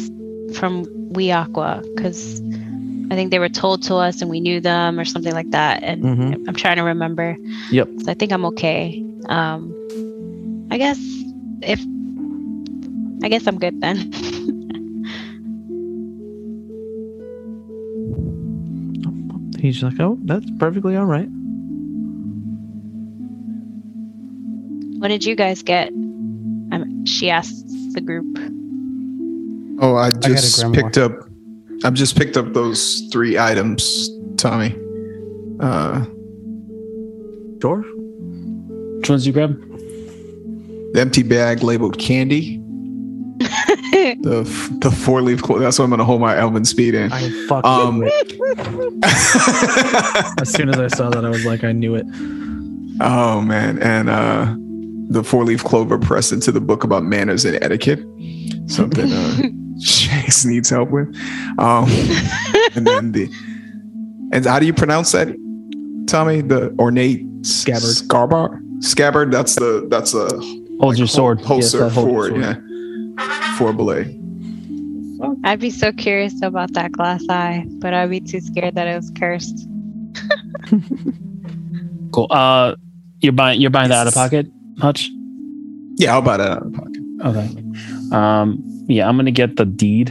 [0.59, 2.41] from Wiakwa because
[3.11, 5.83] I think they were told to us and we knew them or something like that.
[5.83, 6.49] And Mhm.
[6.49, 7.37] I'm trying to remember.
[7.71, 7.89] Yep.
[8.05, 9.05] So I think I'm okay.
[9.29, 9.73] Um,
[10.71, 10.99] I guess
[11.63, 11.81] if
[13.23, 14.13] I guess I'm good then.
[19.59, 21.29] he's like oh that's perfectly all right
[25.05, 25.89] what did you guys get?
[25.91, 28.25] Um, she asked the group.
[29.79, 30.75] Oh, I just grimoire.
[30.75, 31.29] picked up.
[31.83, 34.75] I've just picked up those three items, Tommy.
[35.61, 36.05] Uh,
[37.63, 37.83] sure
[38.99, 39.59] Which ones you grab?
[40.93, 42.61] the empty bag labeled candy.
[44.21, 45.63] The f- the four leaf clover.
[45.63, 47.11] That's what I'm gonna hold my Elven speed in.
[47.13, 48.03] i fucking Um,
[49.03, 52.05] as soon as i saw that i was like i knew it
[53.01, 54.55] oh man, and uh,
[55.11, 58.01] the four leaf clover pressed into the book about manners and etiquette.
[58.67, 59.43] Something uh,
[60.15, 61.09] Shanks needs help with.
[61.59, 61.85] Um,
[62.75, 63.31] and then the
[64.33, 65.29] and how do you pronounce that,
[66.07, 66.41] Tommy?
[66.41, 67.83] The ornate Scabbard.
[67.83, 68.63] Scabbard.
[68.81, 69.33] Scabbard.
[69.33, 70.29] That's the that's a
[70.81, 71.39] Hold your sword.
[71.39, 74.19] Yes, holster that holds for your yeah for a belay.
[75.45, 78.97] I'd be so curious about that glass eye, but I'd be too scared that it
[78.97, 79.69] was cursed.
[82.15, 82.29] Cool.
[82.31, 82.77] Uh,
[83.21, 84.47] you're buying you're buying that out of pocket,
[84.77, 85.11] much?
[85.97, 87.03] Yeah, I'll buy that out of pocket.
[87.25, 88.17] Okay.
[88.17, 90.11] Um, yeah, I'm gonna get the deed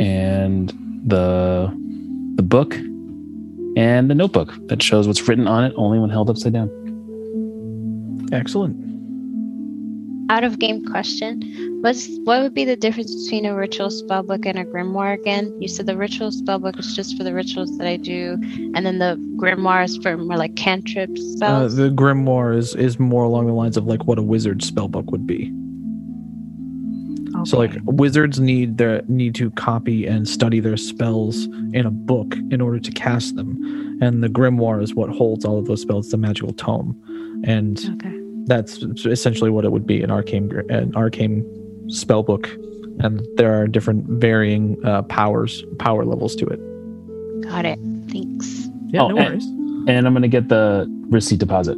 [0.00, 0.70] and
[1.06, 1.70] the
[2.36, 2.74] the book
[3.76, 6.70] and the notebook that shows what's written on it only when held upside down.
[8.32, 8.80] excellent
[10.30, 11.42] Out of game question.
[11.82, 15.54] What's what would be the difference between a ritual spellbook and a grimoire again?
[15.60, 18.38] You said the ritual spellbook is just for the rituals that I do,
[18.74, 21.10] and then the grimoire is for more like cantrip
[21.42, 24.88] uh, the grimoire is is more along the lines of like what a wizard spell
[24.88, 25.52] book would be
[27.44, 32.34] So like wizards need their need to copy and study their spells in a book
[32.50, 36.10] in order to cast them, and the grimoire is what holds all of those spells,
[36.10, 36.96] the magical tome,
[37.46, 38.18] and okay.
[38.46, 41.44] that's essentially what it would be an arcane an arcane
[41.88, 42.48] spell book,
[43.00, 46.60] and there are different varying uh, powers power levels to it.
[47.42, 47.78] Got it.
[48.10, 48.68] Thanks.
[48.88, 49.44] Yeah, Oh, no and- worries.
[49.86, 51.76] And I'm gonna get the receipt deposit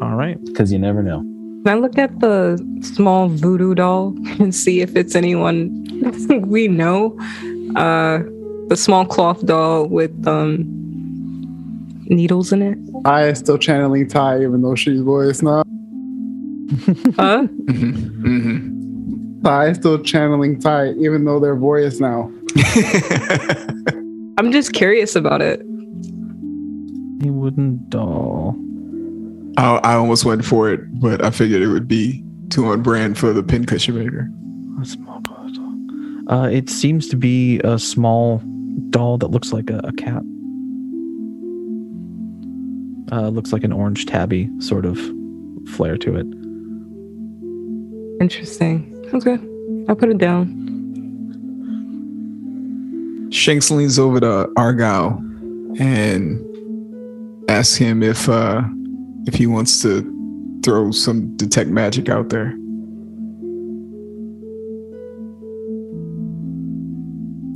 [0.00, 0.36] All right.
[0.46, 1.22] because you never know.
[1.64, 5.84] Can I look at the small voodoo doll and see if it's anyone
[6.46, 7.18] we know?
[7.76, 8.20] Uh,
[8.68, 10.64] the small cloth doll with um
[12.10, 12.78] needles in it.
[13.04, 15.64] I is still channeling Ty, even though she's voice now.
[17.16, 17.46] Huh?
[17.66, 18.74] Mm-hmm.
[19.44, 22.30] Ty is still channeling Ty, even though they're voice now.
[24.38, 25.60] I'm just curious about it.
[27.24, 28.56] A wooden doll.
[29.58, 33.18] I, I almost went for it, but I figured it would be too on brand
[33.18, 34.30] for the pincushion maker.
[34.80, 35.74] A small cloth doll.
[36.32, 38.40] Uh, it seems to be a small
[38.90, 40.22] doll that looks like a, a cat.
[43.10, 44.96] Uh, looks like an orange tabby sort of
[45.70, 46.26] flair to it.
[48.22, 48.94] Interesting.
[49.10, 49.40] Sounds good.
[49.88, 50.66] I'll put it down.
[53.32, 55.18] Shanks leans over to Argyle
[55.80, 56.44] and
[57.50, 58.62] asks him if uh
[59.28, 60.02] if he wants to
[60.64, 62.54] throw some detect magic out there.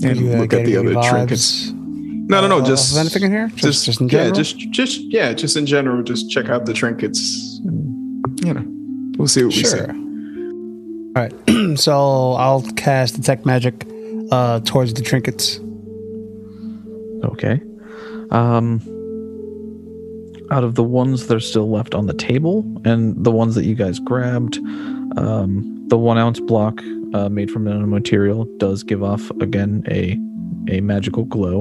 [0.04, 1.70] And You, uh, look at the other any trinkets.
[1.72, 2.58] No, no, no.
[2.60, 3.48] uh, Just anything in here?
[3.48, 6.02] Just- Just, just in yeah, just just yeah, just in general.
[6.02, 7.60] Just check out the trinkets.
[8.44, 8.64] You know,
[9.18, 9.76] we'll see what we see.
[9.76, 9.90] Sure.
[11.14, 11.32] All right.
[11.78, 13.86] so I'll cast detect magic
[14.30, 15.58] uh, towards the trinkets.
[17.24, 17.60] Okay.
[18.30, 18.80] Um,
[20.52, 23.64] out of the ones that are still left on the table and the ones that
[23.64, 24.58] you guys grabbed,
[25.16, 26.80] um, the one ounce block
[27.14, 30.18] uh, made from nanomaterial does give off again a
[30.72, 31.60] a magical glow.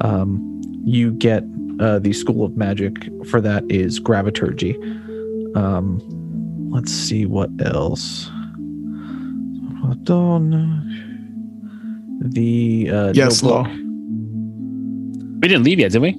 [0.00, 1.44] Um, you get
[1.80, 2.94] uh, the school of magic
[3.28, 4.74] for that is graviturgy.
[5.54, 6.00] Um,
[6.72, 8.28] let's see what else.
[12.20, 13.74] The uh, Yes, notebook- law.
[15.40, 16.16] We didn't leave yet, did we?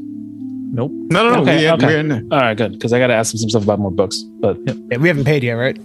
[0.71, 0.91] Nope.
[0.93, 1.41] No, no, no.
[1.41, 1.85] Okay, we, okay.
[1.85, 2.23] We're in there.
[2.31, 2.73] All right, good.
[2.73, 4.21] Because I got to ask him some stuff about more books.
[4.39, 5.77] But Yeah, we haven't paid yet, right?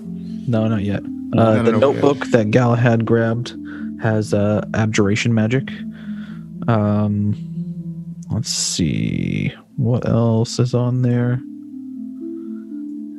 [0.48, 1.02] No, not yet.
[1.05, 3.55] No, Uh, no, the no, notebook that Galahad grabbed
[4.02, 5.70] has uh, abjuration magic.
[6.66, 7.36] Um,
[8.31, 11.40] let's see what else is on there.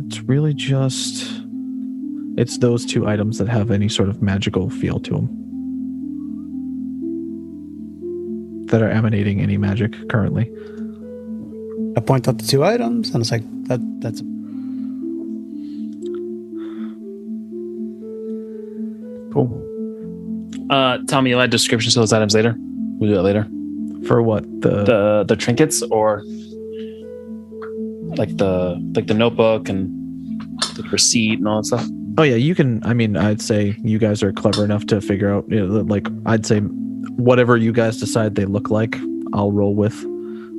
[0.08, 1.32] It's really just
[2.38, 5.38] it's those two items that have any sort of magical feel to them
[8.68, 10.50] that are emanating any magic currently.
[11.98, 13.80] I point out the two items, and it's like that.
[14.02, 14.22] That's
[19.34, 19.48] Cool.
[20.70, 22.56] uh, Tommy, you'll add descriptions to those items later.
[23.00, 23.48] We'll do that later.
[24.08, 26.24] For what the, The the trinkets or
[28.18, 29.90] like the like the notebook and
[30.76, 31.86] the receipt and all that stuff.
[32.18, 32.84] Oh yeah, you can.
[32.84, 35.46] I mean, I'd say you guys are clever enough to figure out.
[35.50, 38.98] You know, like I'd say, whatever you guys decide they look like,
[39.34, 39.96] I'll roll with.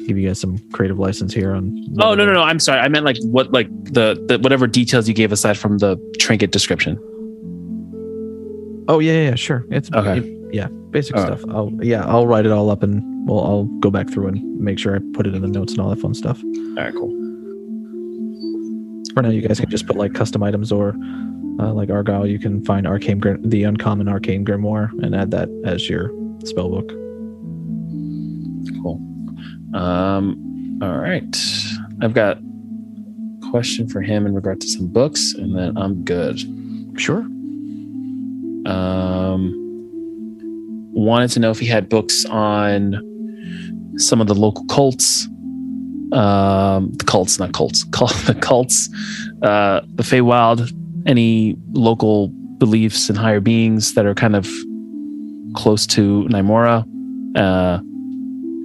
[0.07, 1.73] Give you guys some creative license here on.
[2.01, 2.43] Oh no no no!
[2.43, 2.81] I'm sorry.
[2.81, 6.51] I meant like what like the, the whatever details you gave aside from the trinket
[6.51, 6.99] description.
[8.89, 9.65] Oh yeah, yeah, yeah, sure.
[9.71, 10.29] It's Okay.
[10.53, 11.43] yeah, basic stuff.
[11.49, 14.79] I'll yeah, I'll write it all up and well, I'll go back through and make
[14.79, 16.43] sure I put it in the notes and all that fun stuff.
[16.43, 17.11] All right, cool.
[19.15, 20.97] For now, you guys can just put like custom items or
[21.61, 22.27] uh, like Argyle.
[22.27, 26.11] You can find arcane the uncommon arcane grimoire and add that as your
[26.45, 26.89] spell book.
[28.83, 29.01] Cool.
[29.75, 31.37] Um, all right.
[32.01, 36.41] I've got a question for him in regard to some books, and then I'm good.
[36.99, 37.21] Sure.
[38.67, 39.59] Um,
[40.93, 43.01] wanted to know if he had books on
[43.97, 45.27] some of the local cults.
[46.13, 48.91] Um, the cults, not cults, cult, the cults,
[49.43, 50.71] uh, the Feywild,
[51.07, 52.29] any local
[52.59, 54.47] beliefs and higher beings that are kind of
[55.55, 56.85] close to Nymora,
[57.37, 57.81] uh,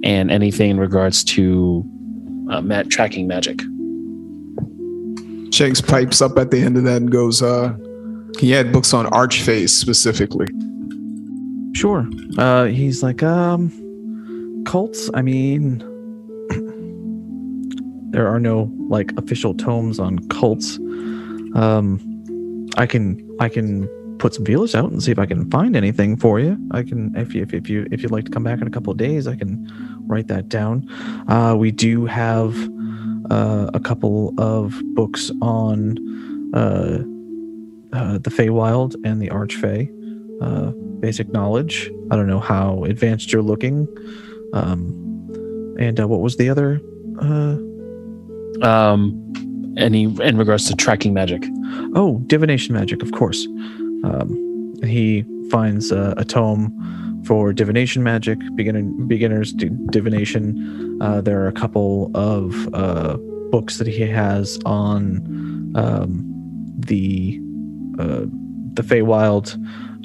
[0.04, 1.84] and anything in regards to
[2.50, 3.60] uh, mat- tracking magic.
[5.52, 7.74] Shanks pipes up at the end of that and goes, uh,
[8.38, 10.46] he had books on Archface specifically.
[11.74, 12.08] Sure.
[12.36, 13.70] Uh, he's like, um,
[14.66, 15.10] cults.
[15.14, 15.78] I mean,
[18.10, 20.78] there are no like official tomes on cults.
[21.54, 22.00] Um,
[22.76, 23.88] I can I can
[24.18, 26.58] put some feelers out and see if I can find anything for you.
[26.72, 28.70] I can if you if, if you if you'd like to come back in a
[28.70, 29.66] couple of days, I can
[30.06, 30.86] write that down.
[31.28, 32.56] Uh, we do have
[33.30, 35.98] uh, a couple of books on
[36.54, 36.98] uh,
[37.92, 39.88] uh, the Feywild and the Archfey.
[40.40, 40.70] Uh,
[41.00, 41.90] basic knowledge.
[42.10, 43.86] I don't know how advanced you're looking.
[44.52, 46.80] Um, and uh, what was the other?
[47.20, 47.56] Uh,
[48.66, 49.14] Um,
[49.76, 51.44] any in regards to tracking magic.
[51.94, 53.46] oh, divination magic, of course.
[54.04, 60.98] Um, he finds uh, a tome for divination magic, beginner beginners divination.
[61.00, 63.16] Uh, there are a couple of uh,
[63.50, 66.24] books that he has on um,
[66.78, 67.40] the
[67.98, 68.26] uh,
[68.74, 69.56] the Feywild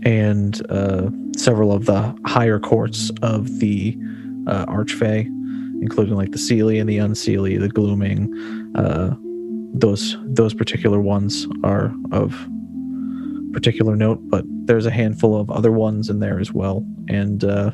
[0.06, 3.98] and uh, several of the higher courts of the
[4.48, 5.26] uh, Archfey,
[5.82, 8.34] including like the Seelie and the Unseelie, the Glooming.
[8.76, 9.16] Uh,
[9.76, 12.48] those those particular ones are of
[13.54, 16.86] particular note, but there's a handful of other ones in there as well.
[17.08, 17.72] And uh,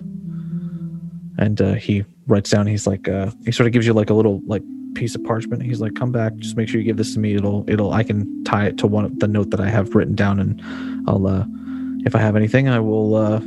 [1.38, 2.68] and uh, he writes down.
[2.68, 5.64] He's like, uh, he sort of gives you like a little like piece of parchment.
[5.64, 7.36] He's like, come back, just make sure you give this to me.
[7.36, 10.16] It'll it'll I can tie it to one of the note that I have written
[10.16, 10.62] down, and
[11.08, 11.46] I'll uh,
[12.06, 13.42] if I have anything, I will uh,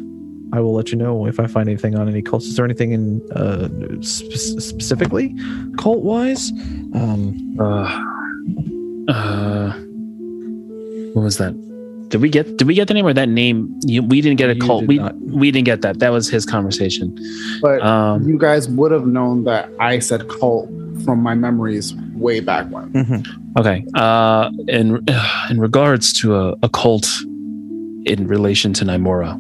[0.55, 2.47] I will let you know if I find anything on any cults.
[2.47, 3.69] Is there anything in uh,
[4.01, 5.35] spe- specifically
[5.79, 6.51] cult wise?
[6.95, 7.85] Um, Uh,
[9.09, 9.73] uh,
[11.15, 11.55] what was that?
[12.13, 13.57] Did we get did we get the name or that name?
[13.87, 14.81] You, we didn't get a You cult.
[14.83, 15.15] did We not.
[15.19, 15.99] we didn't get that.
[15.99, 17.17] That was his conversation.
[17.63, 20.69] But Um, you guys would have known that I said cult
[21.05, 22.93] from my memories way back when.
[22.93, 23.27] Mhm.
[23.59, 23.79] Okay.
[23.95, 24.87] Uh, in
[25.51, 27.09] in regards to a, a cult
[28.05, 29.33] in relation to Naimura,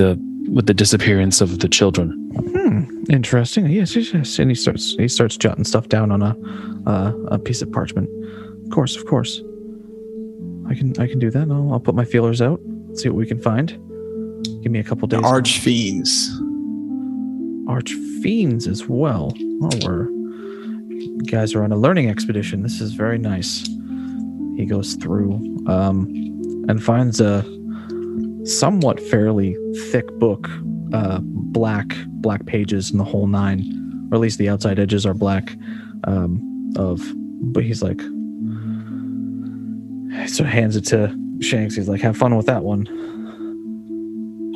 [0.00, 0.16] the
[0.56, 2.08] with the disappearance of the children.
[2.52, 2.78] Hmm.
[3.10, 3.66] Interesting.
[3.66, 4.38] Yes, yes, yes.
[4.38, 6.32] And he starts he starts jotting stuff down on a
[6.86, 8.08] uh, a piece of parchment.
[8.64, 9.42] Of course, of course.
[10.72, 11.50] I can I can do that.
[11.50, 12.58] I'll, I'll put my feelers out.
[12.94, 13.68] See what we can find.
[14.62, 15.20] Give me a couple days.
[15.22, 16.30] Arch fiends.
[17.68, 17.92] Arch
[18.22, 19.34] fiends as well.
[19.62, 22.62] Oh, we're you guys are on a learning expedition.
[22.62, 23.66] This is very nice.
[24.56, 25.34] He goes through
[25.66, 26.06] um,
[26.68, 27.44] and finds a
[28.44, 29.54] somewhat fairly
[29.90, 30.48] thick book,
[30.94, 35.14] uh, black black pages in the whole nine, or at least the outside edges are
[35.14, 35.54] black.
[36.04, 37.02] Um, of,
[37.52, 38.00] but he's like,
[40.26, 41.74] so hands it to Shanks.
[41.76, 42.86] He's like, "Have fun with that one."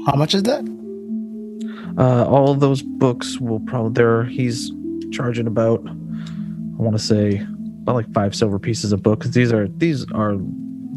[0.06, 0.64] How much is that?
[1.98, 4.24] Uh, all of those books will probably there.
[4.24, 4.70] He's
[5.12, 7.38] charging about, I want to say,
[7.82, 9.20] about like five silver pieces a book.
[9.20, 10.36] 'cause these are these are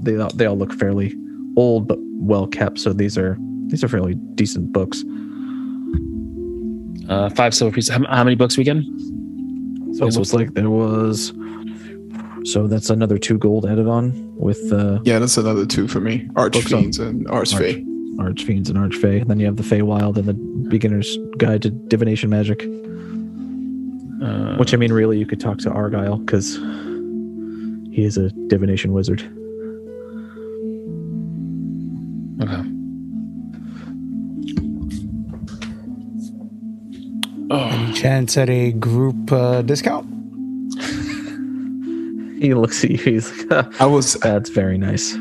[0.03, 1.15] they all- they all look fairly
[1.57, 2.79] old but well kept.
[2.79, 3.37] So these are
[3.67, 5.03] these are fairly decent books.
[7.07, 7.89] Uh, five silver pieces.
[7.89, 8.83] How, how many books we getting?
[9.93, 11.33] So it looks like there was.
[12.45, 16.27] So that's another two gold added on with uh, Yeah, that's another two for me.
[16.33, 17.61] Archfiends on- and Arch Arch.
[18.17, 19.25] Archfiends and Archfey.
[19.27, 20.33] Then you have the Feywild and the
[20.69, 22.61] Beginner's Guide to Divination Magic.
[24.21, 26.55] Uh, Which I mean, really, you could talk to Argyle because
[27.95, 29.21] he is a divination wizard.
[32.41, 32.63] okay.
[37.51, 40.05] Oh, Any chance at a group uh, discount?
[42.45, 42.97] He looks at you.
[42.97, 45.13] He's like, I was "That's very nice."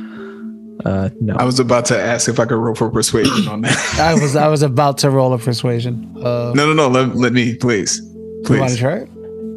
[0.85, 3.77] Uh, no, I was about to ask if I could roll for persuasion on that.
[4.01, 6.15] I was I was about to roll a persuasion.
[6.16, 6.89] Uh, no, no, no.
[6.89, 9.11] Let, let me, please, you want to try it?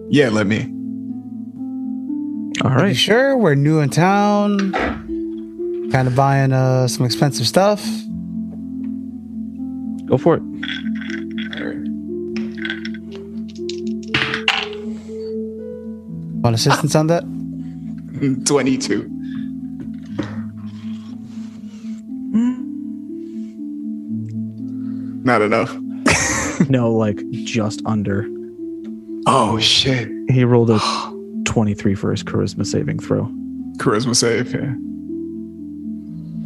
[0.09, 0.61] Yeah, let me.
[2.63, 2.81] All right.
[2.81, 3.37] Are you sure?
[3.37, 4.71] We're new in town.
[5.91, 7.85] Kind of buying uh, some expensive stuff.
[10.07, 10.41] Go for it.
[11.55, 11.77] All right.
[16.43, 17.23] Want assistance on that?
[18.45, 19.01] Twenty-two.
[23.91, 25.23] Hmm.
[25.23, 25.75] Not enough.
[26.69, 28.27] No, like just under.
[29.25, 30.07] Oh shit!
[30.29, 30.77] He rolled a
[31.45, 33.25] twenty-three for his charisma saving throw.
[33.77, 34.53] Charisma save.
[34.53, 34.75] Yeah.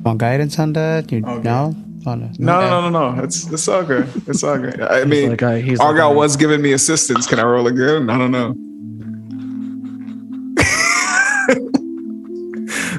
[0.04, 1.12] Want guidance on that?
[1.12, 1.42] You Okay.
[1.44, 1.76] no?
[2.08, 2.30] Oh, no.
[2.40, 3.24] No, no, no, no.
[3.24, 4.08] It's it's all good.
[4.28, 4.80] It's all good.
[4.80, 7.28] I He's mean, like, I, he's Argyle like, uh, was giving me assistance.
[7.28, 8.10] Can I roll again?
[8.10, 8.56] I don't know.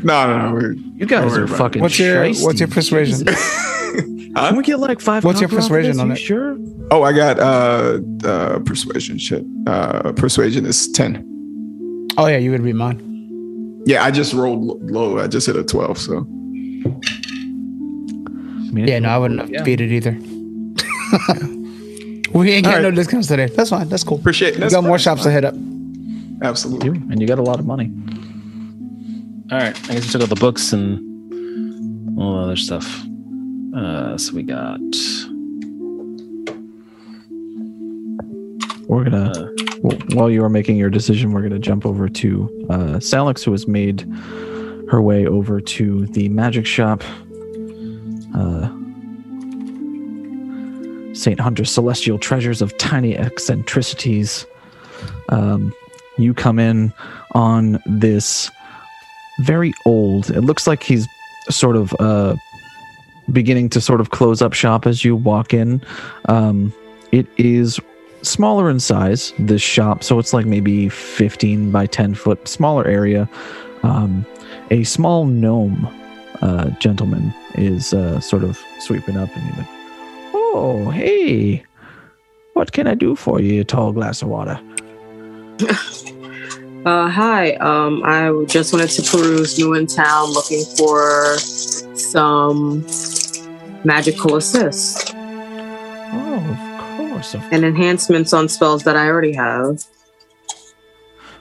[0.07, 0.71] No, no, no.
[0.95, 1.83] You guys are fucking.
[1.83, 2.45] What's your shiesty.
[2.45, 3.27] What's your persuasion?
[4.37, 4.49] Huh?
[4.49, 5.25] Can we get like five?
[5.25, 6.17] What's your conquer off of persuasion on it?
[6.17, 6.59] Sure.
[6.91, 9.43] Oh, I got uh, uh persuasion shit.
[9.67, 11.25] Uh, persuasion is ten.
[12.19, 13.01] oh yeah, you would be mine.
[13.87, 15.19] Yeah, I just rolled low.
[15.19, 15.97] I just hit a twelve.
[15.97, 16.23] So I
[18.73, 19.63] mean, Yeah, no, I wouldn't have Yeah.
[19.63, 20.13] beat it either.
[22.35, 23.47] we ain't getting All no discounts today.
[23.47, 23.89] That's fine.
[23.89, 24.19] That's cool.
[24.19, 24.57] appreciate.
[24.57, 25.55] We That's got more shops to hit up.
[26.43, 26.89] Absolutely.
[26.89, 27.91] You, and you got a lot of money.
[29.53, 29.91] All right.
[29.91, 33.05] I guess we took out the books and all the other stuff.
[33.77, 34.81] Uh, so we got.
[38.89, 39.49] We're gonna, Uh,
[40.15, 43.67] while you are making your decision, we're gonna jump over to uh, Salix, who has
[43.69, 44.03] made
[44.91, 47.03] her way over to the magic shop.
[48.35, 48.69] Uh,
[51.15, 54.47] Saint Hunter's celestial treasures of tiny eccentricities.
[55.31, 55.75] Um,
[56.19, 56.93] you come in
[57.33, 58.51] on this
[59.41, 60.31] very old.
[60.31, 61.07] It looks like he's
[61.51, 62.37] sort of uh,
[63.33, 65.83] beginning to sort of close up shop as you walk in.
[66.29, 66.73] Um,
[67.13, 67.81] it is
[68.23, 73.29] smaller in size this shop so it's like maybe 15 by 10 foot smaller area
[73.85, 74.27] um,
[74.71, 75.87] a small gnome
[76.43, 79.69] uh, gentleman is uh, sort of sweeping up and he's like
[80.35, 81.63] oh hey
[82.55, 84.61] what can i do for you tall glass of water
[86.87, 87.55] Uh, hi.
[87.55, 92.87] Um, I just wanted to peruse New in Town, looking for some
[93.85, 95.13] magical assists
[96.13, 99.85] oh of course of and enhancements on spells that I already have.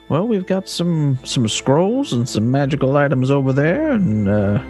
[0.08, 4.62] Well, we've got some some scrolls and some magical items over there, and uh,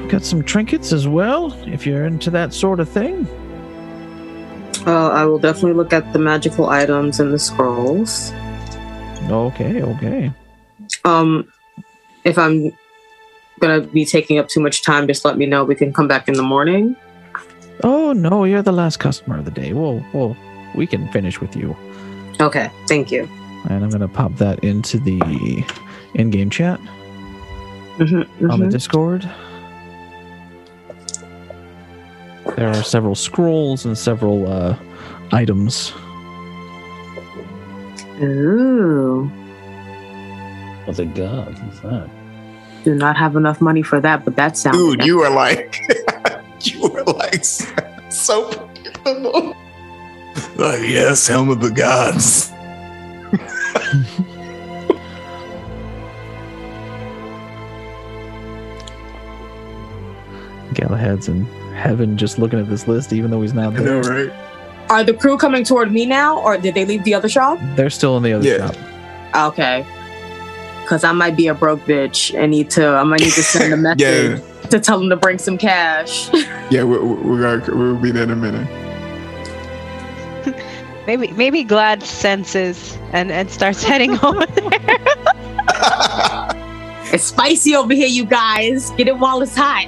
[0.00, 1.52] we've got some trinkets as well.
[1.66, 3.26] If you're into that sort of thing.
[4.86, 8.32] Uh, I will definitely look at the magical items and the scrolls.
[9.30, 10.32] Okay, okay.
[11.04, 11.52] Um,
[12.24, 12.72] if I'm
[13.60, 15.64] gonna be taking up too much time, just let me know.
[15.64, 16.96] We can come back in the morning.
[17.82, 19.72] Oh no, you're the last customer of the day.
[19.72, 20.36] Well, well,
[20.74, 21.76] we can finish with you.
[22.40, 23.28] Okay, thank you.
[23.68, 25.64] And I'm gonna pop that into the
[26.14, 26.80] in-game chat
[27.98, 29.22] Mm-hmm, on the Discord.
[32.56, 34.76] There are several scrolls and several uh,
[35.32, 35.92] items.
[38.22, 39.32] Ooh, oh,
[40.84, 41.58] What's a god?
[41.64, 42.08] What's that?
[42.84, 44.76] do not have enough money for that, but that sounds.
[44.76, 45.80] Dude, you were like,
[46.60, 49.54] you were like so predictable.
[50.56, 52.50] Like, yes, helm of the gods.
[60.74, 64.26] Galahad's in heaven just looking at this list, even though he's not I know, there.
[64.28, 64.53] right?
[64.90, 67.58] Are the crew coming toward me now, or did they leave the other shop?
[67.74, 68.70] They're still in the other Yeah.
[68.70, 69.52] shop.
[69.52, 69.86] Okay.
[70.86, 72.86] Cause I might be a broke bitch and need to.
[72.86, 76.28] I might need to send a message Yeah, to tell them to bring some cash.
[76.70, 78.68] yeah, we, we, we're gonna, we'll be there in a minute.
[81.06, 84.98] Maybe maybe Glad senses and and starts heading over there.
[87.12, 88.90] it's spicy over here, you guys.
[88.92, 89.86] Get it while it's hot.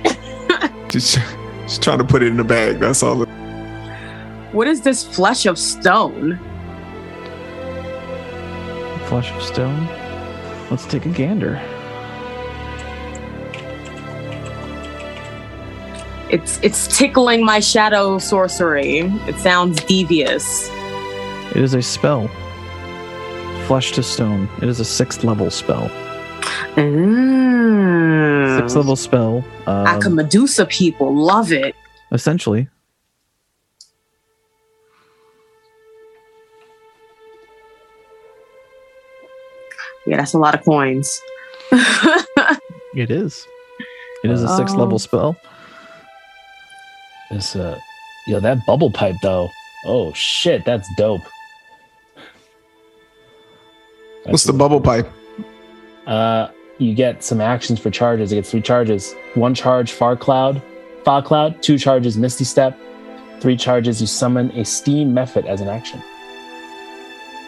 [0.90, 1.18] just,
[1.62, 2.80] just trying to put it in the bag.
[2.80, 3.25] That's all.
[4.56, 6.38] What is this flesh of stone?
[9.04, 9.86] Flesh of stone.
[10.70, 11.60] Let's take a gander.
[16.30, 19.00] It's it's tickling my shadow sorcery.
[19.28, 20.70] It sounds devious.
[21.54, 22.28] It is a spell.
[23.66, 24.48] Flesh to stone.
[24.62, 25.90] It is a sixth level spell.
[26.76, 28.58] Mm.
[28.58, 29.44] Sixth level spell.
[29.66, 31.74] I can Um, Medusa people love it.
[32.10, 32.68] essentially.
[40.06, 41.20] Yeah, that's a lot of coins.
[42.94, 43.46] It is.
[44.24, 44.78] It is a sixth Oh.
[44.80, 45.36] level spell.
[47.30, 47.78] This uh,
[48.26, 49.50] yo, that bubble pipe though.
[49.84, 51.20] Oh shit, that's dope.
[54.24, 55.08] What's the bubble pipe?
[56.06, 58.32] Uh, you get some actions for charges.
[58.32, 59.14] You get three charges.
[59.34, 60.62] One charge, Far Cloud,
[61.04, 61.62] Fog Cloud.
[61.62, 62.78] Two charges, Misty Step.
[63.40, 66.00] Three charges, you summon a Steam Mephit as an action.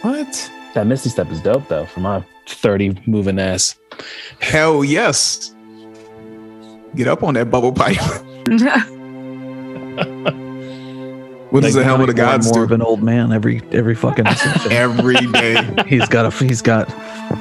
[0.03, 0.51] What?
[0.75, 3.79] That Misty Step is dope though, for my thirty moving ass.
[4.41, 5.55] Hell yes.
[6.95, 7.99] Get up on that bubble pipe.
[11.51, 12.63] What does Like, the helm of the becoming more gods more do?
[12.65, 14.27] of an old man every every fucking.
[14.71, 15.57] Every day.
[15.87, 16.91] he's got a he's got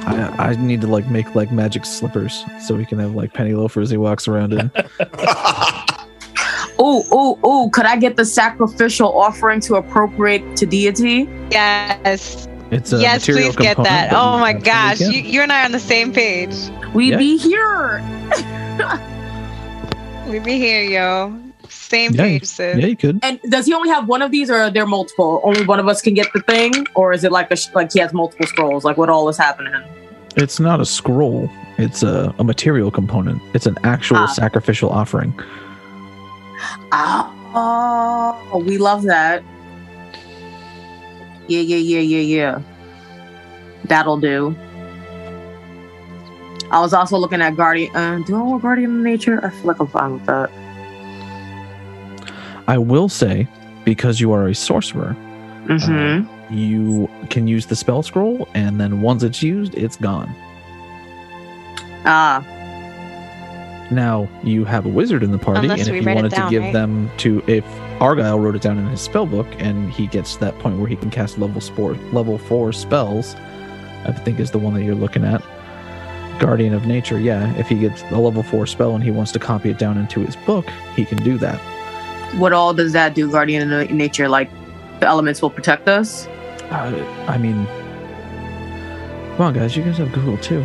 [0.06, 3.52] I, I need to like make like magic slippers so we can have like penny
[3.52, 4.70] loafers he walks around in
[6.78, 7.68] oh oh oh!
[7.74, 11.28] Could I get the sacrificial offering to appropriate to deity?
[11.50, 12.48] yes.
[12.70, 14.12] It's a yes, material please get component, that.
[14.12, 15.00] Oh my gosh.
[15.00, 16.54] You, you and I are on the same page.
[16.94, 17.16] We Yeah.
[17.18, 18.02] be here.
[20.28, 21.34] We be here, yo.
[21.70, 22.76] Same Yeah, page, sis.
[22.78, 25.40] yeah you could And does he only have one of these, or are there multiple?
[25.42, 27.90] Only one of us can get the thing, or is it like a sh- like
[27.94, 28.84] he has multiple scrolls?
[28.84, 29.72] Like what all is happening?
[30.36, 34.26] it's not a scroll it's a, a material component it's an actual Ah.
[34.26, 35.32] sacrificial offering
[36.92, 39.42] Oh, we love that.
[41.48, 42.62] Yeah, yeah, yeah, yeah, yeah.
[43.84, 44.54] That'll do.
[46.70, 47.94] I was also looking at Guardian.
[47.96, 49.40] Uh, do I want Guardian of Nature?
[49.44, 50.50] I feel like I'm fine with that.
[52.68, 53.48] i will say
[53.84, 55.16] because you are a sorcerer
[55.68, 56.54] Mm-hmm.
[56.54, 60.30] you can use the spell scroll and then once it's used it's gone
[62.06, 62.40] ah,
[63.90, 66.36] Now you have a wizard in the party, Unless and if you write it wanted
[66.36, 66.72] to give right?
[66.72, 67.64] them to, if
[68.00, 70.88] Argyle wrote it down in his spell book, and he gets to that point where
[70.88, 73.34] he can cast level sport, level four spells,
[74.04, 75.42] I think is the one that you're looking at.
[76.38, 77.52] Guardian of Nature, yeah.
[77.56, 80.20] If he gets a level four spell and he wants to copy it down into
[80.20, 81.58] his book, he can do that.
[82.36, 84.28] what all does that do, Guardian of Nature?
[84.28, 84.50] Like
[85.00, 86.26] the elements will protect us.
[86.70, 87.66] Uh, I mean,
[89.36, 90.64] come on, guys, you guys have Google too.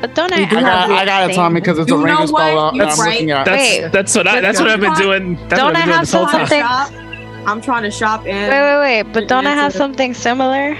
[0.00, 0.40] But don't I?
[0.40, 2.42] We do I got, I got it, Tommy, because it's a You know ranger what?
[2.42, 3.12] uh, You're I'm right.
[3.12, 3.44] looking at.
[3.46, 3.92] That's Wait.
[3.92, 5.34] that's what I that's what I've been doing.
[5.48, 7.48] That's Don't what I I've been doing have this whole something- time.
[7.48, 8.34] I'm trying to shop in.
[8.50, 9.12] Wait, wait, wait.
[9.12, 10.74] But don't I have something similar?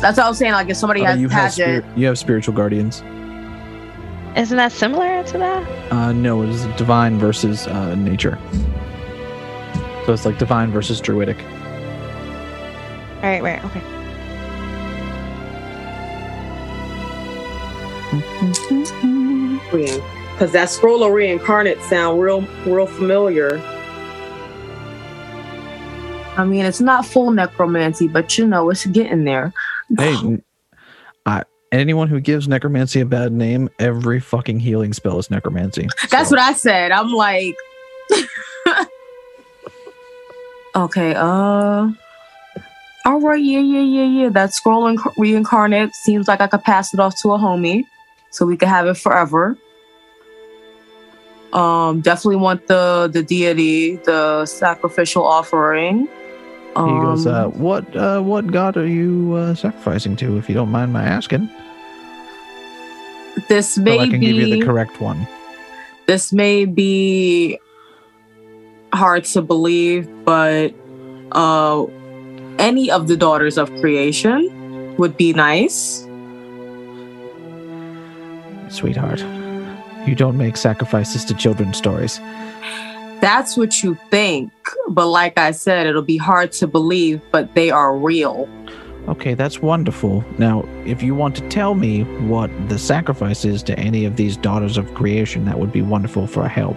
[0.00, 0.52] That's what I was saying.
[0.52, 3.02] Like if somebody Uh, has you have has it, spirit, you have spiritual guardians.
[4.36, 5.92] Isn't that similar to that?
[5.92, 8.38] Uh, no, it is divine versus uh, nature.
[10.06, 11.38] So it's like divine versus druidic.
[13.16, 13.80] All right, right, okay.
[19.70, 23.60] Because that scroll of reincarnate sound real, real familiar.
[26.36, 29.52] I mean, it's not full necromancy, but you know, it's getting there.
[29.98, 30.42] hey n-
[31.26, 35.88] i anyone who gives necromancy a bad name, every fucking healing spell is necromancy.
[36.10, 36.92] That's what I said.
[36.92, 37.56] I'm like,
[40.76, 41.90] okay, uh,
[43.04, 44.28] all right, yeah, yeah, yeah, yeah.
[44.28, 47.84] That scroll inc- reincarnate seems like I could pass it off to a homie,
[48.30, 49.56] so we can have it forever.
[51.52, 56.08] Um, definitely want the the deity, the sacrificial offering.
[56.76, 60.36] He goes, Um, uh, "What, uh, what god are you uh, sacrificing to?
[60.36, 61.48] If you don't mind my asking,
[63.48, 65.26] this so may I can be give you the correct one."
[66.08, 67.60] this may be
[68.94, 70.72] hard to believe, but
[71.32, 71.84] uh,
[72.58, 76.07] any of the daughters of creation would be nice.
[78.70, 79.20] Sweetheart,
[80.06, 82.18] you don't make sacrifices to children's stories.
[83.20, 84.52] That's what you think,
[84.88, 88.48] but like I said, it'll be hard to believe, but they are real.
[89.08, 90.24] Okay, that's wonderful.
[90.38, 94.36] Now, if you want to tell me what the sacrifice is to any of these
[94.36, 96.76] daughters of creation, that would be wonderful for a help.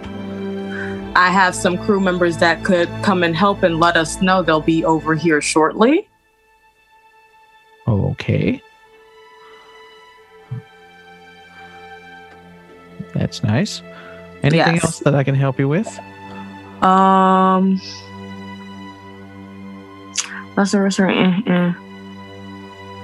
[1.14, 4.60] I have some crew members that could come and help and let us know they'll
[4.60, 6.08] be over here shortly.
[7.86, 8.62] Okay.
[13.14, 13.82] That's nice.
[14.42, 14.84] Anything Yes.
[14.84, 15.86] else that I can help you with?
[16.82, 17.80] Um,
[20.56, 21.46] let's restaurant.
[21.48, 21.72] eh, eh.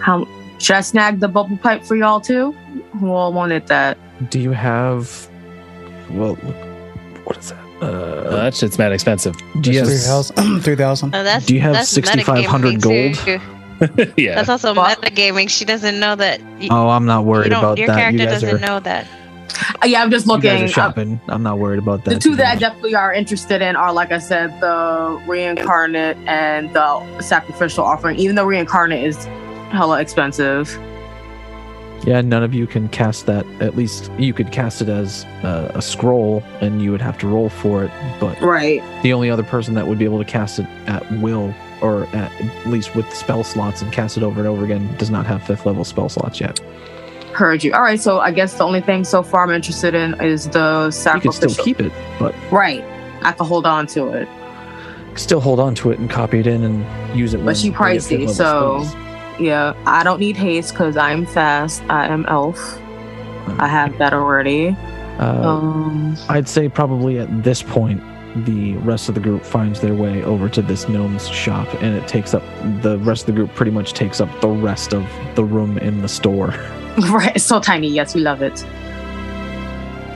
[0.01, 0.27] How
[0.59, 2.53] should I snag the bubble pipe for y'all too?
[2.99, 3.97] Who all wanted that?
[4.31, 5.29] Do you have?
[6.11, 6.35] Well,
[7.25, 7.59] what is that?
[7.81, 9.37] Uh, Uh, that shit's mad expensive.
[9.61, 9.87] do you have?
[9.89, 10.61] 3,000.
[10.63, 11.15] 3,000.
[11.15, 13.17] Oh, that's, Do you have 6,500 gold?
[14.17, 14.35] yeah.
[14.35, 15.01] That's also What?
[15.01, 15.49] metagaming.
[15.49, 16.41] She doesn't know that.
[16.61, 17.95] You, Oh, I'm not worried don't, about your that.
[18.13, 19.07] You character guys doesn't are, know that.
[19.83, 20.51] Uh, yeah, I'm just you looking.
[20.51, 21.21] guys are uh, shopping.
[21.29, 22.15] I'm not worried about that.
[22.15, 26.73] the two that I definitely are interested in are, like I said, the reincarnate and
[26.75, 28.17] the sacrificial offering.
[28.19, 29.25] Even though reincarnate is
[29.71, 30.69] hella expensive.
[32.07, 33.45] Yeah, none of you can cast that.
[33.61, 37.27] At least you could cast it as uh, a scroll, and you would have to
[37.27, 37.91] roll for it.
[38.21, 38.83] But Right.
[39.03, 41.53] the only other person that would be able to cast it at will,
[41.83, 45.11] or at, at least with spell slots and cast it over and over again, does
[45.11, 46.61] not have fifth level spell slots yet.
[47.39, 47.73] Heard you.
[47.73, 48.01] All right.
[48.01, 51.31] So I guess the only thing so far I'm interested in is the You can
[51.33, 52.83] still keep it, but right.
[53.23, 54.29] I can hold on to it.
[55.15, 57.45] still hold on to it and copy it in and use it.
[57.45, 58.95] But she you get fifth pricey, so- spells.
[59.39, 61.81] Yeah, I don't need haste because I'm fast.
[61.89, 62.59] I am elf.
[63.61, 64.77] I have that already.
[65.21, 68.03] Uh, Um, I'd say probably at this point,
[68.47, 72.09] the rest of the group finds their way over to this gnome's shop, and it
[72.09, 72.43] takes up
[72.83, 73.55] the rest of the group.
[73.55, 75.07] Pretty much takes up the rest of
[75.37, 76.53] the room in the store.
[77.11, 77.89] right, it's so tiny.
[77.89, 78.65] Yes, we love it.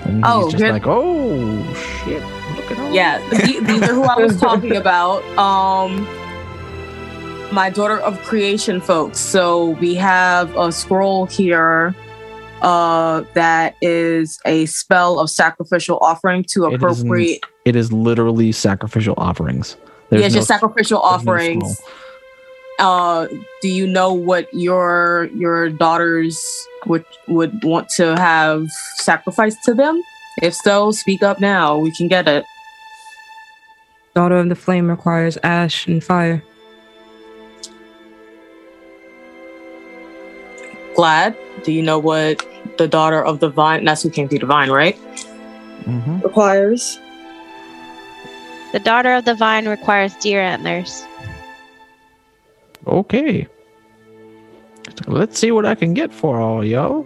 [0.05, 2.23] And Oh, he's just here- like, "Oh shit!
[2.57, 5.23] Look at all Yeah, the- these are who I was talking about.
[5.39, 6.07] Um,
[7.53, 9.19] my daughter of creation folks.
[9.19, 11.95] So we have a scroll here.
[12.63, 17.45] Uh, that is a spell of sacrificial offering to appropriate.
[17.65, 19.77] It is literally sacrificial offerings.
[19.81, 21.79] Yeah, There's it's no- just sacrificial there's no offerings.
[21.79, 21.89] scroll.
[22.79, 23.27] Uh
[23.61, 28.67] do you know what your your daughters would would want to have
[28.97, 30.01] sacrificed to them
[30.43, 32.45] if so speak up now we can get it
[34.15, 36.43] Daughter of the Flame requires ash and fire.
[40.95, 41.35] glad
[41.65, 42.45] do you know what
[42.79, 44.99] the daughter of the vine that's who came through the vine right
[45.87, 46.23] Mhm.
[46.23, 46.99] requires
[48.73, 51.05] The daughter of the vine requires deer antlers.
[52.87, 53.47] Okay.
[55.07, 57.05] Let's see what I can get for all yo.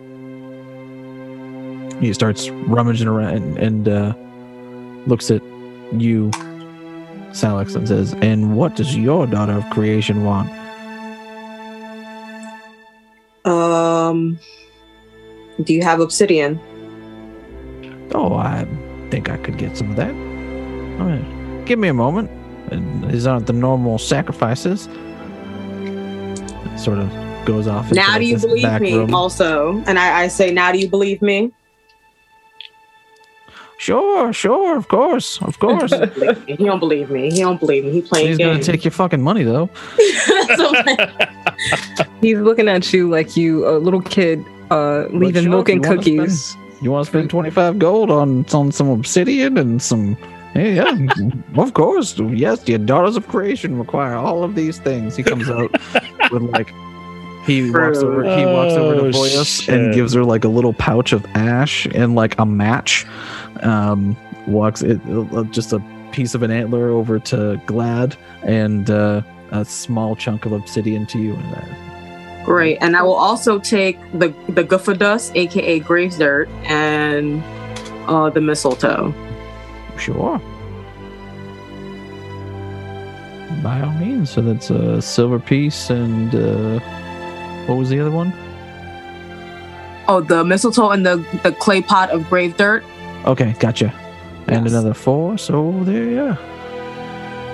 [2.00, 4.14] He starts rummaging around and, and uh,
[5.06, 5.42] looks at
[5.92, 6.30] you,
[7.32, 10.50] Salix, and says, "And what does your daughter of creation want?"
[13.46, 14.38] um
[15.62, 16.60] do you have obsidian
[18.14, 18.66] Oh, I
[19.10, 20.14] think I could get some of that.
[21.66, 22.30] Give me a moment.
[23.10, 24.88] These aren't the normal sacrifices.
[26.78, 27.10] Sort of
[27.44, 27.90] goes off.
[27.92, 29.14] now do you believe me room.
[29.14, 31.52] also and I, I say now do you believe me
[33.78, 35.92] Sure, sure, of course, of course.
[36.46, 39.20] he don't believe me he don't believe me he playing He's gonna take your fucking
[39.22, 39.68] money though.
[40.56, 40.72] So,
[42.22, 45.90] He's looking at you like you a little kid uh leaving sure, milk and you
[45.90, 46.44] cookies.
[46.46, 50.16] spend- you want to spend twenty five gold on on some obsidian and some?
[50.54, 52.18] Yeah, yeah, of course.
[52.18, 55.14] Yes, your daughters of creation require all of these things.
[55.16, 55.70] He comes out
[56.30, 56.72] with like
[57.46, 58.22] he walks over.
[58.22, 61.86] He walks over to Oh, Voyus and gives her like a little pouch of ash
[61.94, 63.06] and like a match.
[63.62, 64.16] Um,
[64.46, 65.82] walks it uh, just a
[66.12, 71.18] piece of an antler over to Glad and uh, a small chunk of obsidian to
[71.18, 71.34] you.
[71.34, 72.78] And uh, Great.
[72.80, 77.42] And I will also take the the goofer dust, aka graves dirt, and
[78.08, 79.12] uh the mistletoe.
[79.98, 80.40] Sure.
[83.62, 84.30] By all means.
[84.30, 86.78] So that's a silver piece and uh,
[87.66, 88.32] what was the other one?
[90.08, 92.84] Oh, the mistletoe and the the clay pot of grave dirt.
[93.24, 93.92] Okay, gotcha.
[94.46, 94.72] And Yes.
[94.72, 95.36] another four.
[95.38, 96.38] So there you are.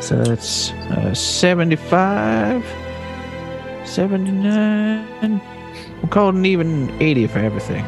[0.03, 2.65] So that's uh, 75,
[3.87, 5.41] 79.
[6.03, 7.85] We'll call it an even 80 for everything.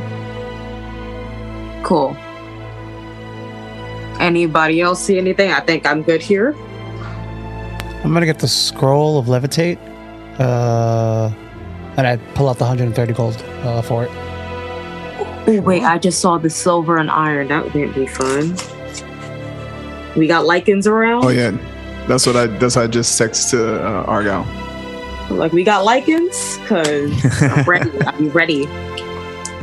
[1.82, 2.16] Cool.
[4.20, 5.50] Anybody else see anything?
[5.50, 6.54] I think I'm good here.
[8.04, 9.78] I'm gonna get the scroll of levitate,
[10.38, 11.32] uh,
[11.96, 14.10] and I pull out the 130 gold uh, for it.
[15.46, 17.48] Oh wait, I just saw the silver and iron.
[17.48, 18.54] That would be fun.
[20.16, 21.24] We got lycans around.
[21.24, 21.52] Oh yeah,
[22.06, 24.46] that's what I that's what I just texted to uh, Argyle.
[25.30, 27.90] Like we got lycans, cause I'm ready.
[28.06, 28.66] I'm ready.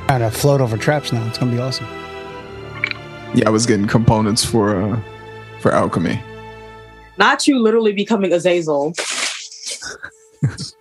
[0.07, 1.26] Trying to float over traps now.
[1.27, 1.85] It's gonna be awesome.
[3.35, 4.99] Yeah, I was getting components for uh
[5.59, 6.22] for alchemy.
[7.22, 8.93] Not you literally becoming Azazel.
[10.43, 10.73] Is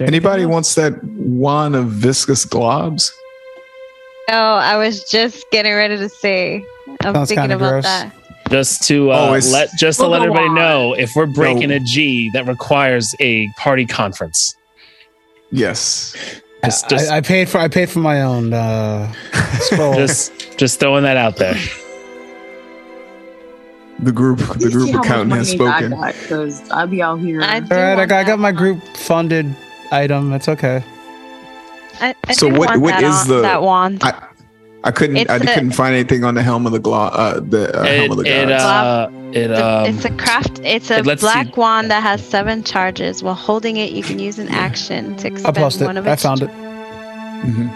[0.00, 3.10] Anybody wants that wand of viscous globs?
[4.30, 6.64] Oh, I was just getting ready to say.
[7.02, 7.84] I'm Sounds thinking about gross.
[7.84, 8.12] that.
[8.50, 10.54] Just to Oh, uh, it's- let just to We'll let everybody on.
[10.54, 11.76] know, if we're breaking No.
[11.76, 14.56] a G, that requires a party conference.
[15.50, 16.14] Yes.
[16.64, 19.12] Just, just, I, I paid for I paid for my own uh,
[19.60, 19.94] scroll.
[19.94, 21.56] just, just throwing that out there.
[24.02, 25.90] The group the group accountant has spoken.
[26.00, 27.40] Because I'll be out here.
[27.40, 29.54] I All I got, I got my group funded
[29.92, 30.32] item.
[30.32, 30.82] It's okay.
[32.00, 34.02] I, I So do what- want what that, is on- the- that wand?
[34.02, 34.14] I
[34.84, 37.38] I couldn't It's I a- couldn't find anything on the helm of the glo- uh
[37.38, 40.60] the uh, It, helm of the it, uh, it, It's a- um, it's a craft.
[40.64, 43.22] It's a it lets you- black wand that has seven charges.
[43.22, 45.84] While holding it, you can use an action to I'll expend post it.
[45.84, 46.50] one of I found it.
[46.50, 47.70] Mhm.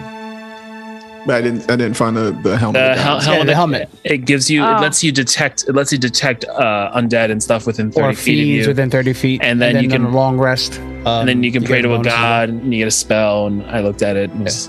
[1.26, 3.26] But I didn't I didn't find the, the helm the of the hel- gods.
[3.26, 3.90] Yeah, helmet, the helmet.
[4.04, 4.62] It gives you.
[4.62, 4.76] Oh.
[4.76, 5.64] It lets you detect.
[5.68, 8.68] It lets you detect uh, undead and stuff within thirty Or feet of you.
[8.68, 9.40] within 30 feet.
[9.42, 10.78] And then you on can- long rest.
[10.78, 13.46] and um, then you can pray to a god, and you get a spell.
[13.48, 14.30] And I looked at it.
[14.30, 14.68] And it was,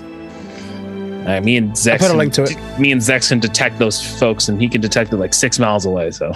[1.28, 2.00] uh, me and Zex.
[2.00, 2.56] put a can- link to it.
[2.80, 5.86] Me and Zex can detect those folks, and he can detect it like six miles
[5.86, 6.10] away.
[6.12, 6.34] So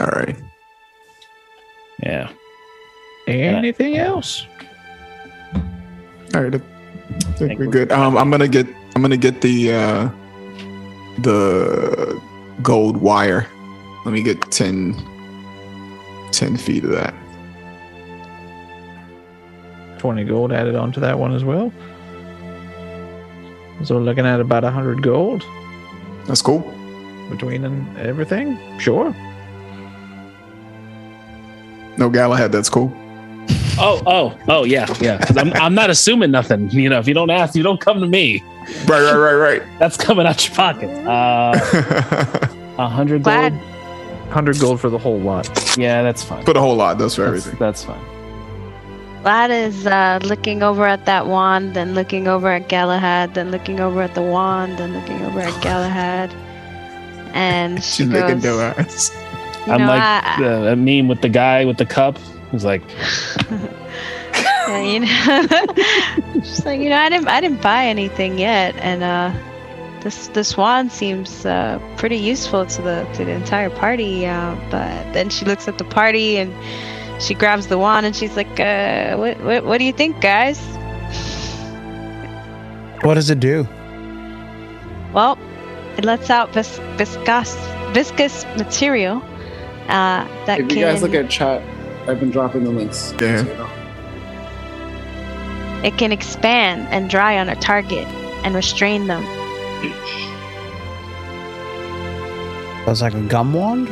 [0.00, 0.36] All right.
[2.02, 2.30] yeah.
[3.28, 4.44] Anything else?
[6.34, 6.54] All right.
[6.54, 7.92] I think we're good.
[7.92, 8.66] Um, I'm gonna get
[9.00, 10.10] I'm gonna get the uh,
[11.20, 12.20] the
[12.62, 13.48] gold wire.
[14.04, 14.94] Let me get 10,
[16.32, 17.14] 10 feet of that.
[20.00, 21.72] 20 gold added onto that one as well.
[23.84, 25.46] So we're looking at about 100 gold
[26.26, 26.60] That's cool.
[27.30, 28.58] between and everything.
[28.78, 29.16] Sure.
[31.96, 32.52] No Galahad.
[32.52, 32.92] That's cool.
[33.78, 35.24] Oh, oh, oh, yeah, yeah.
[35.38, 36.68] I'm, I'm not assuming nothing.
[36.68, 38.44] You know, if you don't ask, you don't come to me.
[38.86, 39.62] Right, right, right, right.
[39.78, 40.90] That's coming out your pocket.
[41.06, 41.52] Uh,
[42.78, 43.52] a hundred gold.
[43.52, 45.48] 100 gold for the whole lot.
[45.76, 46.44] Yeah, that's fine.
[46.44, 46.98] Put a whole lot.
[46.98, 47.58] That's for That's, everything.
[47.58, 49.22] that's fine.
[49.22, 53.80] Glad is uh, looking over at that wand, then looking over at Galahad, then looking
[53.80, 56.30] over at the wand, then looking over at Galahad.
[57.34, 59.10] And she She's goes, making dough eyes.
[59.66, 62.16] you I'm know, like I- the a meme with the guy with the cup.
[62.52, 62.82] He's like,
[64.70, 69.02] Yeah, you know, she's like, you know, I didn't, I didn't buy anything yet, and
[69.02, 69.32] uh,
[70.00, 74.26] this this wand seems uh, pretty useful to the to the entire party.
[74.26, 76.52] Uh, but then she looks at the party and
[77.22, 80.58] she grabs the wand and she's like, uh, what what what do you think, guys?
[83.02, 83.66] What does it do?
[85.12, 85.38] Well,
[85.96, 87.56] it lets out vis- viscous
[87.92, 89.22] viscous material
[89.88, 91.62] uh, that If can you guys look at chat,
[92.08, 93.12] I've been dropping the links.
[93.20, 93.68] Yeah.
[95.80, 95.94] So you know.
[95.94, 98.06] it can expand and dry on a target
[98.44, 99.24] and restrain them.
[102.86, 103.88] It's like a gum wand.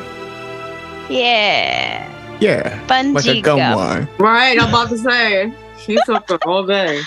[1.09, 2.07] Yeah,
[2.41, 2.87] Yeah.
[2.87, 3.75] bungee Like a gum gum.
[3.77, 4.09] wine.
[4.19, 5.53] Right, I'm about to say.
[5.79, 7.03] She's something all day.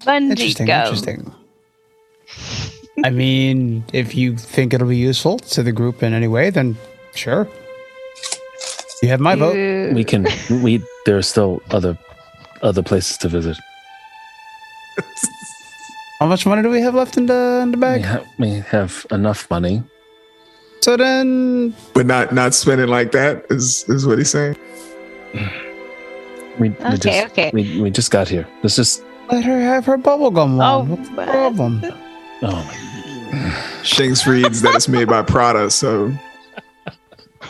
[0.00, 0.66] Bungee Interesting.
[0.66, 0.80] gum.
[0.86, 1.34] Interesting.
[3.04, 6.76] I mean, if you think it'll be useful to the group in any way, then
[7.14, 7.48] sure.
[9.02, 9.54] You have my vote.
[9.94, 10.26] We can,
[10.62, 10.82] we.
[11.06, 11.96] There are still other,
[12.62, 13.56] other places to visit.
[16.20, 18.04] How much money do we have left in the in the We, bag?
[18.04, 19.82] ha- we have enough money.
[20.80, 24.56] So then, But not not spending like that is is what he's saying.
[26.58, 27.50] We, we Okay, just, okay.
[27.54, 28.46] We, we just got here.
[28.62, 29.02] Let's just.
[29.30, 30.62] let her have her bubblegum wand.
[30.90, 31.82] Oh, What's the problem?
[32.42, 32.50] Oh
[33.30, 33.82] my.
[33.82, 36.10] Shanks reads that it's made by Prada, so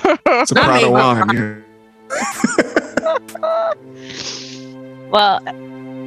[0.04, 1.64] it's a Prada wine.
[5.10, 5.40] Well,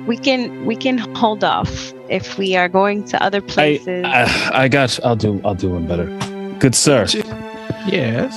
[0.08, 4.04] we can we can hold off if we are going to other places.
[4.06, 5.00] I I got.
[5.06, 5.40] I'll do.
[5.46, 6.06] I'll do one better.
[6.60, 7.06] Good sir,
[7.88, 8.32] Yes.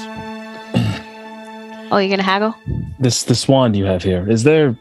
[1.92, 2.54] oh, you're gonna haggle?
[2.98, 4.28] this this wand you have here.
[4.30, 4.74] Is there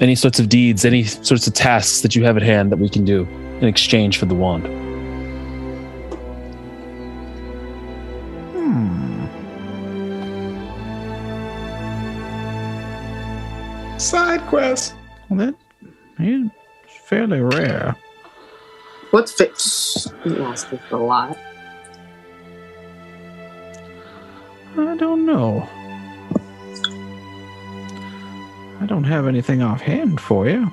[0.00, 2.88] any sorts of deeds, any sorts of tasks that you have at hand that we
[2.88, 3.22] can do
[3.60, 4.66] in exchange for the wand?
[8.54, 9.26] Hmm.
[13.98, 14.94] Side quest.
[15.28, 15.54] Well, that
[16.22, 16.50] is
[17.04, 17.96] fairly rare.
[19.10, 20.08] What's fix?
[20.24, 21.36] You asking for a lot.
[24.76, 25.68] I don't know.
[28.80, 30.70] I don't have anything offhand for you.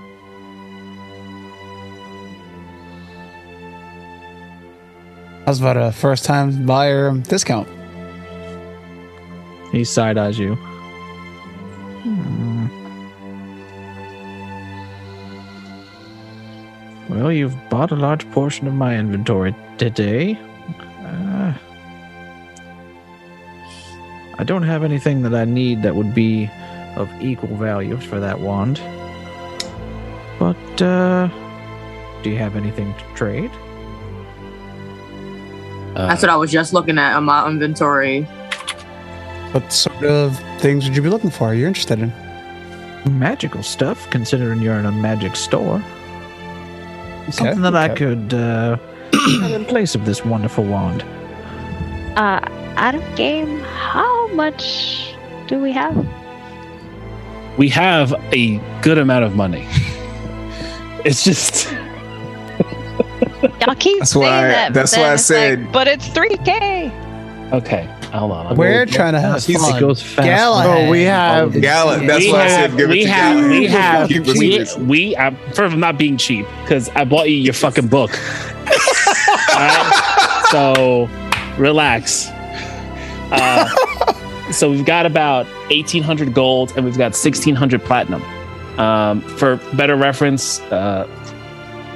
[5.45, 7.67] How's about a first time buyer discount?
[9.71, 10.55] He side eyes you.
[12.03, 12.46] Hmm.
[17.09, 20.37] Well, you've bought a large portion of my inventory today.
[21.01, 21.53] Uh,
[24.37, 26.49] I don't have anything that I need that would be
[26.95, 28.81] of equal value for that wand.
[30.37, 31.29] But, uh,
[32.23, 33.51] do you have anything to trade?
[35.95, 38.23] Uh, That's what I was just looking at on my inventory.
[39.53, 41.45] What sort of things would you be looking for?
[41.45, 42.13] Are You're interested in?
[43.17, 45.81] Magical stuff, considering you're in a magic store.
[47.27, 48.77] Okay, Something that I could uh,
[49.41, 51.03] have in place of this wonderful wand.
[52.17, 52.39] Uh,
[52.77, 55.13] out of game, how much
[55.47, 55.95] do we have?
[57.57, 59.65] we have a good amount of money.
[61.05, 61.71] it's just
[63.59, 64.73] Y'all keep That's saying why- that.
[64.73, 67.51] that's why I it's like, said- but it's 3K.
[67.53, 67.89] okay.
[68.17, 68.55] Hold on.
[68.57, 70.25] We're trying to have It goes fast.
[70.27, 70.85] Galahad.
[70.85, 71.99] No, we have- Gala.
[72.05, 73.49] That's we why I have, said give it we to have, Gala.
[73.49, 74.85] we have, Keep it we, sweet.
[74.87, 78.11] we, I'm, first, I'm not being cheap because I bought you your fucking book.
[79.53, 79.93] Alright?
[80.51, 81.07] So,
[81.57, 82.27] relax.
[83.31, 83.69] Uh,
[84.51, 88.21] so we've got about 1800 gold and we've got 1600 platinum.
[88.79, 91.05] Um, for better reference, uh,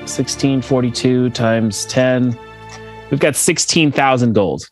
[0.02, 2.38] 1642 times 10,
[3.12, 4.64] we've got 16,000 gold.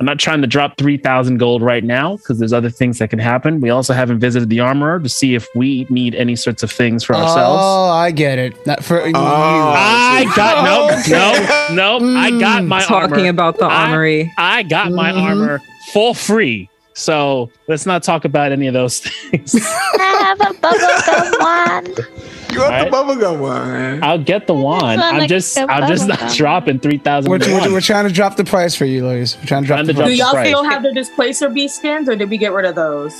[0.00, 3.18] I'm not trying to drop 3,000 gold right now because there's other things that can
[3.18, 3.60] happen.
[3.60, 7.04] We also haven't visited the armorer to see if we need any sorts of things
[7.04, 7.60] for ourselves.
[7.62, 8.66] Oh, I get it.
[8.66, 9.12] Not for you.
[9.14, 12.18] I got no, no, no.
[12.18, 13.28] I got my Talking armor.
[13.28, 14.32] about the armory.
[14.38, 15.22] I got my Mhm.
[15.22, 15.60] armor
[15.92, 16.70] for free.
[16.94, 19.00] So let's not talk about any of those
[19.30, 19.54] things.
[19.54, 22.00] I have a bubblegum wand.
[22.52, 22.90] You want Alright.
[22.90, 24.02] the bubblegum one.
[24.02, 25.00] I'll get the wand.
[25.00, 26.36] I'm like just, a I'm just not bubblegum.
[26.36, 27.30] dropping three thousand.
[27.30, 29.36] We're, we're, we're trying to drop the price for you, Louise.
[29.38, 30.18] We're trying to drop Trying the to drop Do price.
[30.18, 30.46] y'all Right.
[30.46, 33.14] still have the displacer beast skins, or did we get rid of those?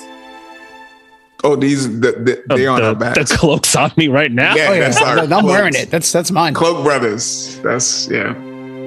[1.43, 2.13] Oh, these the,
[2.47, 3.31] the, they on the, our backs.
[3.31, 4.55] the cloak's on me right now.
[4.55, 5.91] Yeah, Oh yeah, that's our I'm wearing it.
[5.91, 6.53] That's that's mine.
[6.53, 7.59] Cloak Brothers.
[7.63, 8.35] That's yeah.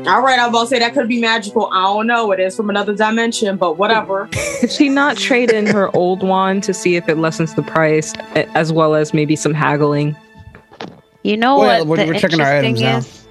[0.05, 1.69] All right, I'm about to say that could be magical.
[1.71, 2.31] I don't know.
[2.33, 4.27] It is from another dimension, but whatever.
[4.59, 8.13] Could she not trade in her old wand to see if it lessens the price,
[8.53, 10.13] as well as maybe some haggling?
[11.23, 13.27] You know Well, what we're- the we're checking our interesting items is?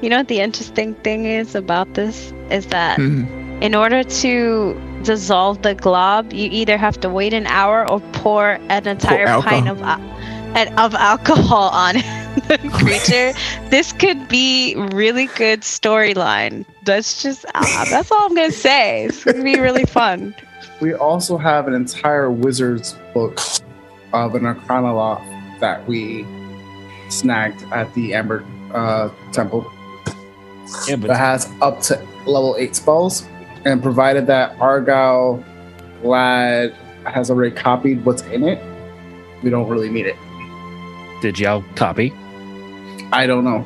[0.00, 3.26] You know what the interesting thing is about this is that Mhm.
[3.62, 8.58] in order to dissolve the glob, you either have to wait an hour or pour
[8.68, 10.00] an entire pint of al-
[10.78, 11.96] of alcohol on
[12.48, 13.32] the creature.
[13.70, 16.64] this could be really good storyline.
[16.84, 19.04] That's just ah, that's all I'm gonna say.
[19.04, 20.34] It's gonna be really fun.
[20.80, 23.38] We also have an entire wizard's book
[24.14, 25.24] of an Arcana Loft
[25.60, 26.24] that we
[27.10, 29.70] snagged at the Amber uh, Temple
[30.86, 33.26] Yeah, that has up to level 8 spells.
[33.64, 35.44] And provided that Argyle
[36.02, 36.74] Lad
[37.04, 38.62] has already copied what's in it,
[39.42, 40.16] we don't really need it.
[41.20, 42.12] did y'all copy?
[43.12, 43.64] I don't know.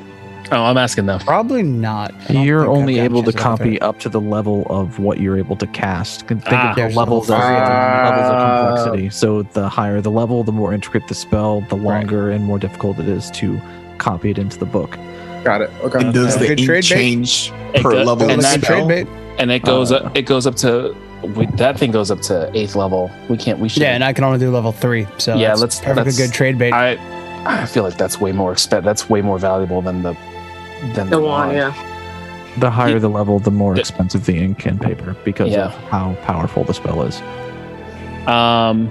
[0.52, 1.18] Oh, I'm asking them.
[1.20, 2.12] Probably not.
[2.30, 5.38] You're only able to chance look at copy up to the level of what you're
[5.38, 6.26] able to cast.
[6.28, 6.70] Think Ah.
[6.70, 7.68] of the There's levels as levels.
[8.10, 9.10] levels of complexity.
[9.10, 12.98] So the higher the level, the more intricate the spell, the longer and more difficult
[12.98, 13.58] it is to
[13.98, 14.98] copy it into the book.
[15.44, 15.70] Got it.
[15.82, 15.98] Okay.
[16.04, 16.42] And does Okay.
[16.42, 16.94] the Good ink trade bait?
[16.94, 18.88] change It per does- level and of that- Good trade spell?
[18.88, 19.06] bait.
[19.38, 20.16] And it goes Uh, up.
[20.16, 20.94] It goes up to.
[21.36, 23.10] We, that thing goes up to eighth level.
[23.28, 23.58] We can't.
[23.58, 23.82] We should.
[23.82, 25.06] Yeah, and I can only do level three.
[25.18, 26.72] So Yeah, that's let's- perfectly let's- good trade bait.
[26.72, 26.98] I
[27.44, 30.14] I feel like that's way more expen- That's way more valuable than the
[30.94, 31.72] than The one, yeah.
[32.58, 35.66] The higher the level, the more expensive the ink and paper because Yeah.
[35.66, 37.20] of how powerful the spell is.
[38.28, 38.90] Um,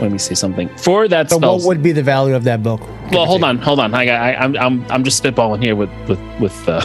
[0.00, 1.56] let me say something for that so spell.
[1.58, 2.80] what would be the value of that book?
[3.12, 3.94] well, hold on, hold on.
[3.94, 6.84] I, I, I'm, I'm, I'm just spitballing here with, with, with, uh,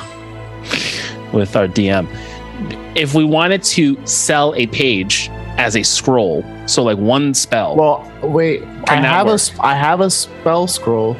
[1.34, 2.08] with our DM.
[2.96, 6.44] If we wanted to sell a page as a scroll.
[6.68, 7.76] So like one spell.
[7.76, 8.62] Well, wait.
[8.64, 9.40] I Can that have a work?
[9.44, 11.16] sp- I have a spell scroll.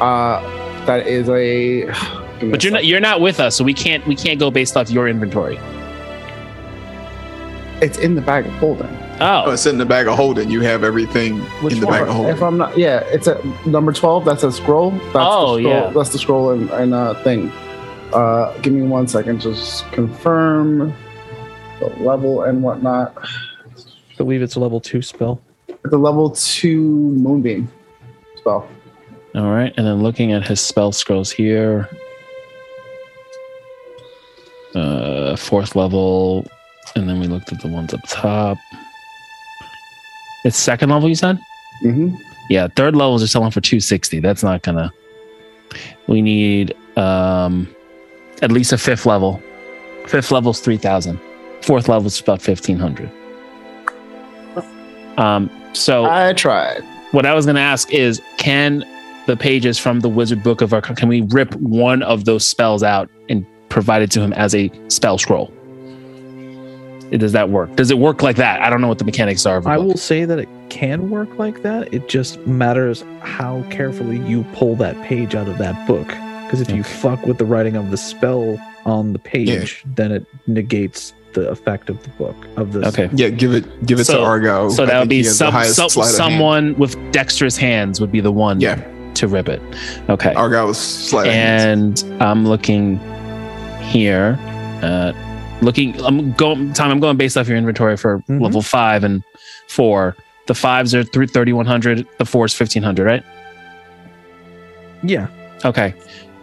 [0.00, 0.40] Uh,
[0.86, 1.86] that is a.
[2.50, 4.90] but you're not you're not with us, so we can't we can't go based off
[4.90, 5.58] your inventory.
[7.82, 8.88] It's in the bag of holding.
[9.22, 10.50] Oh, Oh, it's in the bag of holding.
[10.50, 12.00] You have everything Which in the one?
[12.00, 12.32] bag of holding.
[12.34, 14.24] If I'm not, yeah, it's a number twelve.
[14.24, 14.90] That's a scroll.
[14.90, 15.90] That's Oh, the scroll, yeah.
[15.90, 17.50] That's the scroll and, and uh, thing.
[18.12, 19.40] Uh, give me one second.
[19.40, 20.92] Just confirm
[21.80, 23.14] the level and whatnot.
[23.18, 25.40] I believe it's a level two spell.
[25.82, 27.70] The level two moonbeam
[28.36, 28.68] spell.
[29.34, 29.72] All right.
[29.76, 31.88] And then looking at his spell scrolls here.
[34.74, 36.46] Uh fourth level.
[36.96, 38.58] And then we looked at the ones up top.
[40.44, 41.38] It's second level, you said?
[41.84, 42.16] Mm-hmm.
[42.48, 44.20] Yeah, third levels are selling for 260.
[44.20, 44.92] That's not gonna
[46.08, 47.68] we need um
[48.42, 49.40] at least a fifth level.
[50.06, 51.20] Fifth level's 3000.
[51.62, 53.10] Fourth level's about 1500.
[55.18, 56.82] Um so I tried.
[57.12, 58.82] what I was going to ask is can
[59.26, 62.82] the pages from the wizard book of Arcana can we rip one of those spells
[62.82, 65.52] out and provide it to him as a spell scroll?
[67.10, 67.74] Does that work?
[67.74, 68.62] Does it work like that?
[68.62, 69.56] I don't know what the mechanics are.
[69.56, 69.86] Of the I book.
[69.86, 71.92] will say that it can work like that.
[71.92, 76.06] It just matters how carefully you pull that page out of that book.
[76.06, 80.24] Because if you fuck with the writing of the spell on the page, then it
[80.46, 83.08] negates the effect of the book of the Okay.
[83.12, 84.68] Yeah, give it give it So- to Argo.
[84.70, 86.16] So I that would be he has the some, some sleight hand.
[86.16, 88.80] someone with dexterous hands would be the one Yeah,
[89.20, 89.62] to rip it.
[90.08, 90.34] Okay.
[90.34, 92.02] Argo's sleight of hand.
[92.04, 92.98] and I'm looking
[93.82, 94.38] here.
[94.82, 95.12] Uh,
[95.62, 96.72] looking, I'm going.
[96.72, 98.40] Tom, I'm going based off your inventory for Mhm.
[98.40, 99.22] level five and
[99.68, 100.16] four.
[100.46, 102.06] The fives are through 3100.
[102.18, 103.22] The fours 1500, right?
[105.02, 105.28] yeah.
[105.64, 105.94] Okay.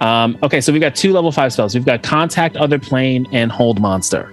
[0.02, 1.74] Um, okay, so we've got two level five spells.
[1.76, 4.32] We've got contact other plane and hold monster.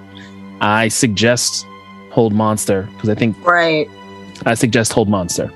[0.60, 1.66] I suggest
[2.10, 3.88] hold monster because I think Right.
[4.46, 5.50] I suggest hold monster.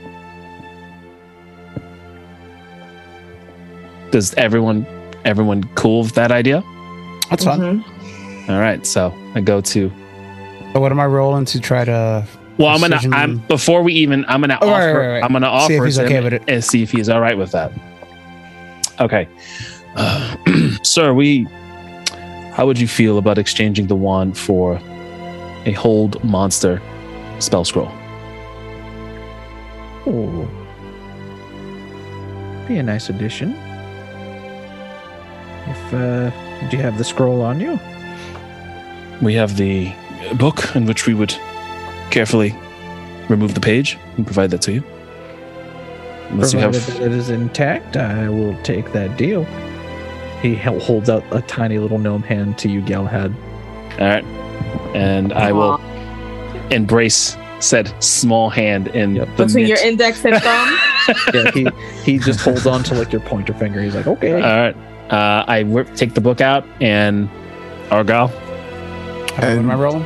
[4.11, 4.87] Does everyone
[5.25, 6.63] everyone cool with that idea?
[7.31, 7.61] That's fine.
[7.85, 8.49] Mhm.
[8.51, 9.93] All right, so I go to
[10.73, 12.25] So what am I rolling to try to?
[12.59, 13.01] Well, I'm gonna.
[13.13, 14.25] I'm before we even.
[14.29, 14.87] I'm gonna Oh, offer.
[14.87, 15.25] right, right, right.
[15.25, 16.43] I'm gonna offer See if he's him okay with it.
[16.49, 17.71] and see if he's all right with that.
[19.01, 19.29] Okay,
[19.97, 20.37] uh,
[20.83, 21.13] sir.
[21.15, 21.47] We.
[22.55, 24.81] How would you feel about exchanging the wand for
[25.67, 26.83] a hold monster
[27.39, 27.91] spell scroll?
[30.07, 30.49] Oh.
[32.67, 33.55] Be a nice addition.
[35.70, 36.31] If uh
[36.69, 37.78] do you have the scroll on you?
[39.23, 39.93] We have the
[40.35, 41.35] book in which we would
[42.11, 42.55] carefully
[43.28, 44.85] remove the page and provide that to you.
[46.31, 46.73] Unless you have.
[46.73, 49.45] that it is intact, I will take that deal.
[50.43, 53.35] He holds out a tiny little gnome hand to you, Galahad.
[53.99, 54.24] All right,
[54.95, 55.81] and I will
[56.70, 60.78] embrace said small hand in the Between your index and thumb.
[61.32, 61.66] Yeah, he
[62.05, 63.81] he just holds on to like your pointer finger.
[63.81, 64.35] He's like, okay.
[64.35, 64.77] All right.
[65.11, 65.63] Uh, I
[65.95, 67.29] take the book out and
[67.91, 68.29] Argyle.
[68.29, 70.05] What am I rolling?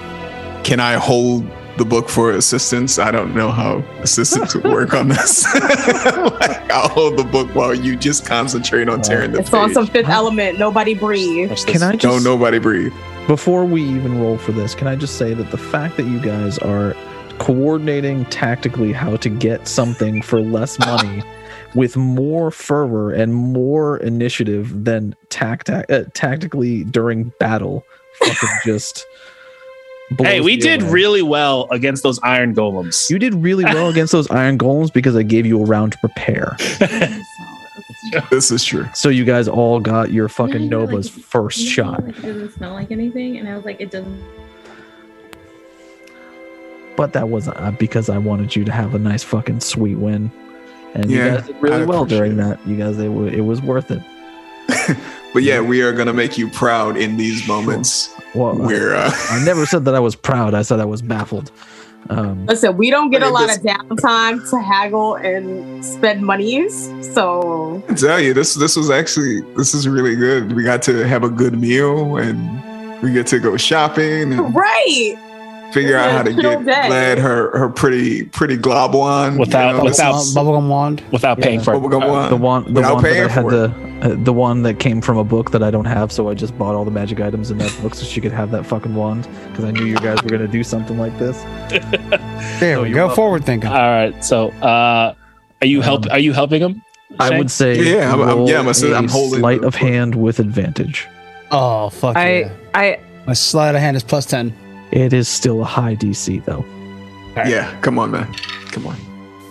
[0.62, 1.44] Can I hold
[1.76, 2.98] the book for assistance?
[2.98, 5.44] I don't know how assistance would work on this.
[5.54, 9.86] like, I'll hold the book while you just concentrate on tearing the It's on some
[9.86, 10.58] fifth element.
[10.58, 11.48] Nobody breathe.
[11.48, 11.82] Can this.
[11.82, 12.92] I Don't nobody breathe.
[13.26, 16.20] before we even roll for this, can I just say that the fact that you
[16.20, 16.94] guys are
[17.38, 21.22] coordinating tactically how to get something for less money
[21.74, 25.82] with more fervor and more initiative than tact- uh,
[26.14, 27.84] tactically during battle
[28.20, 29.06] fucking just
[30.18, 30.90] Hey, we did away.
[30.92, 33.08] really well against those iron golems.
[33.08, 35.98] you did really well against those iron golems because I gave you a round to
[35.98, 36.56] prepare.
[38.30, 38.86] This is true.
[38.94, 42.04] So you guys all got your fucking Yeah, Nova's like, first shot.
[42.04, 44.22] Like, it doesn't smell like anything, and I was like, it doesn't.
[46.96, 50.30] But that wasn't uh, because I wanted you to have a nice fucking sweet win.
[50.94, 52.58] And you guys did really well during that.
[52.66, 54.02] You guys, it, wa- it was worth it.
[55.34, 59.10] But yeah, we are gonna make you proud in these moments Well, I, where uh,
[59.30, 60.52] I never said that I was proud.
[60.52, 61.50] I said I was baffled.
[62.10, 66.90] Um, Listen, we don't get a lot this- of downtime to haggle and spend monies.
[67.14, 70.52] So I tell you, this this was actually this is really good.
[70.52, 75.14] We got to have a good meal and we get to go shopping and right.
[75.72, 76.86] Figure out how to get day.
[76.88, 81.02] glad her her pretty pretty glob wand Without- this without- Bubblegum wand.
[81.10, 81.64] without paying Yeah.
[81.64, 82.32] for bubblegum uh, wand.
[82.32, 84.78] the one, the Without one that I paying had for the, uh, the one that
[84.78, 87.20] came from a book that I don't have, so I just bought all the magic
[87.20, 89.96] items in that book so she could have that fucking wand because I knew you
[89.96, 91.42] guys were gonna do something like this.
[92.60, 93.06] There No, we you're go.
[93.06, 93.16] welcome.
[93.16, 93.70] Forward thinking.
[93.70, 94.24] All right.
[94.24, 95.14] So, uh,
[95.60, 96.04] are you help?
[96.06, 96.82] Um, Are you helping him?
[97.20, 100.38] I would say, Yeah, I'm- I'm- yeah, I'm a- I'm holding sleight of hand with
[100.38, 101.06] advantage.
[101.50, 102.50] Oh fuck I yeah!
[102.74, 104.54] I My sleight of hand is plus ten.
[104.92, 106.64] It is still a high DC though.
[107.34, 108.32] Yeah, come on, man.
[108.72, 108.96] Come on.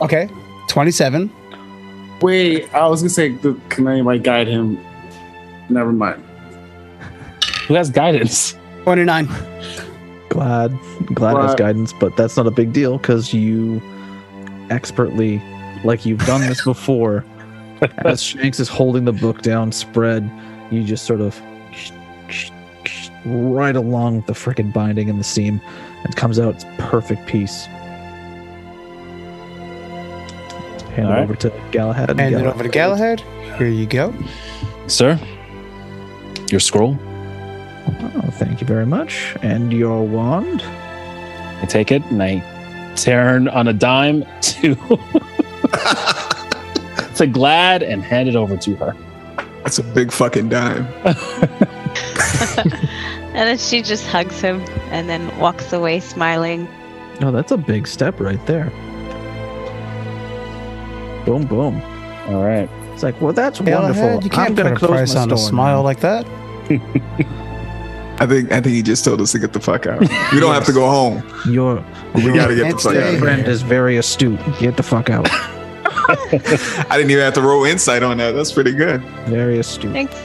[0.01, 0.29] Okay,
[0.67, 1.31] 27.
[2.21, 4.79] Wait, I was gonna say, th- can anybody guide him?
[5.69, 6.23] Never mind.
[7.67, 8.55] Who has guidance?
[8.83, 9.27] 29.
[10.29, 10.77] Glad,
[11.13, 13.81] glad has guidance, but that's not a big deal because you
[14.69, 15.41] expertly,
[15.83, 17.25] like you've done this before.
[18.05, 20.29] as Shanks is holding the book down, spread,
[20.69, 21.41] you just sort of
[23.25, 25.61] right along the frickin' binding and the seam.
[26.05, 27.67] It comes out it's perfect piece.
[30.95, 31.23] Hand All it right.
[31.23, 32.09] over to Galahad.
[32.09, 33.21] and Hand it over to Galahad.
[33.57, 34.13] Here you go.
[34.87, 35.19] Sir,
[36.49, 36.97] your scroll.
[37.87, 39.35] Oh, thank you very much.
[39.41, 40.61] And your wand.
[41.61, 42.43] I take it and I
[42.95, 44.75] turn on a dime to
[47.15, 48.95] to Glad and hand it over to her.
[49.63, 50.87] That's a big fucking dime.
[53.33, 54.59] And then she just hugs him
[54.91, 56.67] and then walks away smiling.
[57.21, 58.69] Oh, that's a big step right there.
[61.25, 61.81] Boom, boom.
[62.27, 62.69] All right.
[62.93, 64.23] It's like, well, that's Galahad, wonderful.
[64.23, 65.83] you can't I'm gonna put a close price my on store a smile now.
[65.83, 66.25] like that.
[68.19, 69.99] I think I think he just told us to get the fuck out.
[70.01, 71.23] We don't have to go home.
[71.49, 71.83] Your,
[72.13, 73.19] We your gotta get the fuck stay out.
[73.19, 74.39] friend is very astute.
[74.59, 75.27] Get the fuck out.
[75.31, 78.31] I didn't even have to roll insight on that.
[78.33, 79.01] That's pretty good.
[79.27, 79.93] Very astute.
[79.93, 80.15] Thanks.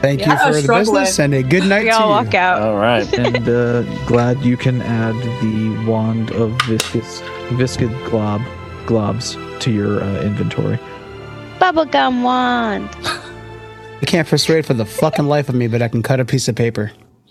[0.00, 2.24] Thank Yeah, you for the business and a good night We to all you.
[2.26, 2.62] walk out.
[2.62, 3.10] All right.
[3.18, 7.20] and uh, glad you can add the wand of viscous,
[7.52, 8.40] viscid glob,
[8.86, 10.78] globs to your uh, inventory.
[11.58, 12.88] Bubblegum wand.
[14.02, 16.48] I can't persuade for the fucking life of me, but I can cut a piece
[16.48, 16.90] of paper.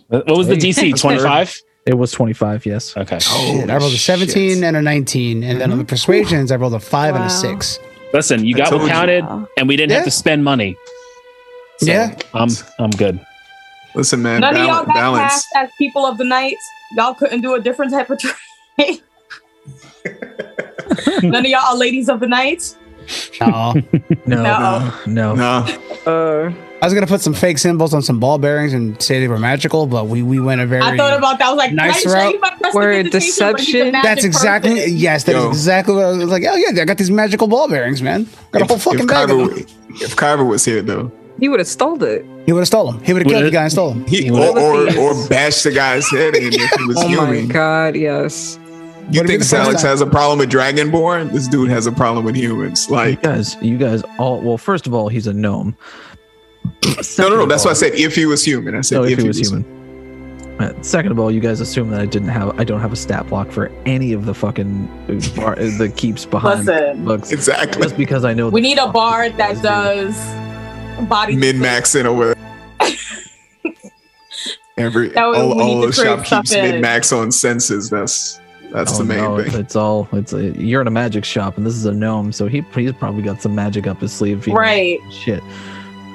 [0.09, 0.99] What was the DC?
[0.99, 1.59] 25?
[1.87, 2.95] It was 25, yes.
[2.95, 3.17] Okay.
[3.17, 6.75] Shit, I rolled a 17 and a 19, and then on the persuasions, I rolled
[6.75, 7.79] a 5 and a 6.
[8.13, 9.47] Listen, you got what counted Wow.
[9.57, 10.75] and we didn't have to spend money.
[11.79, 12.15] So Yeah.
[12.33, 13.19] I'm I'm good.
[13.95, 14.87] Listen, man, None of y'all balance.
[14.87, 15.31] got balance.
[15.33, 16.55] cast as people of the night.
[16.95, 18.19] Y'all couldn't do a different type of
[18.77, 19.01] trade.
[21.23, 22.75] None of y'all are ladies of the night.
[23.41, 23.73] No.
[24.27, 24.93] No, No.
[25.07, 25.33] no.
[25.33, 25.65] No,
[26.05, 26.51] Uh,
[26.81, 29.27] I was going to put some fake symbols on some ball bearings and say they
[29.27, 30.83] were magical, but we, we went a very.
[30.83, 31.47] I thought about that.
[31.47, 32.33] I was like, Nice can I route.
[32.35, 33.91] you my prestidigitation Word, so you can deception.
[33.93, 34.95] magic That's exactly, person?
[34.97, 35.49] yes, that is Yo.
[35.49, 36.43] exactly what I was like.
[36.47, 38.27] Oh, yeah, I got these magical ball bearings, man.
[38.51, 39.65] Got a whole fucking bag of them.
[39.95, 42.25] if Carver was here though, He would have stole it.
[42.45, 43.03] He would have stolen him.
[43.03, 44.05] He would have killed the guy and stole them.
[44.07, 47.07] he, He or, would've- or or bashed the guy's head in if he was Oh
[47.07, 47.47] my human.
[47.47, 48.57] god, yes.
[49.11, 51.31] You Would've think the Salix has a problem with Dragonborn?
[51.31, 52.87] This dude has a problem with humans.
[52.87, 55.75] You Like, guys, you guys all, well, first of all, he's a gnome.
[57.17, 57.45] no, no, no.
[57.45, 58.75] That's why I said if he was human.
[58.75, 59.65] I said No, if, if he was human.
[60.59, 62.95] Uh, second of all, you guys assume that I didn't have, I don't have a
[62.97, 64.87] stat block for any of the fucking
[65.35, 67.31] bar, the keeps behind Listen, books.
[67.31, 67.81] Exactly.
[67.81, 70.17] Just because I know we need a fuck bard that guys does
[71.07, 72.35] body Min maxing over.
[74.77, 77.89] Every That way all, all to the shop keeps min max on senses.
[77.89, 78.39] That's
[78.71, 79.59] that's Oh, the main no, thing.
[79.59, 80.07] It's all.
[80.13, 82.93] It's a, you're in a magic shop, and this is a gnome, so he he's
[82.93, 84.39] probably got some magic up his sleeve.
[84.39, 84.99] if he Right.
[85.11, 85.41] Shit.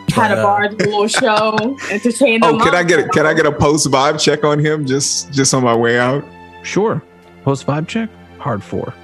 [0.09, 2.55] Had But, a uh, bard little show, entertain them.
[2.55, 5.32] Oh, can I get a, can I get a post vibe check on him just
[5.32, 6.24] just on my way out?
[6.62, 7.02] Sure.
[7.43, 8.09] Post vibe check.
[8.39, 8.94] Hard four.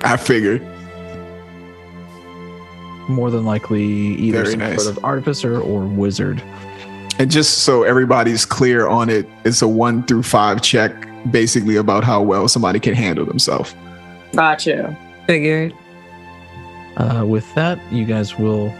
[0.00, 0.66] I figured.
[3.08, 4.84] More than likely, either Very some nice.
[4.84, 6.42] sort of artificer or wizard.
[7.18, 10.92] And just so everybody's clear on it, it's a one through five check,
[11.30, 13.74] basically about how well somebody can handle themselves.
[14.34, 14.96] Gotcha.
[15.26, 15.74] Figured.
[16.96, 18.72] Uh, with that, you guys will.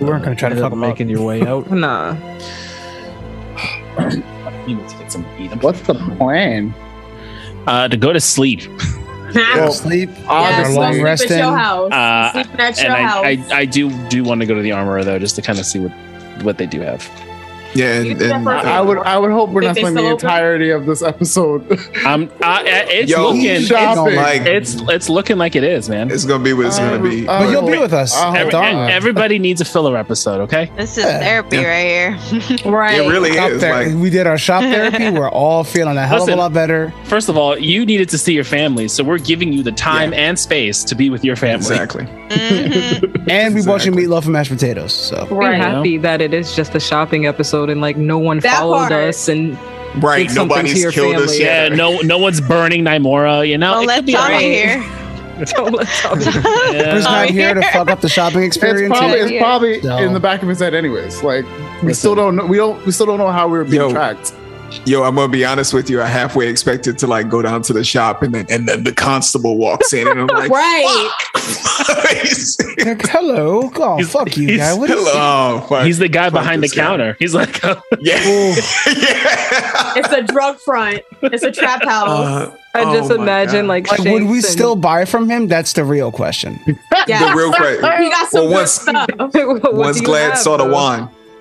[0.00, 0.88] We weren't uh, gonna try to end fuck up him up.
[0.90, 1.70] making your way out.
[1.70, 2.16] Nah.
[4.66, 5.22] You need to get some.
[5.60, 6.74] What's the plan?
[7.66, 8.60] Uh, to go to sleep.
[9.36, 10.10] Well, Sleep.
[10.10, 11.54] Yes, Our go long sleep rest at your in.
[11.54, 11.92] house.
[11.92, 13.24] Uh, Sleeping at and house.
[13.24, 15.58] I, I, I do do want to go to the armorer though, just to kind
[15.58, 15.92] of see what
[16.42, 17.02] what they do have.
[17.74, 18.64] Yeah, and, and first.
[18.66, 20.26] I would I would hope we're not they spending the still open?
[20.26, 21.64] entirety of this episode.
[22.06, 26.10] Um, uh, it's Yo, looking it's, like it's it's looking like it is, man.
[26.10, 27.26] it's gonna be what it's gonna be.
[27.26, 28.14] Uh, But you'll be with us.
[28.16, 28.90] Every- the hold armor.
[28.90, 30.70] everybody needs a filler episode, okay?
[30.76, 31.18] This is Yeah.
[31.18, 32.62] therapy right here.
[32.70, 33.00] right.
[33.00, 33.60] It really Shop is.
[33.60, 35.10] ther- Like we did our shop therapy.
[35.18, 36.92] We're all feeling a hell of a lot better.
[37.04, 40.12] First of all, you needed to see your family, so we're giving you the time
[40.14, 41.56] and space to be with your family.
[41.56, 42.06] exactly.
[42.28, 43.28] Mhm.
[43.30, 44.04] And we bought you Exactly.
[44.06, 44.92] meatloaf and mashed potatoes.
[44.92, 45.56] So We're Right.
[45.56, 48.92] happy that it is just a shopping episode and like no one That followed part.
[48.92, 49.56] us and
[50.00, 50.26] Right.
[50.28, 51.44] Did something to Nobody's your killed us family.
[51.44, 51.72] Yeah, yet.
[51.72, 53.48] no, no one's burning Nimora.
[53.48, 54.42] You know, Well, it let could be Tommy alright.
[54.42, 54.84] here.
[55.56, 56.24] don't let Tommy-
[56.72, 56.94] Yeah.
[56.94, 58.96] Who's not here to fuck up the shopping It's experience?
[58.98, 59.40] probably it's Yeah.
[59.42, 61.22] probably So- in the back of his head anyways.
[61.22, 61.44] Like
[61.82, 61.94] we Listen.
[61.94, 63.90] still don't know we don't we still don't know how we were being Yo.
[63.90, 64.32] tracked.
[64.84, 66.00] Yo, I'm gonna be honest with you.
[66.00, 68.92] I halfway expected to like go down to the shop and then and then the
[68.92, 71.10] constable walks in and I'm like, right.
[72.86, 73.70] Like, hello.
[73.74, 74.74] Oh, He's- fuck you, guy.
[74.74, 75.60] What is hello.
[75.68, 76.74] Fuck, He's the guy behind the guy.
[76.76, 77.16] counter.
[77.18, 77.76] He's like, Yeah.
[78.00, 78.54] yeah.
[79.96, 81.02] It's a drug front.
[81.22, 82.08] It's a trap house.
[82.08, 85.48] Uh, I oh just imagine like like, would we and- still buy from him?
[85.48, 86.60] That's the real question.
[87.06, 87.30] yeah.
[87.30, 88.02] the real question.
[88.02, 89.72] he got some Well, good once- stuff.
[89.74, 90.72] Once Glad have, saw the though?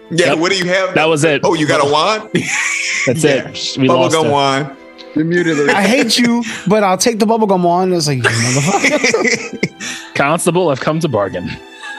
[0.10, 0.20] Wand.
[0.20, 0.40] Yeah, Yep.
[0.40, 0.94] what do you have?
[0.96, 1.42] that was it.
[1.44, 2.30] Oh, you got a wand?
[3.06, 3.50] That's Yeah.
[3.50, 3.78] it.
[3.80, 4.32] We lost Bubblegum it.
[4.32, 4.78] wand.
[5.16, 5.70] You muted.
[5.70, 7.94] I hate you, but I'll take the bubblegum one.
[7.94, 10.14] It's like, you motherfucker.
[10.16, 11.50] Constable, I've come to bargain.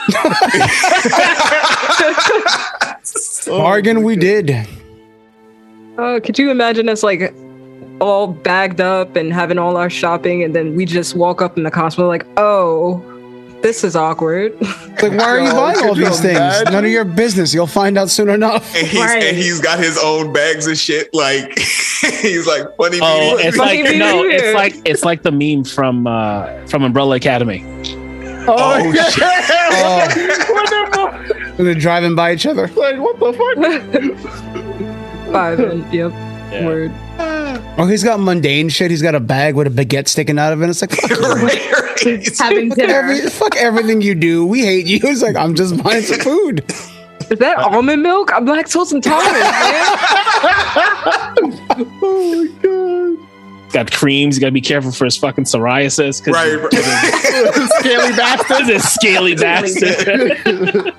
[3.46, 4.54] Bargain we did.
[5.98, 7.34] Oh, could you imagine us like
[8.00, 11.62] all bagged up and having all our shopping, and then we just walk up in
[11.62, 13.02] the costume like, oh,
[13.62, 14.58] this is awkward.
[14.60, 16.36] Like, why are you buying all could these things?
[16.36, 16.72] imagine?
[16.72, 17.52] None of your business.
[17.52, 18.74] You'll find out soon enough.
[18.76, 19.22] and he's Right.
[19.24, 21.12] and he's got his own bags of shit.
[21.12, 22.98] Like he's like funny.
[23.02, 24.46] Oh, meeting it's you." like Funny no, behavior.
[24.46, 27.62] it's like it's like the meme from uh from Umbrella Academy.
[28.48, 29.24] oh shit.
[30.98, 31.08] Oh,
[31.58, 32.68] and they're driving by each other.
[32.68, 35.32] like, what the fuck?
[35.32, 35.58] Five
[35.92, 36.12] yep,
[36.52, 36.66] Yeah.
[36.66, 36.92] word.
[37.78, 38.90] Oh, he's got mundane shit.
[38.90, 40.70] He's got a bag with a baguette sticking out of it.
[40.70, 40.92] It's like,
[41.98, 42.32] fuck, you.
[42.38, 42.94] Having fuck, dinner.
[42.94, 44.44] every, fuck everything you do.
[44.46, 45.00] We hate you.
[45.04, 46.64] It's like, I'm just buying some food.
[47.30, 48.32] Is that almond milk?
[48.32, 49.86] I'm lactose intolerant, man.
[52.02, 53.72] Oh my God.
[53.72, 54.36] Got creams.
[54.36, 56.24] You got to be careful for his fucking psoriasis.
[56.24, 56.56] 'cause right.
[56.56, 57.68] right.
[57.80, 58.66] Scaly bastard.
[58.66, 60.94] He's scaly bastard.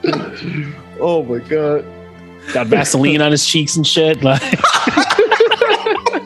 [0.99, 1.86] oh my god.
[2.53, 4.22] got Vaseline on his cheeks and shit.
[4.24, 4.41] Like,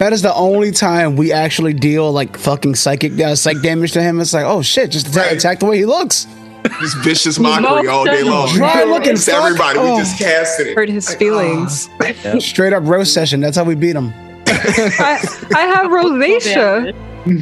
[0.02, 4.02] That is the only time we actually deal like fucking psychic uh, psych damage to
[4.02, 4.20] him.
[4.20, 5.38] It's like, oh shit, just attack, Right.
[5.38, 6.26] attack the way he looks.
[6.80, 8.50] This vicious mockery all day long.
[8.50, 9.44] Try looking, It's fuck.
[9.44, 9.78] everybody.
[9.78, 9.98] Oh.
[9.98, 10.76] We just casted it.
[10.76, 11.88] Hurt his feelings.
[12.40, 13.42] Straight up roast session.
[13.42, 14.12] That's how we beat him.
[14.48, 15.24] I,
[15.56, 16.94] I have rosacea.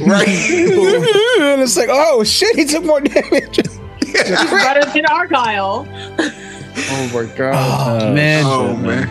[0.05, 0.27] Right.
[1.39, 3.61] and it's like, oh shit, he took more damage.
[4.11, 5.87] Better than Argyle.
[6.91, 8.03] Oh my god.
[8.03, 8.43] Oh, man.
[8.45, 9.09] Oh man.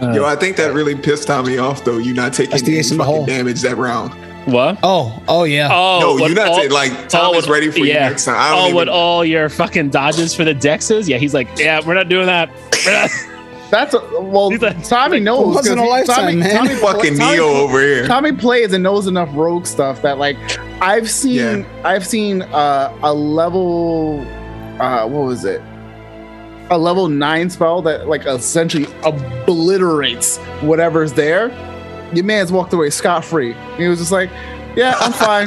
[0.00, 1.98] Yo, I think that really pissed Tommy off though.
[1.98, 3.26] You not taking the any ace in the fucking hole.
[3.26, 4.12] damage that round.
[4.46, 4.78] what?
[4.82, 5.68] Oh, oh yeah.
[5.72, 8.08] Oh, no, you're not all- taking like Tommy's with- ready for you yeah.
[8.08, 8.36] next time.
[8.36, 11.08] I don't Oh, even, what all your fucking dodges for the dexes?
[11.08, 12.50] Yeah, he's like, yeah, we're not doing that.
[12.86, 13.10] Not-
[13.70, 14.50] That's a, well.
[14.50, 15.54] He's like- Tommy knows.
[15.54, 16.54] Once in 'cause a lifetime, Tommy, man.
[16.56, 18.06] Tommy, fucking Tommy- Neo over here.
[18.06, 20.36] Tommy plays and knows enough rogue stuff that like
[20.82, 21.64] I've seen Yeah.
[21.84, 24.20] I've seen uh, a level
[24.80, 25.62] uh what was it?
[26.70, 31.48] A level nine spell that like essentially obliterates whatever's there.
[32.14, 33.54] Your man's walked away scot free.
[33.76, 34.30] He was just like,
[34.76, 35.12] "Yeah, I'm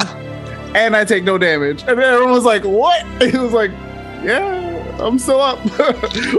[0.76, 1.80] and I take no damage.
[1.88, 3.70] And then everyone was like, "What?" He was like,
[4.22, 5.58] "Yeah, I'm still up."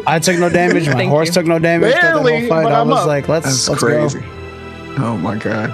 [0.07, 0.87] I took no damage.
[0.87, 1.33] My Thank horse you.
[1.33, 1.91] took no damage.
[1.93, 2.63] through the whole Barely, fight.
[2.63, 3.07] but I I'm was up.
[3.07, 4.19] like, let's That's let's crazy.
[4.21, 4.25] go.
[5.05, 5.69] Oh my god.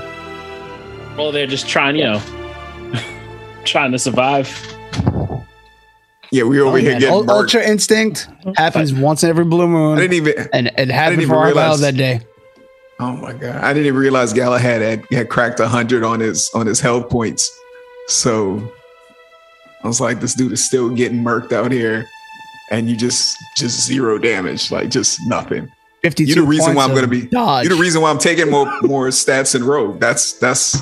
[1.18, 2.22] well, they're just trying, you know,
[3.66, 4.48] trying to survive.
[6.36, 7.00] Yeah, we were over Oh, here man.
[7.00, 7.30] getting Ul- murked.
[7.30, 9.98] Ultra instinct happens once in every blue moon.
[9.98, 10.50] I didn't even.
[10.52, 12.20] and it happened even for our realize- that day.
[13.00, 13.56] Oh my god!
[13.64, 17.50] I didn't even realize Galahad had, had cracked hundred on his on his health points.
[18.08, 18.72] So
[19.84, 22.06] I was like, this dude is still getting murked out here,
[22.72, 25.70] and you just just zero damage, like just nothing.
[26.04, 26.34] Fifty-two.
[26.34, 27.28] You're the reason why I'm gonna be.
[27.28, 27.66] dodge.
[27.66, 30.00] You're the reason why I'm taking more more stats in rogue.
[30.00, 30.78] That's that's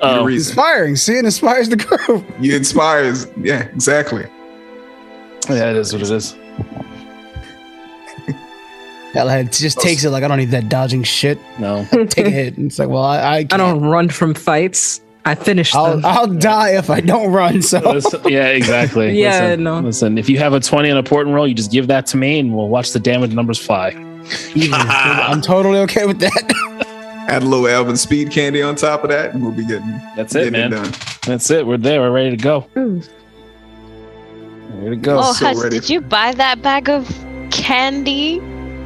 [0.00, 0.28] Oh.
[0.28, 0.94] Inspiring.
[0.94, 2.24] See, it inspires the group.
[2.40, 3.26] You inspires.
[3.42, 4.26] Yeah, exactly.
[5.48, 6.34] Yeah, it is what it is.
[9.14, 11.38] Galahad just takes it like I don't need that dodging shit.
[11.58, 12.56] No, Take a hit.
[12.58, 13.50] And it's like, well, I I, I can't.
[13.58, 15.00] don't run from fights.
[15.24, 16.04] I finish I'll them.
[16.04, 17.62] I'll die if I don't run.
[17.62, 19.12] So Listen- yeah, exactly.
[19.18, 19.80] Yeah, listen, no.
[19.80, 22.16] Listen, if you have a twenty on a portent roll, you just give that to
[22.18, 23.90] me, and we'll watch the damage numbers fly.
[24.54, 27.24] I'm totally okay with that.
[27.28, 30.34] Add a little Elven speed candy on top of that, and we'll be getting That's
[30.34, 30.70] it, getting man.
[30.70, 30.92] done.
[31.26, 31.66] That's it.
[31.66, 32.00] We're there.
[32.00, 32.66] We're ready to go.
[34.78, 35.18] Ready to go.
[35.22, 37.06] Oh, so Hutch, did you buy that bag of
[37.50, 38.40] candy?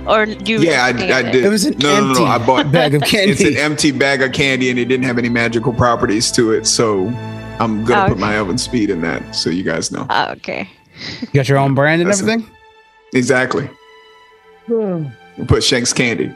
[0.06, 1.44] Or you Yeah, I, I did.
[1.44, 2.27] It was an no, no, no, empty no.
[2.31, 3.32] I bought bag of candy.
[3.32, 6.66] It's an empty bag of candy and it didn't have any magical properties to it.
[6.66, 7.06] So
[7.60, 8.20] I'm gonna Oh, put okay.
[8.20, 10.06] my oven speed in that so you guys know.
[10.10, 10.69] Oh, okay.
[11.20, 12.48] You got your own brand and That's- everything.
[13.14, 13.69] Exactly.
[14.69, 15.10] We'll
[15.47, 16.35] put Shank's candy.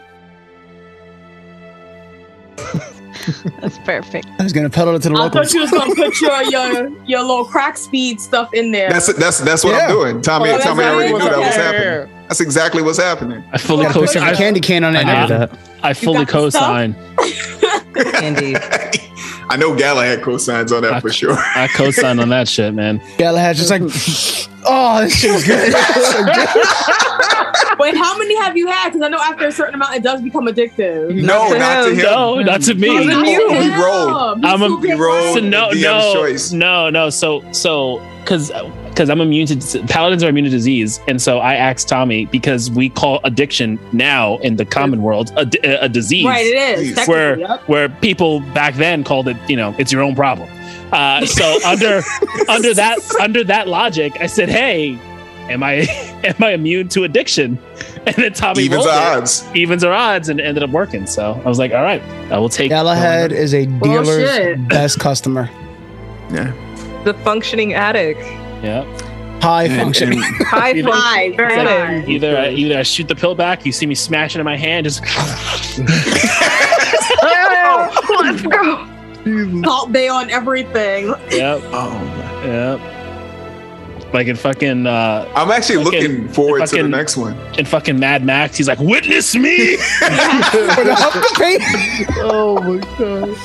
[3.61, 4.27] That's perfect.
[4.39, 5.53] I was gonna pedal it to the I locals.
[5.53, 8.89] thought you was gonna put your your your little crack speed stuff in there.
[8.91, 9.87] That's that's that's what Yeah.
[9.87, 10.23] I'm doing.
[10.23, 12.17] Tommy, Oh, that's Tommy already knew that was happening.
[12.29, 13.45] That's exactly what's happening.
[13.53, 14.23] I fully Gotta co-sign.
[14.27, 15.05] some candy cane on it.
[15.07, 15.59] I I that.
[15.83, 16.63] I fully got the stuff?
[16.63, 18.25] co-sign.
[18.25, 18.59] Indeed.
[19.49, 21.37] I know Galahad co-signs on that I- for sure.
[21.39, 23.01] I co-sign on that shit, man.
[23.17, 23.83] Galahad's just like,
[24.67, 25.73] oh, this shit's good.
[27.79, 27.95] It's so good.
[27.95, 28.91] Wait, how many have you had?
[28.91, 31.15] Because I know after a certain amount, it does become addictive.
[31.23, 31.99] No, not to him.
[32.05, 32.89] No, not to me.
[32.89, 33.63] He not to rolled.
[33.63, 34.41] He rolled.
[34.41, 35.35] Me I'm a- too, He rolled.
[35.35, 36.53] So no, no, choice.
[36.53, 37.11] no, no.
[37.11, 38.51] So, so, because
[38.89, 42.71] because I'm immune to paladins are immune to disease, and so I asked Tommy because
[42.71, 47.07] we call addiction now in the common world a, di- a disease, Right, it is.
[47.07, 47.69] Where yep.
[47.69, 50.49] where people back then called it, you know, it's your own problem.
[50.93, 52.03] Uh, so under
[52.49, 54.99] under that under that logic, I said, hey,
[55.51, 55.73] am I
[56.25, 57.59] am I immune to addiction?
[58.07, 59.23] And then Tommy Evens rolled are it.
[59.23, 59.45] odds.
[59.53, 61.07] evens or odds, and it ended up working.
[61.09, 62.01] So I was like, all right,
[62.31, 62.69] I will take.
[62.71, 64.69] Galahad is a Well, dealer's shit.
[64.69, 65.51] best customer.
[66.31, 66.53] Yeah.
[67.03, 68.21] The functioning addict.
[68.63, 68.85] Yeah.
[69.41, 70.21] High And- functioning.
[70.23, 72.09] High Either- High, It's like addict.
[72.09, 74.85] either I, either I shoot the pill back, you see me smashing in my hand,
[74.85, 75.03] just
[77.23, 78.87] Let's go.
[79.65, 81.07] Salt Bae on everything.
[81.33, 82.79] yep, oh, man.
[82.79, 82.81] yep.
[84.13, 87.37] Like in fucking uh I'm actually Fucking- looking forward to the fucking- next one.
[87.59, 89.77] in fucking Mad Max, he's like, "Witness me."
[92.19, 93.37] oh my god.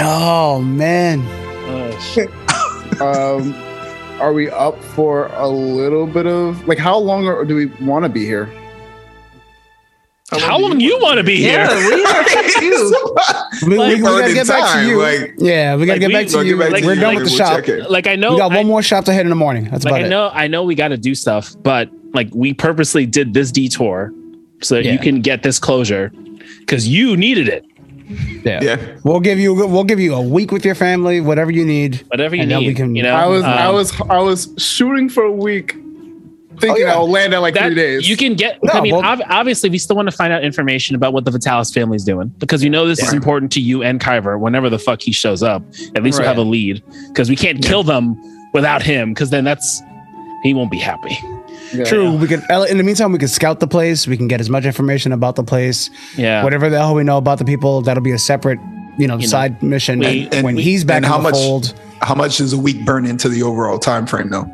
[0.00, 1.22] Oh man.
[1.68, 2.28] oh, shit.
[3.00, 3.54] Um,
[4.20, 8.04] are we up for a little bit of like how long are, do we want
[8.04, 8.50] to be here?
[10.40, 11.64] How long you want to be here?
[11.64, 12.24] Yeah, we are
[12.60, 13.06] too.
[13.62, 15.00] We, we- Like, we gotta Earning get back to you.
[15.02, 16.56] like- yeah, we gotta Like, get we- back to We'll you.
[16.58, 17.90] get back to We're you, done like, with the we'll shop.
[17.90, 19.64] Like I know, we got I, one more shop to hit in the morning.
[19.70, 20.10] That's like about I it.
[20.10, 24.12] know, I know we got to do stuff, but like we purposely did this detour
[24.60, 26.10] so that you can get this closure
[26.60, 27.64] because you needed it.
[28.44, 28.60] Yeah.
[28.62, 28.96] Yeah.
[29.04, 32.04] We'll give you we'll give you a week with your family, whatever you need.
[32.08, 33.14] Whatever you And need, we can- you know.
[33.14, 35.74] I was I Um, was I was shooting for a week,
[36.62, 36.94] Oh, thinking Oh, yeah.
[36.94, 38.08] I'll land in like that three days.
[38.08, 38.58] you can get.
[38.62, 41.24] No, I mean, well- ob- obviously, we still want to find out information about what
[41.24, 44.38] the Vitalis family's doing because we know this is important to you and Kyver.
[44.38, 45.62] Whenever the fuck he shows up,
[45.94, 48.16] at least we'll have a lead because we can't kill them
[48.52, 49.82] without him because then that's
[50.42, 51.16] he won't be happy.
[51.72, 51.84] Yeah.
[51.84, 52.12] True.
[52.12, 54.06] We could in the meantime we could scout the place.
[54.06, 55.88] We can get as much information about the place.
[56.16, 56.42] Yeah.
[56.44, 58.58] Whatever the hell we know about the people, that'll be a separate,
[58.98, 61.16] you know, You know, side mission we- and when we- he's back and in how
[61.18, 61.74] the much- fold.
[62.02, 64.50] How much does a week burn into the overall time frame though?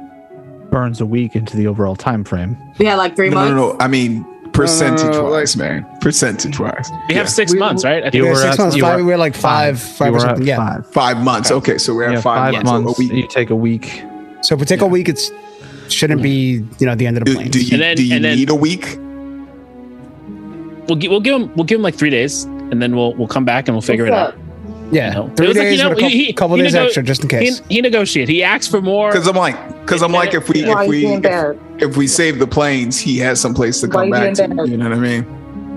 [0.71, 2.57] Burns a week into the overall time frame.
[2.79, 3.51] We had like three No, months.
[3.51, 3.73] no, no.
[3.73, 3.77] no.
[3.81, 5.87] I mean percentage no, wise, man.
[6.01, 6.91] Percentage wise.
[7.09, 8.05] We have six We- months, right?
[8.05, 8.77] I You Yeah, were six at- months.
[8.77, 10.43] you Five, were we're like five, five or were something.
[10.43, 10.57] at Yeah.
[10.57, 10.87] five.
[10.93, 11.51] Five months.
[11.51, 12.71] Okay, so we're Yeah, at five, five months.
[12.71, 12.99] months.
[12.99, 13.13] So a week.
[13.17, 14.03] You take a week.
[14.43, 15.31] So if we take a week, it's
[15.89, 17.51] shouldn't be you know the end of the Do, plane.
[17.51, 18.99] do you, And then- do you and then- need a week?
[20.89, 23.45] We'll, we'll give him we'll give him like three days, and then we'll we'll come
[23.45, 24.35] back and we'll figure it out.
[24.91, 26.33] Yeah, you know, three it was like, you days know, with a couple, he- he-
[26.33, 27.63] couple he days nego- extra just in case.
[27.69, 28.29] he negotiated.
[28.35, 29.11] He asked for more.
[29.11, 32.47] Because I'm like, because I'm like, if we if we if, if we save the
[32.47, 34.43] planes, he has some place to come you back to.
[34.69, 35.35] You know what I mean?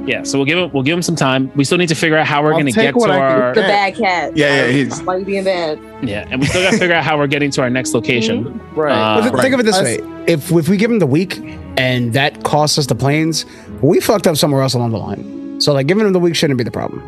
[0.07, 1.51] Yeah, so we'll give him we'll give him some time.
[1.56, 3.95] We still need to figure out how we're going to get to our The bad
[3.95, 4.35] cat.
[4.35, 5.77] Yeah, yeah, he's- Why you being bad?
[6.01, 8.59] yeah, and we still got to figure out how we're getting to our next location.
[8.75, 8.91] right.
[8.91, 9.41] Uh, But th- right.
[9.43, 11.38] Think of it this Us- way: if if we give him the week
[11.77, 13.45] and that costs us the planes,
[13.83, 15.61] we fucked up somewhere else along the line.
[15.61, 17.03] So like giving him the week shouldn't be the problem.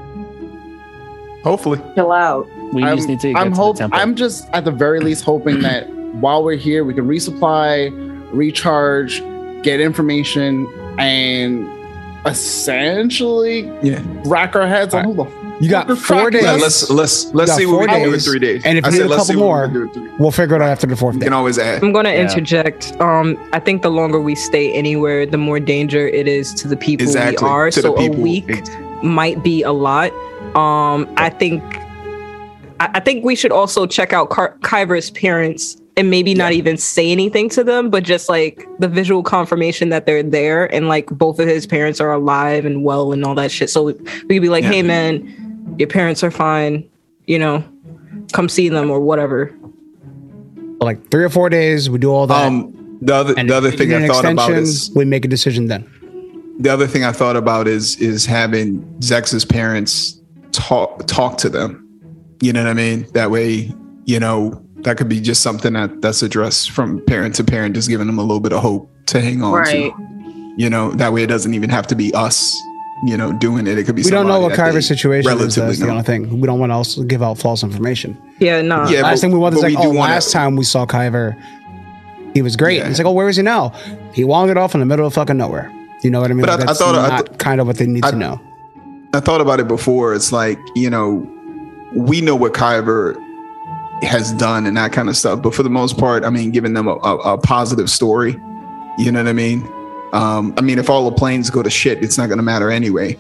[1.44, 1.80] Hopefully.
[1.96, 2.48] Chill out.
[2.74, 4.00] We I'm, just need to get I'm to hope the temple.
[4.00, 7.92] I'm just at the very least hoping that while we're here, we can resupply,
[8.32, 9.22] recharge,
[9.64, 11.70] get information, and
[12.26, 14.02] essentially Yeah.
[14.26, 15.26] rack our heads on who the
[15.60, 16.44] You got Fucker four days.
[16.44, 18.62] Yeah, let's let's let's see what we can do in three days.
[18.66, 19.90] and if I you said, need a let's see couple we more, can do in
[19.90, 20.10] three.
[20.18, 21.26] We'll figure it out after the fourth We day.
[21.26, 21.84] can always add.
[21.84, 22.22] I'm going to Yeah.
[22.22, 22.94] interject.
[23.00, 26.76] Um, I think the longer we stay anywhere, the more danger it is to the
[26.78, 27.46] people Exactly.
[27.46, 27.70] we are.
[27.72, 28.50] to so a week
[29.04, 30.12] might be a lot.
[30.56, 31.62] Um, I think
[32.80, 36.76] I, I think we should also check out Car- Kyver's parents and maybe not even
[36.78, 41.06] say anything to them, but just like the visual confirmation that they're there and like
[41.08, 43.70] both of his parents are alive and well and all that shit.
[43.70, 44.02] So we, we
[44.36, 44.72] could be like, Yeah.
[44.72, 46.90] hey man, your parents are fine,
[47.26, 47.64] you know,
[48.32, 49.54] come see them or whatever.
[50.82, 52.48] like three or four days, we do all that.
[52.48, 55.68] Um, the other and the other thing I thought about is we make a decision
[55.68, 55.88] then.
[56.60, 60.20] the other thing I thought about is is having Zex's parents
[60.54, 61.80] talk talk to them.
[62.42, 63.08] You know what I mean?
[63.14, 63.72] That way,
[64.06, 67.90] you know, that could be just something that that's addressed from parent to parent, just
[67.90, 69.94] giving them a little bit of hope to hang on Right.
[69.96, 70.54] to.
[70.58, 72.56] You know, that way it doesn't even have to be us,
[73.06, 73.78] you know, doing it.
[73.78, 75.56] It could be We don't know what that they Kyver's situation is.
[75.56, 75.92] That's the know.
[75.94, 76.40] only thing.
[76.40, 78.18] We don't want to also give out false information.
[78.40, 78.88] Yeah, no.
[78.88, 80.64] Yeah, last but- thing we wanted is but like, oh, do wanna- last time we
[80.64, 81.36] saw Kyver,
[82.36, 82.78] he was great.
[82.78, 82.90] Yeah.
[82.90, 83.72] It's like, oh, where is he now?
[84.14, 85.72] He wandered off in the middle of fucking nowhere.
[86.04, 86.46] You know what I mean?
[86.46, 88.18] But Like, I that's thought- I not th- kind of what they need I- to
[88.18, 88.40] know.
[89.14, 90.14] I thought about it before.
[90.16, 91.28] It's like, you know,
[91.96, 93.16] we know what Kyver
[94.02, 95.42] has done and that kind of stuff.
[95.42, 98.32] But for the most part, I mean, giving them a, a, a positive story,
[98.98, 99.62] you know what I mean?
[100.14, 102.72] Um, I mean, if all the planes go to shit, it's not going to matter
[102.72, 103.18] anyway.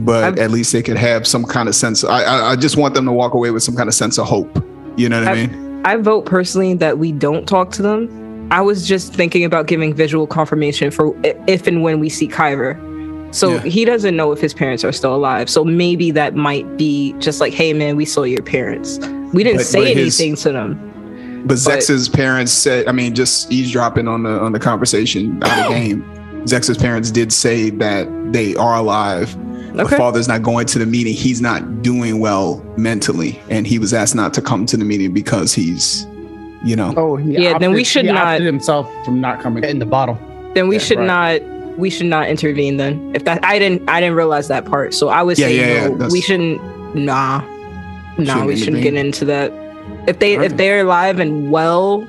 [0.00, 2.02] But I've- at least they could have some kind of sense.
[2.04, 4.26] I, I, I just want them to walk away with some kind of sense of
[4.26, 4.64] hope.
[4.96, 5.86] You know what I I've- mean?
[5.86, 9.94] I vote personally that we don't talk to them I was just thinking about giving
[9.94, 12.74] visual confirmation for if and when we see Kyver.
[13.32, 13.60] So Yeah.
[13.62, 15.48] he doesn't know if his parents are still alive.
[15.48, 18.98] So maybe that might be just like, hey man, we saw your parents.
[19.32, 21.42] We didn't But- say but his- anything to them.
[21.46, 25.72] But Zex's parents said, I mean, just eavesdropping on the on the conversation out of
[25.74, 26.04] game.
[26.44, 29.34] Zex's parents did say that they are alive.
[29.74, 31.14] The father's not going to the meeting.
[31.14, 35.12] He's not doing well mentally, and he was asked not to come to the meeting
[35.12, 36.06] because he's,
[36.64, 39.62] you know, Oh, he Yeah, then we should he not- himself from not coming.
[39.64, 40.18] In the bottle.
[40.54, 41.40] Then we Yeah, should right.
[41.42, 43.10] not we should not intervene then.
[43.14, 44.94] If that I didn't I didn't realize that part.
[44.94, 47.40] So I was Yeah, saying yeah, yeah, no, that's- we shouldn't nah.
[48.18, 48.94] Nah, Shouldn't we shouldn't intervene.
[48.94, 49.52] get into that.
[50.06, 50.50] If they Alright.
[50.52, 52.06] if they're alive and well,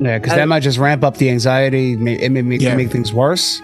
[0.00, 1.92] Yeah, because that might just ramp up the anxiety.
[1.92, 2.74] It may make, Yeah.
[2.74, 3.60] make things worse.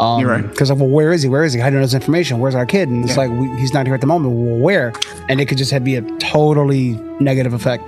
[0.00, 0.46] Um, You're right.
[0.50, 1.28] Because of well, where is he?
[1.28, 1.60] Where is he?
[1.60, 2.38] How do you know this information?
[2.40, 2.88] Where's our kid?
[2.88, 3.26] And it's Yeah.
[3.26, 4.34] like we, he's not here at the moment.
[4.34, 4.92] Well, where?
[5.28, 7.82] And it could just have, be a totally negative effect.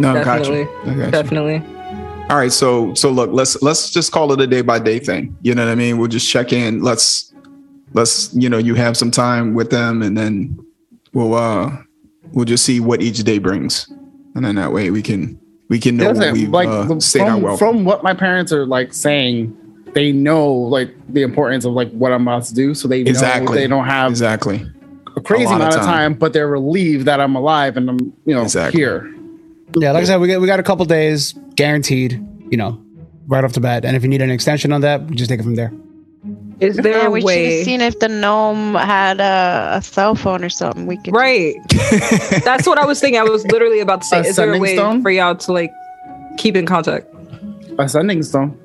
[0.00, 0.68] no, I got definitely.
[0.92, 1.04] you.
[1.04, 1.10] I.
[1.10, 1.62] Definitely.
[2.32, 5.36] All right, so so look, let's let's just call it a day by day thing.
[5.42, 5.98] You know what I mean?
[5.98, 6.82] We'll just check in.
[6.82, 7.30] Let's
[7.92, 10.58] let's you know you have some time with them, and then
[11.12, 11.76] we'll uh
[12.32, 13.86] we'll just see what each day brings,
[14.34, 15.38] and then that way we can
[15.68, 17.58] we can know what we've like uh, stayed our from, welcome.
[17.58, 19.54] from what my parents are like saying,
[19.92, 23.44] they know like the importance of like what I'm about to do, so they Exactly.
[23.44, 24.66] know they don't have exactly.
[25.16, 25.84] a crazy A amount of time.
[25.84, 26.14] time.
[26.14, 28.80] but they're relieved that I'm alive and I'm you know Exactly.
[28.80, 29.14] here.
[29.76, 32.12] Yeah, like I said, we got we got a couple days guaranteed.
[32.50, 32.82] You know,
[33.26, 33.84] right off the bat.
[33.84, 35.72] And if you need an extension on that, we just take it from there.
[36.60, 39.82] Is there Yeah, a we should way have seen if the gnome had a, a
[39.82, 40.86] cell phone or something.
[40.86, 41.54] We could Right.
[42.44, 43.18] That's what I was thinking.
[43.18, 45.02] I was literally about to say, A is there a way stone?
[45.02, 45.72] for y'all to like
[46.36, 47.06] keep in contact?
[47.78, 48.56] A sending stone.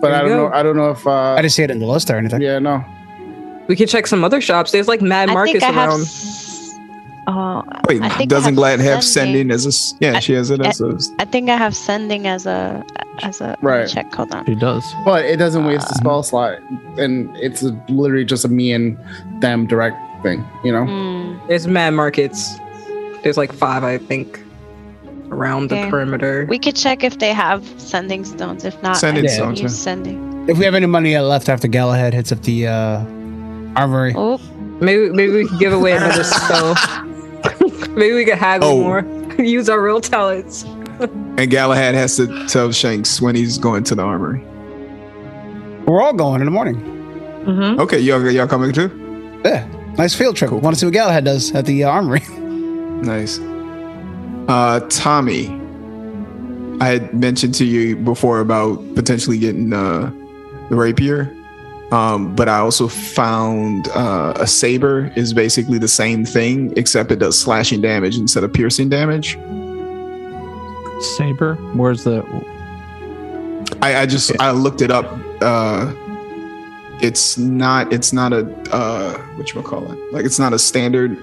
[0.00, 0.48] But There I don't go.
[0.48, 0.54] know.
[0.54, 1.06] I don't know if.
[1.06, 2.40] uh I didn't see it in the list or anything.
[2.42, 2.84] Yeah, no.
[3.66, 4.70] We could check some other shops.
[4.72, 6.02] There's like Mad I Markets think I around.
[6.02, 6.49] s-
[7.32, 9.50] Oh, Wait, I think doesn't have Glad have sending.
[9.50, 10.16] sending as a s- yeah?
[10.16, 12.84] I- she has it as a I think I have sending as a
[13.22, 13.86] as a Right.
[13.88, 14.12] check.
[14.14, 14.44] Hold on.
[14.46, 14.84] He does.
[15.04, 15.98] But it doesn't waste the Uh.
[15.98, 16.58] spell slot,
[16.98, 18.96] and it's literally just a me and
[19.40, 20.44] them direct thing.
[20.64, 20.84] You know.
[20.86, 21.34] Hmm.
[21.48, 22.58] There's Mad Markets.
[23.22, 24.40] There's like five, I think,
[25.30, 25.84] around Okay.
[25.84, 26.46] the perimeter.
[26.48, 28.64] We could check if they have sending stones.
[28.64, 29.84] If not, Sending I stones, use yeah.
[29.92, 30.46] sending.
[30.48, 33.00] If we have any money left after Galahad hits up the uh,
[33.76, 34.40] armory, Oh,
[34.80, 36.74] maybe maybe we could give away another spell.
[37.96, 38.82] maybe we could haggle Oh.
[38.82, 39.00] more.
[39.38, 40.64] Use our real talents.
[41.00, 44.40] and Galahad has to tell Shanks when he's going to the armory.
[45.86, 46.76] we're all going in the morning.
[47.46, 47.80] Mm-hmm.
[47.80, 49.40] Okay, y'all y'all coming too?
[49.44, 50.50] Yeah, nice field trip.
[50.52, 52.20] Want to see what Galahad does at the uh, armory?
[53.02, 53.38] Nice.
[54.48, 55.46] Uh, Tommy,
[56.80, 60.12] I had mentioned to you before about potentially getting uh,
[60.68, 61.34] the rapier,
[61.92, 67.18] um, but I also found uh, a saber is basically the same thing except it
[67.18, 69.34] does slashing damage instead of piercing damage.
[71.16, 71.54] Saber.
[71.74, 72.22] Where's the?
[73.82, 75.06] I, I just I looked it up.
[75.40, 75.92] Uh,
[77.00, 78.40] it's not it's not a
[78.72, 81.16] uh, what you call it like it's not a standard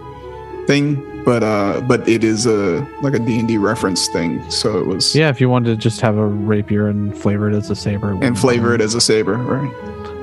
[0.65, 4.49] thing, but uh, but it is a like a D and D reference thing.
[4.49, 7.55] So it was Yeah, if you wanted to just have a rapier and flavor it
[7.55, 8.17] as a saber.
[8.23, 9.71] and flavor it as a saber, right?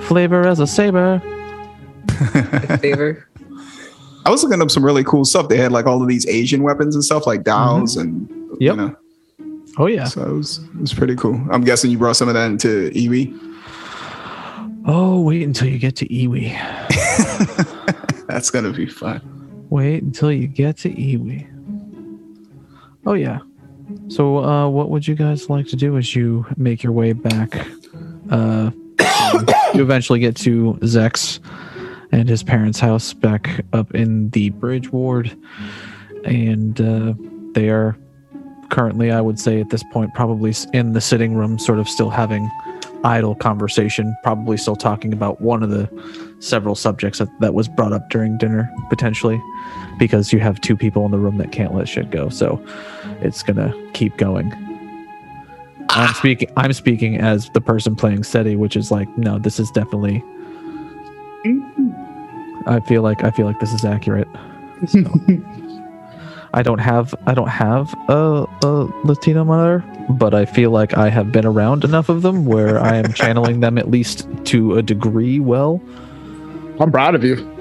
[0.07, 1.21] Flavor as a saber.
[2.81, 3.27] Favor.
[4.27, 5.49] I was looking up some really cool stuff.
[5.49, 8.29] They had like all of these Asian weapons and stuff like dowels and
[8.61, 8.77] Yep.
[8.77, 8.97] you know,
[9.79, 10.05] Oh yeah.
[10.05, 11.35] so it was it was pretty cool.
[11.51, 13.41] I'm guessing you brought some of that into Iwi.
[14.87, 16.53] Oh, wait until you get to Iwi.
[18.29, 19.21] That's gonna be fun.
[19.71, 21.49] Wait until you get to Iwi.
[23.07, 23.41] Oh yeah.
[24.09, 27.67] So, uh, what would you guys like to do as you make your way back?
[28.31, 28.71] Uh,
[29.75, 31.41] you eventually get to Zex
[32.13, 35.37] and his parents' house back up in the bridge ward,
[36.25, 37.15] and uh,
[37.53, 37.97] they are
[38.71, 42.11] currently, I would say, at this point, probably in the sitting room, sort of still
[42.11, 42.51] having
[43.05, 45.89] idle conversation, probably still talking about one of the
[46.39, 49.41] several subjects that, that was brought up during dinner, potentially,
[49.99, 52.29] because you have two people in the room that can't let shit go.
[52.29, 52.65] So
[53.21, 54.53] it's gonna keep going.
[55.91, 56.49] I'm speaking.
[56.57, 60.23] I'm speaking as the person playing SETI, which is like, no, this is definitely.
[62.67, 64.29] I feel like I feel like this is accurate.
[64.87, 65.01] So,
[66.55, 71.11] I don't have I don't have a, a Latino mother, but I feel like I
[71.11, 74.83] have been around enough of them where I am channeling them at least to a
[74.83, 75.83] degree well.
[76.81, 77.54] I'm proud of you.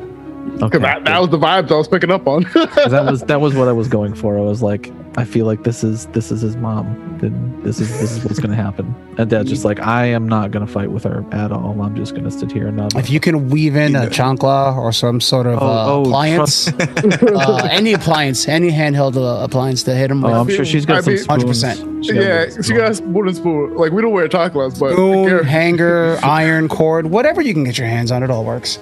[0.62, 0.78] Okay.
[0.78, 2.44] that, that was the vibes I was picking up on.
[2.54, 4.38] that was that was what I was going for.
[4.38, 7.18] I was like, I feel like this is this is his mom.
[7.20, 8.94] Then this is this is what's gonna happen.
[9.18, 11.82] And Dad's just like, I am not gonna fight with her at all.
[11.82, 12.96] I'm just gonna sit here and not.
[12.96, 16.68] If you can weave in a chancla or some sort of Oh, uh, oh, appliance,
[16.68, 21.08] uh, any appliance, any handheld uh, appliance to hit him Oh, I'm sure she's got
[21.08, 22.06] I some Hundred percent.
[22.06, 23.76] Yeah, she got a spoon and spoon.
[23.76, 27.78] Like we don't wear chocolates, but Spoon, Garrett- hanger, iron cord, whatever you can get
[27.78, 28.78] your hands on, it all works.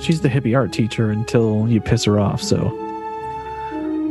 [0.00, 2.42] She's the hippie art teacher until you piss her off.
[2.42, 2.72] So.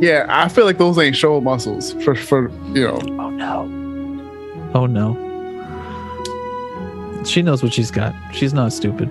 [0.00, 2.98] yeah, I feel like those ain't show muscles for for you know.
[3.18, 4.70] Oh no.
[4.74, 5.26] Oh no.
[7.24, 8.14] She knows what she's got.
[8.32, 9.10] She's not stupid.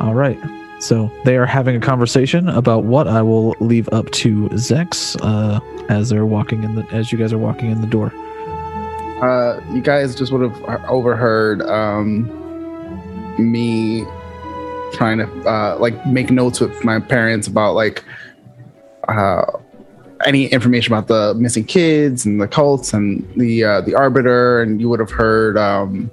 [0.00, 0.38] All right.
[0.80, 5.60] So they are having a conversation about what I will leave up to Zex uh,
[5.88, 8.12] as they're walking in the as you guys are walking in the door.
[9.22, 12.28] Uh, you guys just would have overheard um,
[13.38, 14.04] me
[14.94, 18.04] trying to uh, like make notes with my parents about like
[19.08, 19.44] uh,
[20.24, 24.80] any information about the missing kids and the cults and the uh, the arbiter, and
[24.80, 26.10] you would have heard um,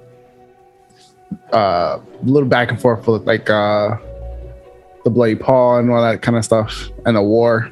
[1.52, 3.96] uh, a little back and forth with like uh,
[5.04, 7.70] the bloody paw and all that kind of stuff, and the war.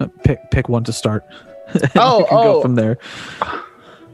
[0.00, 1.24] Uh, pick pick one to start.
[1.96, 2.62] Oh, you can go oh.
[2.62, 2.98] from there.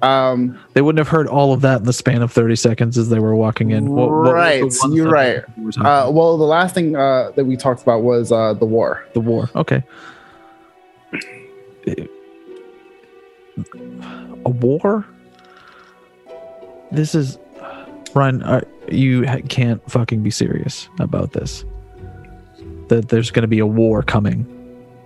[0.03, 3.09] Um, They wouldn't have heard all of that in the span of thirty seconds as
[3.11, 3.91] they were walking in.
[3.91, 5.43] What- what right, you're right.
[5.79, 9.05] Uh, well, the last thing uh, that we talked about was uh, the war.
[9.15, 9.51] The war.
[9.55, 9.83] Okay.
[14.45, 15.05] A war?
[16.93, 17.39] This is
[18.15, 18.43] Ryan.
[18.43, 21.65] Uh, you ha- can't fucking be serious about this.
[22.89, 24.47] That there's going to be a war coming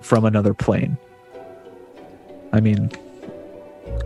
[0.00, 0.96] from another plane.
[2.52, 2.90] I mean,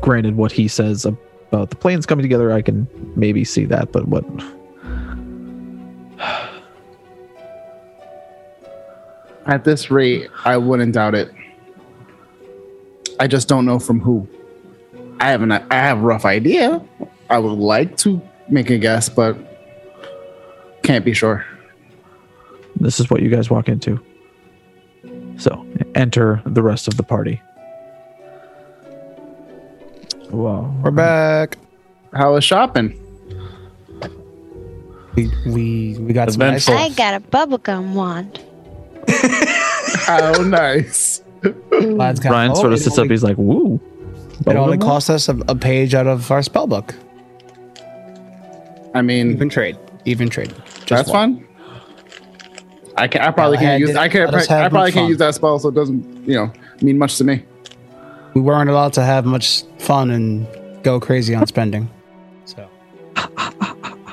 [0.01, 2.87] granted, what he says about the planes coming together, I can
[3.17, 4.25] maybe see that, but what?
[9.47, 11.33] At this rate, I wouldn't doubt it.
[13.21, 14.29] I just don't know from who.
[15.21, 16.81] I have an I have a rough idea.
[17.31, 19.37] I would like to make a guess, but
[20.83, 21.45] can't be sure.
[22.77, 24.01] This is what you guys walk into.
[25.37, 27.41] So enter the rest of the party.
[30.31, 30.75] Wow.
[30.83, 31.57] We're back.
[32.13, 32.99] How was shopping?
[35.15, 38.41] We we, we got some nice I got a bubblegum wand.
[40.09, 41.23] oh, nice.
[41.73, 43.09] Lads got- Ryan oh, sort of it sits up.
[43.09, 43.81] He's like, "Woo."
[44.47, 46.95] It only Bubblegum cost us a, a page out of our spell book.
[48.95, 50.55] I mean, Even trade, even trade.
[50.85, 51.39] Just that's one.
[51.39, 51.49] fine.
[52.97, 55.09] I can I probably can't use I can't let I probably can't fun.
[55.09, 57.45] use that spell, so it doesn't you know mean much to me.
[58.39, 60.47] We weren't allowed to have much fun and
[60.85, 61.91] go crazy on spending.
[62.45, 62.69] So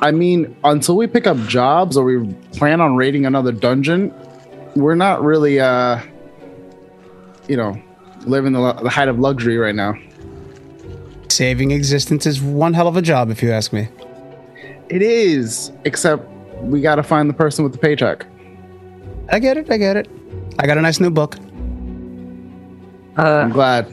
[0.02, 4.12] I mean, until we pick up jobs or we plan on raiding another dungeon,
[4.76, 6.02] we're not really, uh,
[7.48, 7.80] you know,
[8.26, 9.94] living the, the height of luxury right now.
[11.30, 13.88] saving existence is one hell of a job, if you ask me.
[14.90, 16.28] It is, except
[16.62, 18.26] we got to find the person with the paycheck.
[19.32, 19.70] I get it.
[19.72, 20.10] I get it.
[20.58, 21.38] I got a nice new book.
[23.18, 23.88] I'm Uh, glad.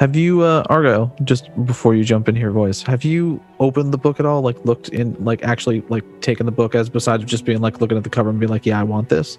[0.00, 1.14] Have you, uh, Argyle?
[1.24, 2.82] Just before you jump in here, voice.
[2.82, 4.40] Have you opened the book at all?
[4.40, 7.98] Like looked in, like actually, like taken the book as besides just being like looking
[7.98, 9.36] at the cover and being like, "Yeah, I want this."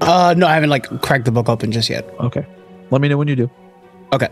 [0.00, 2.04] Uh, no, I haven't like cracked the book open just yet.
[2.18, 2.44] Okay,
[2.90, 3.50] let me know when you do.
[4.12, 4.28] Okay.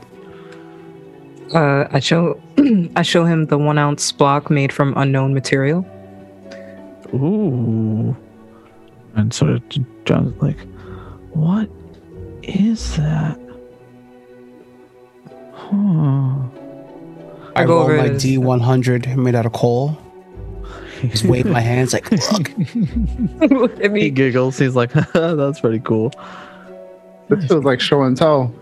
[1.54, 2.40] uh, I show
[2.96, 5.86] I show him the one ounce block made from unknown material.
[7.14, 8.16] Ooh.
[9.14, 9.62] And sort of
[10.04, 10.58] John's like,
[11.32, 11.70] what
[12.42, 13.38] is that?
[15.70, 16.48] Huh.
[17.56, 19.96] I, I go roll over my D one hundred made out of coal.
[21.02, 22.50] Just wave my hands like, look.
[23.50, 24.58] Look at He giggles.
[24.58, 26.12] He's like, that's pretty cool.
[27.28, 28.52] This feels like show and tell.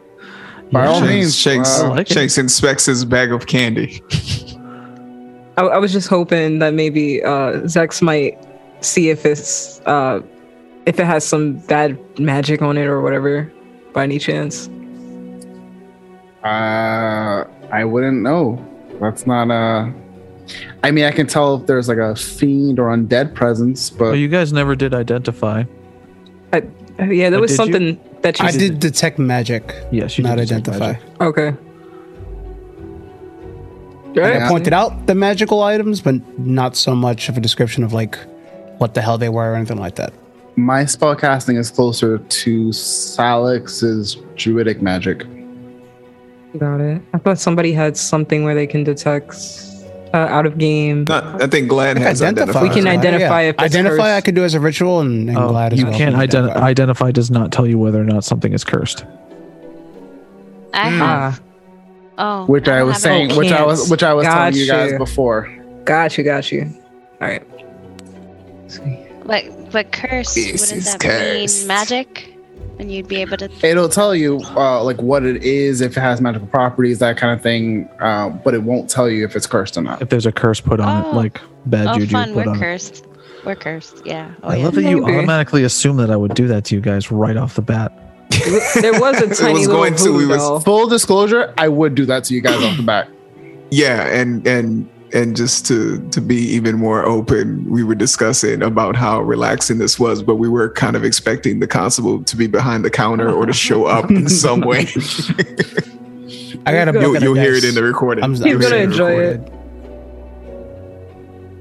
[0.70, 1.08] By all Yeah.
[1.08, 2.14] means, Shanks, uh, I like it.
[2.14, 4.02] Shanks inspects his bag of candy.
[5.56, 8.38] I, I was just hoping that maybe uh, Zex might
[8.80, 10.20] see if it's uh,
[10.86, 13.52] if it has some bad magic on it or whatever,
[13.92, 14.68] by any chance.
[16.44, 18.64] Uh, I wouldn't know.
[19.00, 19.90] That's not uh
[20.82, 24.16] I mean, I can tell if there's like a fiend or undead presence, but Well,
[24.16, 25.64] you guys never did identify.
[26.52, 26.60] Uh,
[27.04, 27.56] yeah, there Oh, was did you?
[27.72, 30.92] something that you I did detect magic, Yes, you not did detect identify.
[30.92, 31.20] magic.
[31.20, 31.48] Okay.
[34.14, 34.44] And Yeah.
[34.44, 38.18] I pointed out the magical items, but not so much of a description of like
[38.78, 40.12] what the hell they were or anything like that.
[40.56, 45.24] my spell casting is closer to Salix's druidic magic.
[46.58, 47.02] Got it.
[47.14, 49.34] I thought somebody had something where they can detect
[50.12, 51.04] uh, out of game.
[51.08, 52.62] Not, I think Glad has identified.
[52.62, 53.96] We can identify if it's identify.
[53.96, 54.06] cursed.
[54.16, 55.96] I could do as a ritual, and, and Oh, glad you well.
[55.96, 56.66] can't can ident- identify.
[56.66, 57.10] identify.
[57.10, 59.04] Does not tell you whether or not something is cursed.
[60.74, 60.98] I Hmm.
[60.98, 61.40] have.
[61.40, 61.40] Ah,
[62.18, 63.38] Oh, Which I don't was have saying, any.
[63.38, 64.98] which I was, which I was telling you guys Gotcha.
[64.98, 65.48] before.
[65.86, 66.70] got you, got you.
[67.22, 67.42] All right.
[69.24, 71.60] But but curse This wouldn't is that cursed.
[71.60, 72.31] mean magic?
[72.82, 73.48] And you'd be able to.
[73.64, 77.32] It'll tell you uh, like what it is, if it has magical properties, that kind
[77.32, 77.88] of thing.
[78.00, 80.02] Uh, but it won't tell you if it's cursed or not.
[80.02, 81.10] If there's a curse put on Oh.
[81.10, 82.34] it, like bad oh, juju fun!
[82.34, 82.58] put We're on it.
[82.58, 83.06] cursed.
[83.46, 84.02] We're cursed.
[84.04, 84.34] Yeah.
[84.42, 84.64] Oh, I yeah.
[84.64, 85.16] love that you Maybe.
[85.18, 87.92] automatically assume that I would do that to you guys right off the bat.
[88.80, 91.68] There was a It tiny was little going to, we voodoo was- Full disclosure, I
[91.68, 93.08] would do that to you guys off the bat.
[93.70, 98.96] Yeah, and and and just to to be even more open, we were discussing about
[98.96, 102.84] how relaxing this was, but we were kind of expecting the constable to be behind
[102.84, 104.86] the counter or to show up in some way.
[106.64, 107.14] I got a You'll- book.
[107.16, 108.22] and a you'll hear it in the recording.
[108.24, 109.40] I'm, He's I'm gonna saying enjoy it.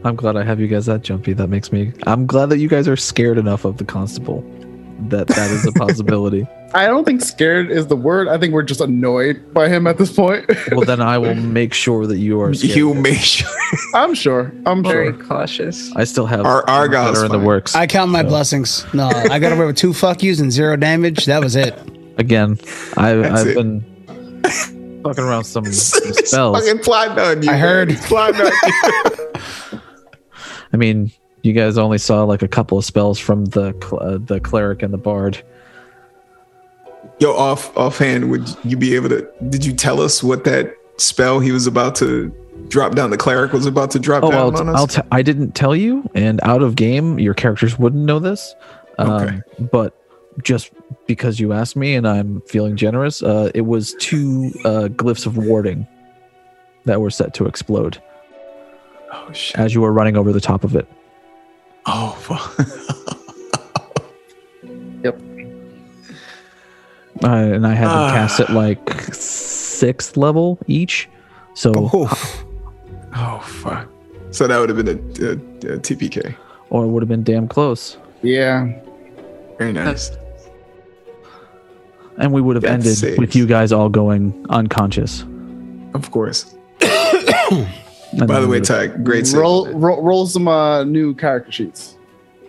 [0.03, 1.33] I'm glad I have you guys that jumpy.
[1.33, 1.91] That makes me.
[2.07, 4.41] I'm glad that you guys are scared enough of the constable
[5.09, 6.47] that that is a possibility.
[6.74, 8.27] I don't think scared is the word.
[8.30, 10.50] I think we're just annoyed by him at this point.
[10.72, 12.53] well, then I will make sure that you are.
[12.53, 12.75] Scared.
[12.77, 13.50] You make sure
[13.93, 14.53] I'm sure.
[14.66, 15.24] I'm Very sure.
[15.24, 15.93] cautious.
[15.95, 17.75] I still have Our- our things guy's are in the works.
[17.75, 18.85] I count my So, blessings.
[18.93, 21.25] No, I got away with two fuck yous and zero damage.
[21.25, 21.77] That was it.
[22.17, 22.58] Again,
[22.98, 23.56] I, I've, it.
[23.56, 23.82] been
[25.03, 26.58] fucking around some, some spells.
[26.59, 27.50] fucking plotting on you.
[27.50, 27.59] I man.
[27.61, 27.90] heard.
[27.91, 29.82] He's plotting on you.
[30.74, 31.11] I mean,
[31.43, 34.82] you guys only saw like a couple of spells from the cl- uh, the cleric
[34.83, 35.41] and the bard.
[37.22, 39.22] Yo, off offhand, would you be able to?
[39.50, 42.30] Did you tell us what that spell he was about to
[42.67, 43.11] drop down?
[43.11, 44.75] The cleric was about to drop Oh, down I'll, on us.
[44.75, 48.56] I'll t- I didn't tell you, and out of game, your characters wouldn't know this.
[48.98, 49.41] Um, Okay.
[49.72, 49.95] But
[50.41, 50.72] just
[51.06, 55.38] because you asked me, and I'm feeling generous, uh, it was two uh, glyphs of
[55.38, 55.85] warding
[56.85, 58.01] that were set to explode
[59.14, 59.59] oh shit!
[59.59, 60.88] as you were running over the top of it.
[61.85, 63.19] Oh fuck!
[67.24, 68.11] Uh, and I had them Ah.
[68.14, 71.08] cast at like sixth level each.
[71.53, 72.43] So, Oof.
[73.16, 73.88] oh fuck!
[74.32, 74.91] So that would have been a,
[75.72, 76.35] a, a TPK.
[76.69, 77.98] or it would have been damn close.
[78.24, 78.72] Yeah.
[79.58, 80.11] Very nice.
[82.17, 83.17] And we would have Death ended saves.
[83.19, 85.24] with you guys all going unconscious.
[85.93, 86.56] Of course.
[86.80, 89.40] By the way, would've- Ty, great save.
[89.41, 91.95] Roll, roll roll some uh, new character sheets.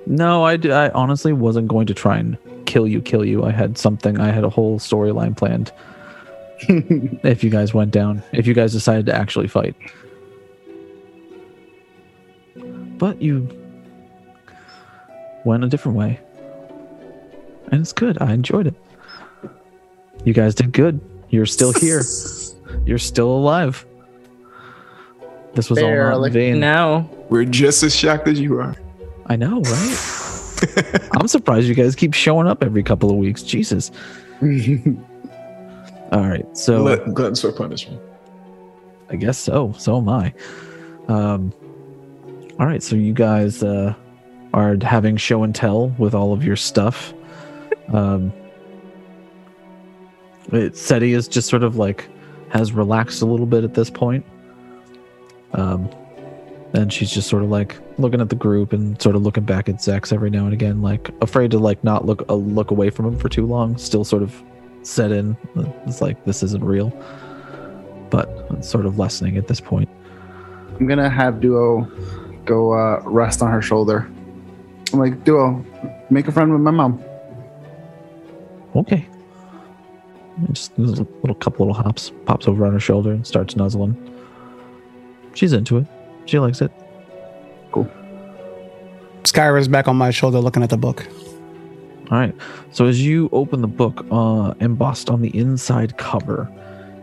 [0.06, 2.36] No, I, I honestly wasn't going to try and
[2.72, 3.44] kill you, kill you.
[3.44, 5.70] I had something, I had a whole storyline planned.
[7.22, 9.76] if you guys went down, if you guys decided to actually fight.
[12.56, 13.46] But you
[15.44, 16.18] went a different way.
[17.70, 18.16] And it's good.
[18.22, 18.74] I enjoyed it.
[20.24, 20.98] You guys did good.
[21.28, 22.02] You're still here.
[22.86, 23.84] You're still alive.
[25.52, 26.28] This was all not Barely.
[26.28, 26.60] in vain.
[26.60, 28.74] Now, We're just as shocked as you are.
[29.26, 30.21] I know, right?
[31.12, 33.42] I'm surprised you guys keep showing up every couple of weeks.
[33.42, 33.90] Jesus.
[36.12, 38.00] All right, so Glut- Gluttons for punishment.
[39.08, 39.72] I guess so.
[39.78, 40.34] So am I.
[41.08, 41.52] Um,
[42.58, 43.94] all right, so you guys uh,
[44.54, 47.14] are having show and tell with all of your stuff.
[47.92, 48.32] Um,
[50.52, 52.08] it, Seti is just sort of like
[52.50, 54.24] has relaxed a little bit at this point.
[55.54, 55.88] Um,
[56.74, 59.68] and she's just sort of like looking at the group and sort of looking back
[59.68, 62.90] at Zex every now and again, like afraid to like not look uh, look away
[62.90, 63.78] from him for too long.
[63.78, 64.42] Still sort of
[64.82, 65.36] set in.
[65.86, 66.90] It's like this isn't real,
[68.10, 69.88] but it's sort of lessening at this point.
[70.78, 71.90] I'm gonna have Duo
[72.44, 74.10] go uh, rest on her shoulder.
[74.92, 75.64] I'm like, Duo,
[76.10, 77.02] make a friend with my mom.
[78.74, 79.08] Okay.
[80.50, 83.96] Just a little couple little hops, pops over on her shoulder and starts nuzzling.
[85.34, 85.86] She's into it.
[86.26, 86.72] She likes it.
[89.24, 91.06] Skyra's back on my shoulder looking at the book.
[92.10, 92.34] All right.
[92.72, 96.50] So as you open the book, uh, embossed on the inside cover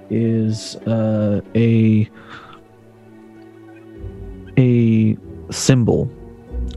[0.09, 2.09] is uh, a
[4.57, 5.17] a
[5.51, 6.11] symbol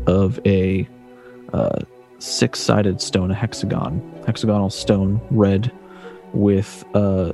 [0.06, 0.88] of a
[1.52, 1.80] uh,
[2.18, 5.72] six-sided stone, a hexagon, hexagonal stone, red,
[6.32, 7.32] with uh,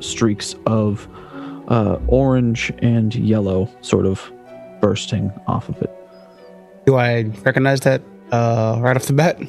[0.00, 1.08] streaks of
[1.68, 4.30] uh, orange and yellow, sort of
[4.80, 6.03] bursting off of it.
[6.86, 9.40] Do I recognize that uh, right off the bat?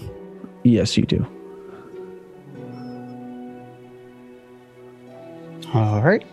[0.63, 1.25] Yes, you do.
[5.73, 6.25] All right.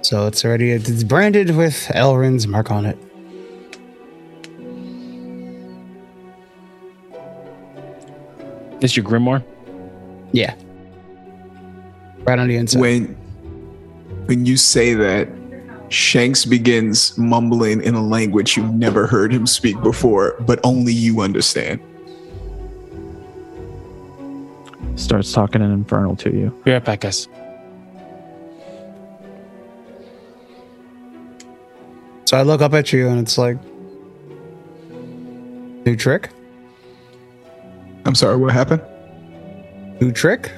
[0.00, 2.98] So it's already it's branded with Elrin's mark on it.
[8.80, 9.44] Is your grimoire?
[10.32, 10.54] Yeah.
[12.20, 12.80] Right on the inside.
[12.80, 13.06] When
[14.26, 15.28] when you say that,
[15.88, 21.20] Shanks begins mumbling in a language you've never heard him speak before, but only you
[21.20, 21.80] understand.
[24.96, 26.50] Starts talking in infernal to you.
[26.64, 27.28] Be right back, guys.
[32.26, 33.56] So I look up at you and it's like,
[35.86, 36.28] new trick,
[38.04, 38.82] I'm sorry, what happened?
[40.00, 40.50] new trick.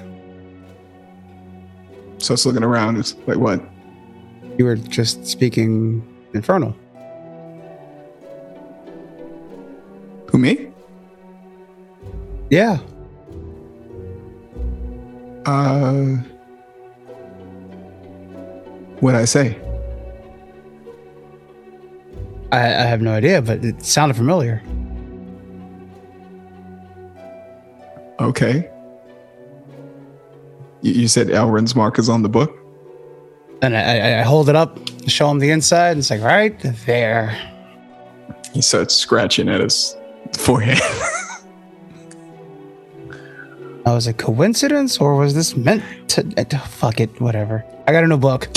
[2.18, 2.98] So it's looking around.
[2.98, 3.60] It's like, what?
[4.60, 6.76] You were just speaking infernal.
[10.30, 10.70] Who, me?
[12.50, 12.76] Yeah.
[15.46, 16.16] Uh,
[19.00, 19.58] what'd I say?
[22.52, 24.62] I, I have no idea, but it sounded familiar.
[28.20, 28.70] Okay.
[30.82, 32.59] You, you said Elrin's mark is on the book?
[33.62, 37.36] And I, I, hold it up, show him the inside, and it's like, right there.
[38.54, 39.96] He starts scratching at his
[40.32, 40.80] forehead.
[43.86, 46.22] Now, was it coincidence or was this meant to?
[46.36, 47.64] uh, fuck it, whatever.
[47.88, 48.48] I got a new book.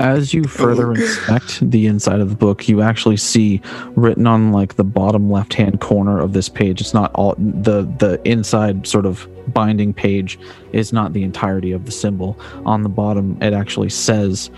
[0.00, 3.60] As you further inspect the inside of the book, you actually see
[3.96, 6.80] written on like the bottom left-hand corner of this page.
[6.80, 10.38] It's not all the the inside sort of binding page
[10.72, 12.38] is not the entirety of the symbol.
[12.64, 14.50] On the bottom, it actually says,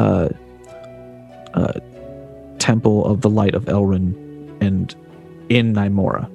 [0.00, 0.30] uh,
[1.54, 1.74] uh,
[2.58, 4.14] "Temple of the Light of Elrin,"
[4.60, 4.96] and
[5.48, 6.28] in Nymora.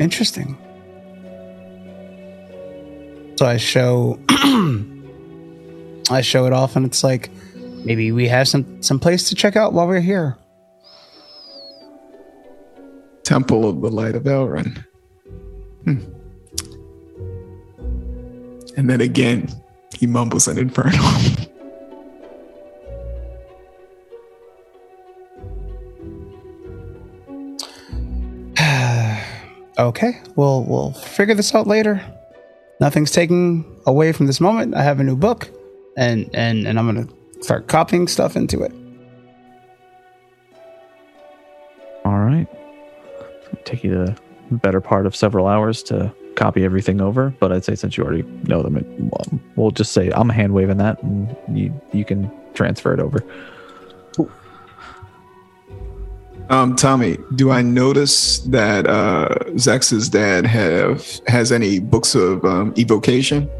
[0.00, 0.58] Interesting.
[3.38, 4.18] So I show
[6.10, 7.30] I show it off and it's like
[7.84, 10.36] maybe we have some some place to check out while we're here.
[13.22, 14.84] Temple of the Light of Elrin.
[15.84, 15.98] Hmm.
[18.76, 19.48] And then again,
[19.96, 20.98] he mumbles an infernal.
[29.78, 32.02] okay, we'll we'll figure this out later.
[32.80, 34.74] Nothing's taken away from this moment.
[34.74, 35.50] I have a new book
[35.96, 38.72] and and and I'm to start copying stuff into it.
[42.04, 42.46] All right.
[43.64, 44.16] Take you the
[44.50, 48.22] better part of several hours to copy everything over, but I'd say since you already
[48.44, 52.30] know them, it, well, we'll just say I'm hand waving that, and you you can
[52.54, 53.24] transfer it over.
[56.50, 62.72] Um, Tommy, do I notice that uh, Zex's dad have has any books of um,
[62.78, 63.50] evocation?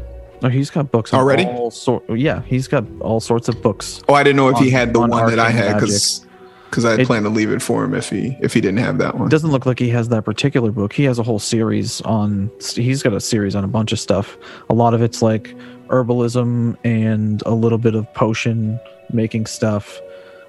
[0.41, 1.45] Oh, he's got books Already?
[1.45, 4.01] All sort, yeah, he's got all sorts of books.
[4.07, 6.25] Oh, I didn't know if he had the on one that I had because
[6.69, 9.17] because I planned to leave it for him if he if he didn't have that
[9.17, 9.27] one.
[9.27, 10.93] It doesn't look like he has that particular book.
[10.93, 12.49] He has a whole series on.
[12.75, 14.37] He's got a series on a bunch of stuff.
[14.69, 15.55] A lot of it's like
[15.87, 18.79] herbalism and a little bit of potion
[19.11, 19.99] making stuff,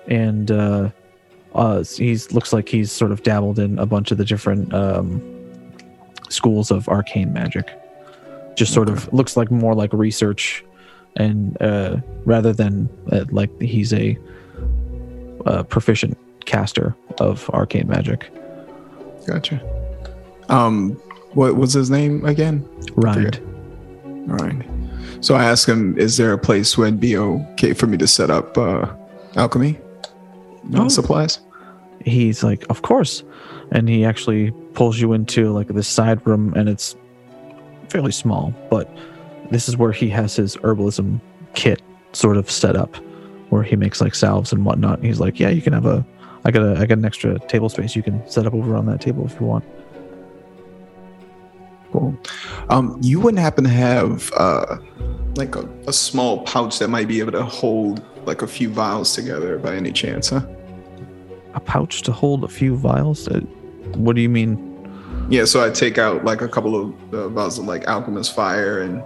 [0.07, 0.91] and uh,
[1.55, 5.21] uh, he's looks like he's sort of dabbled in a bunch of the different um,
[6.29, 7.69] schools of arcane magic.
[8.57, 10.65] Just sort of looks like more like research,
[11.17, 14.17] and uh, rather than uh, like he's a
[15.47, 18.31] uh, proficient caster of arcane magic.
[19.27, 19.61] Gotcha.
[20.49, 20.93] Um,
[21.33, 22.69] what was his name again?
[22.95, 23.41] Rind.
[24.31, 24.65] All right.
[25.21, 28.07] So I asked him, "Is there a place where it'd be okay for me to
[28.07, 28.93] set up uh,
[29.37, 29.79] alchemy
[30.75, 30.89] uh, Oh.
[30.89, 31.41] supplies?"
[32.05, 33.23] He's like, of course,
[33.73, 36.97] and he actually pulls you into like this side room, and it's
[37.89, 38.89] fairly small, but
[39.51, 41.21] this is where he has his herbalism
[41.55, 41.83] kit
[42.13, 42.97] sort of set up,
[43.51, 45.03] where he makes like salves and whatnot.
[45.05, 46.05] He's like, yeah, you can have a,
[46.45, 47.95] I got a, I got an extra table space.
[47.95, 49.65] You can set up over on that table if you want.
[51.93, 52.17] Cool.
[52.69, 54.79] Um, you wouldn't happen to have uh,
[55.37, 59.13] like a, a small pouch that might be able to hold like a few vials
[59.13, 60.43] together by any chance, huh?
[61.55, 63.27] A pouch to hold a few vials.
[63.27, 63.41] Uh,
[63.97, 64.55] what do you mean?
[65.29, 68.81] Yeah, so I take out like a couple of uh, vials of like alchemist fire
[68.81, 69.03] and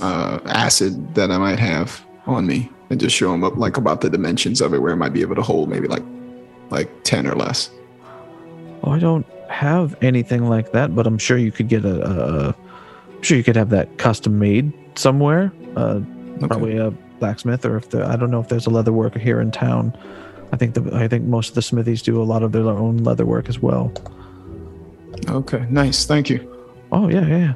[0.00, 4.00] uh, acid that I might have on me, and just show them up like about
[4.00, 6.04] the dimensions of it, where it might be able to hold maybe like
[6.70, 7.68] like ten or less.
[8.84, 11.96] Oh, I don't have anything like that, but I'm sure you could get a.
[12.08, 12.56] a
[13.16, 15.52] I'm sure you could have that custom made somewhere.
[15.76, 16.00] Uh,
[16.40, 16.92] Probably a
[17.22, 19.84] blacksmith, or if the I don't know if there's a leather worker here in town.
[20.52, 22.98] I think the I think most of the smithies do a lot of their own
[23.08, 23.92] leather work as well.
[25.28, 26.40] Okay, nice, thank you.
[26.90, 27.54] Oh yeah, yeah, yeah.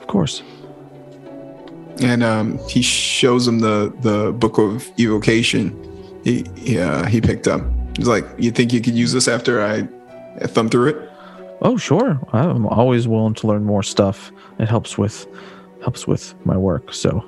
[0.00, 0.42] Of course.
[2.00, 5.72] and um, he shows him the the book of evocation.
[6.24, 7.62] He he, uh, he picked up.
[7.96, 9.88] He's like, "You think you could use this after I,
[10.46, 10.98] thumb through it?"
[11.62, 12.18] Oh, sure.
[12.32, 14.30] I'm always willing to learn more stuff.
[14.58, 15.26] It helps with
[15.80, 16.92] helps with my work.
[16.92, 17.24] So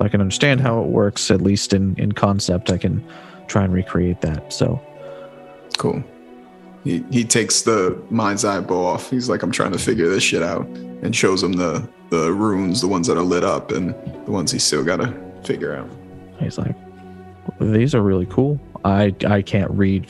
[0.00, 3.04] I can understand how it works, at least in in concept, I can
[3.46, 4.52] try and recreate that.
[4.52, 4.80] So
[5.78, 6.02] Cool.
[6.84, 9.10] He he takes the mind's eye bow off.
[9.10, 12.80] He's like, I'm trying to figure this shit out, and shows him the the runes,
[12.80, 13.94] the ones that are lit up, and
[14.26, 15.14] the ones he's still gotta
[15.44, 15.88] figure out.
[16.38, 16.74] he's like,
[17.60, 18.58] "These are really cool.
[18.84, 20.06] I I can't read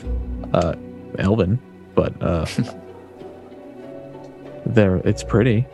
[0.55, 0.75] uh,
[1.19, 1.59] Elven,
[1.95, 2.47] but uh,
[4.67, 5.67] there it's pretty.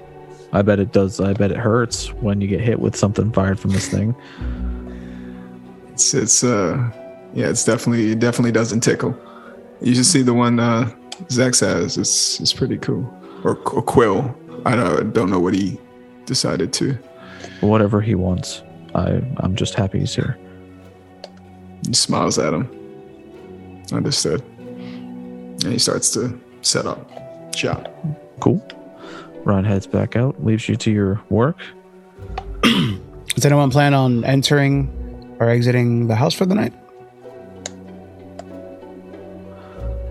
[0.57, 1.21] I bet it does.
[1.21, 4.17] I bet it hurts when you get hit with something fired from this thing.
[5.93, 6.91] It's it's uh
[7.35, 9.15] yeah, it's definitely it definitely doesn't tickle.
[9.83, 10.91] You should see the one uh
[11.25, 11.99] Zex has.
[11.99, 13.05] It's it's pretty cool.
[13.45, 14.35] Or, or Quill.
[14.65, 15.79] I don't, don't know what he
[16.25, 16.99] decided to.
[17.61, 18.63] Whatever he wants.
[18.95, 20.39] I I'm just happy he's here.
[21.87, 22.67] He smiles at him.
[23.93, 24.41] Understood.
[24.41, 27.11] And he starts to set up
[27.55, 27.95] shop.
[28.41, 28.67] Cool.
[29.47, 31.57] Ron heads back out, leaves you to your work.
[32.63, 36.73] Does anyone plan on entering or exiting the house for the night?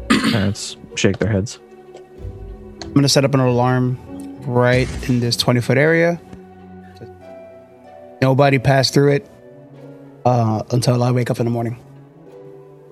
[0.32, 1.60] Parents shake their heads.
[2.82, 4.00] I'm gonna set up an alarm
[4.46, 6.22] right in this 20 foot area.
[8.22, 9.30] Nobody pass through it
[10.24, 11.78] uh, until I wake up in the morning.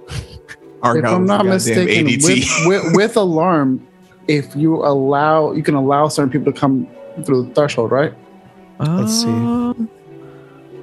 [0.09, 2.25] if I'm not mistaken, with,
[2.65, 3.87] with, with alarm,
[4.27, 6.87] if you allow, you can allow certain people to come
[7.25, 8.13] through the threshold, right?
[8.79, 9.31] Let's see.
[9.31, 9.89] Um,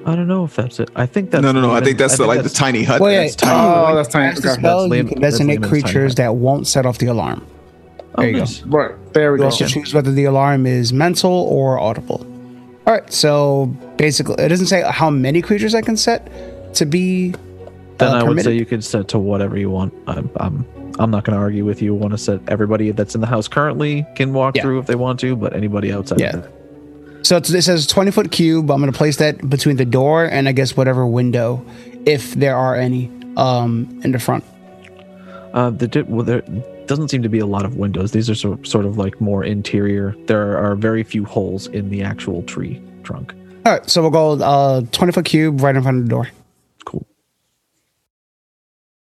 [0.05, 0.89] I don't know if that's it.
[0.95, 1.71] I think that's no, no, no.
[1.71, 2.99] I think that's the, like the tiny hut.
[3.01, 3.59] Well, yeah, that's tiny.
[3.67, 4.33] Oh, that's tiny.
[4.33, 4.59] Cast a Okay.
[4.59, 7.45] spell, That's you can designate creatures that won't set off the alarm.
[8.15, 8.45] Oh, There you go.
[8.65, 9.45] Right there we You go.
[9.45, 12.25] also choose whether the alarm is mental or audible.
[12.87, 17.35] All right, so basically, it doesn't say how many creatures I can set to be.
[17.99, 19.93] Then uh, I would say you could set to whatever you want.
[20.07, 20.65] I'm I'm,
[21.01, 21.93] I'm not going to argue with you.
[21.95, 24.61] Want to set everybody that's in the house currently can walk Yeah.
[24.63, 26.41] through if they want to, but anybody outside Yeah.
[27.23, 28.69] So it's, it says 20 foot cube.
[28.71, 31.65] I'm going to place that between the door and I guess whatever window,
[32.05, 34.43] if there are any, um, in the front.
[35.53, 36.41] Uh, the di- well, there
[36.87, 38.11] doesn't seem to be a lot of windows.
[38.11, 40.15] These are sort sort of like more interior.
[40.27, 43.33] There are very few holes in the actual tree trunk.
[43.65, 46.29] All right, so we'll go uh, 20 foot cube right in front of the door.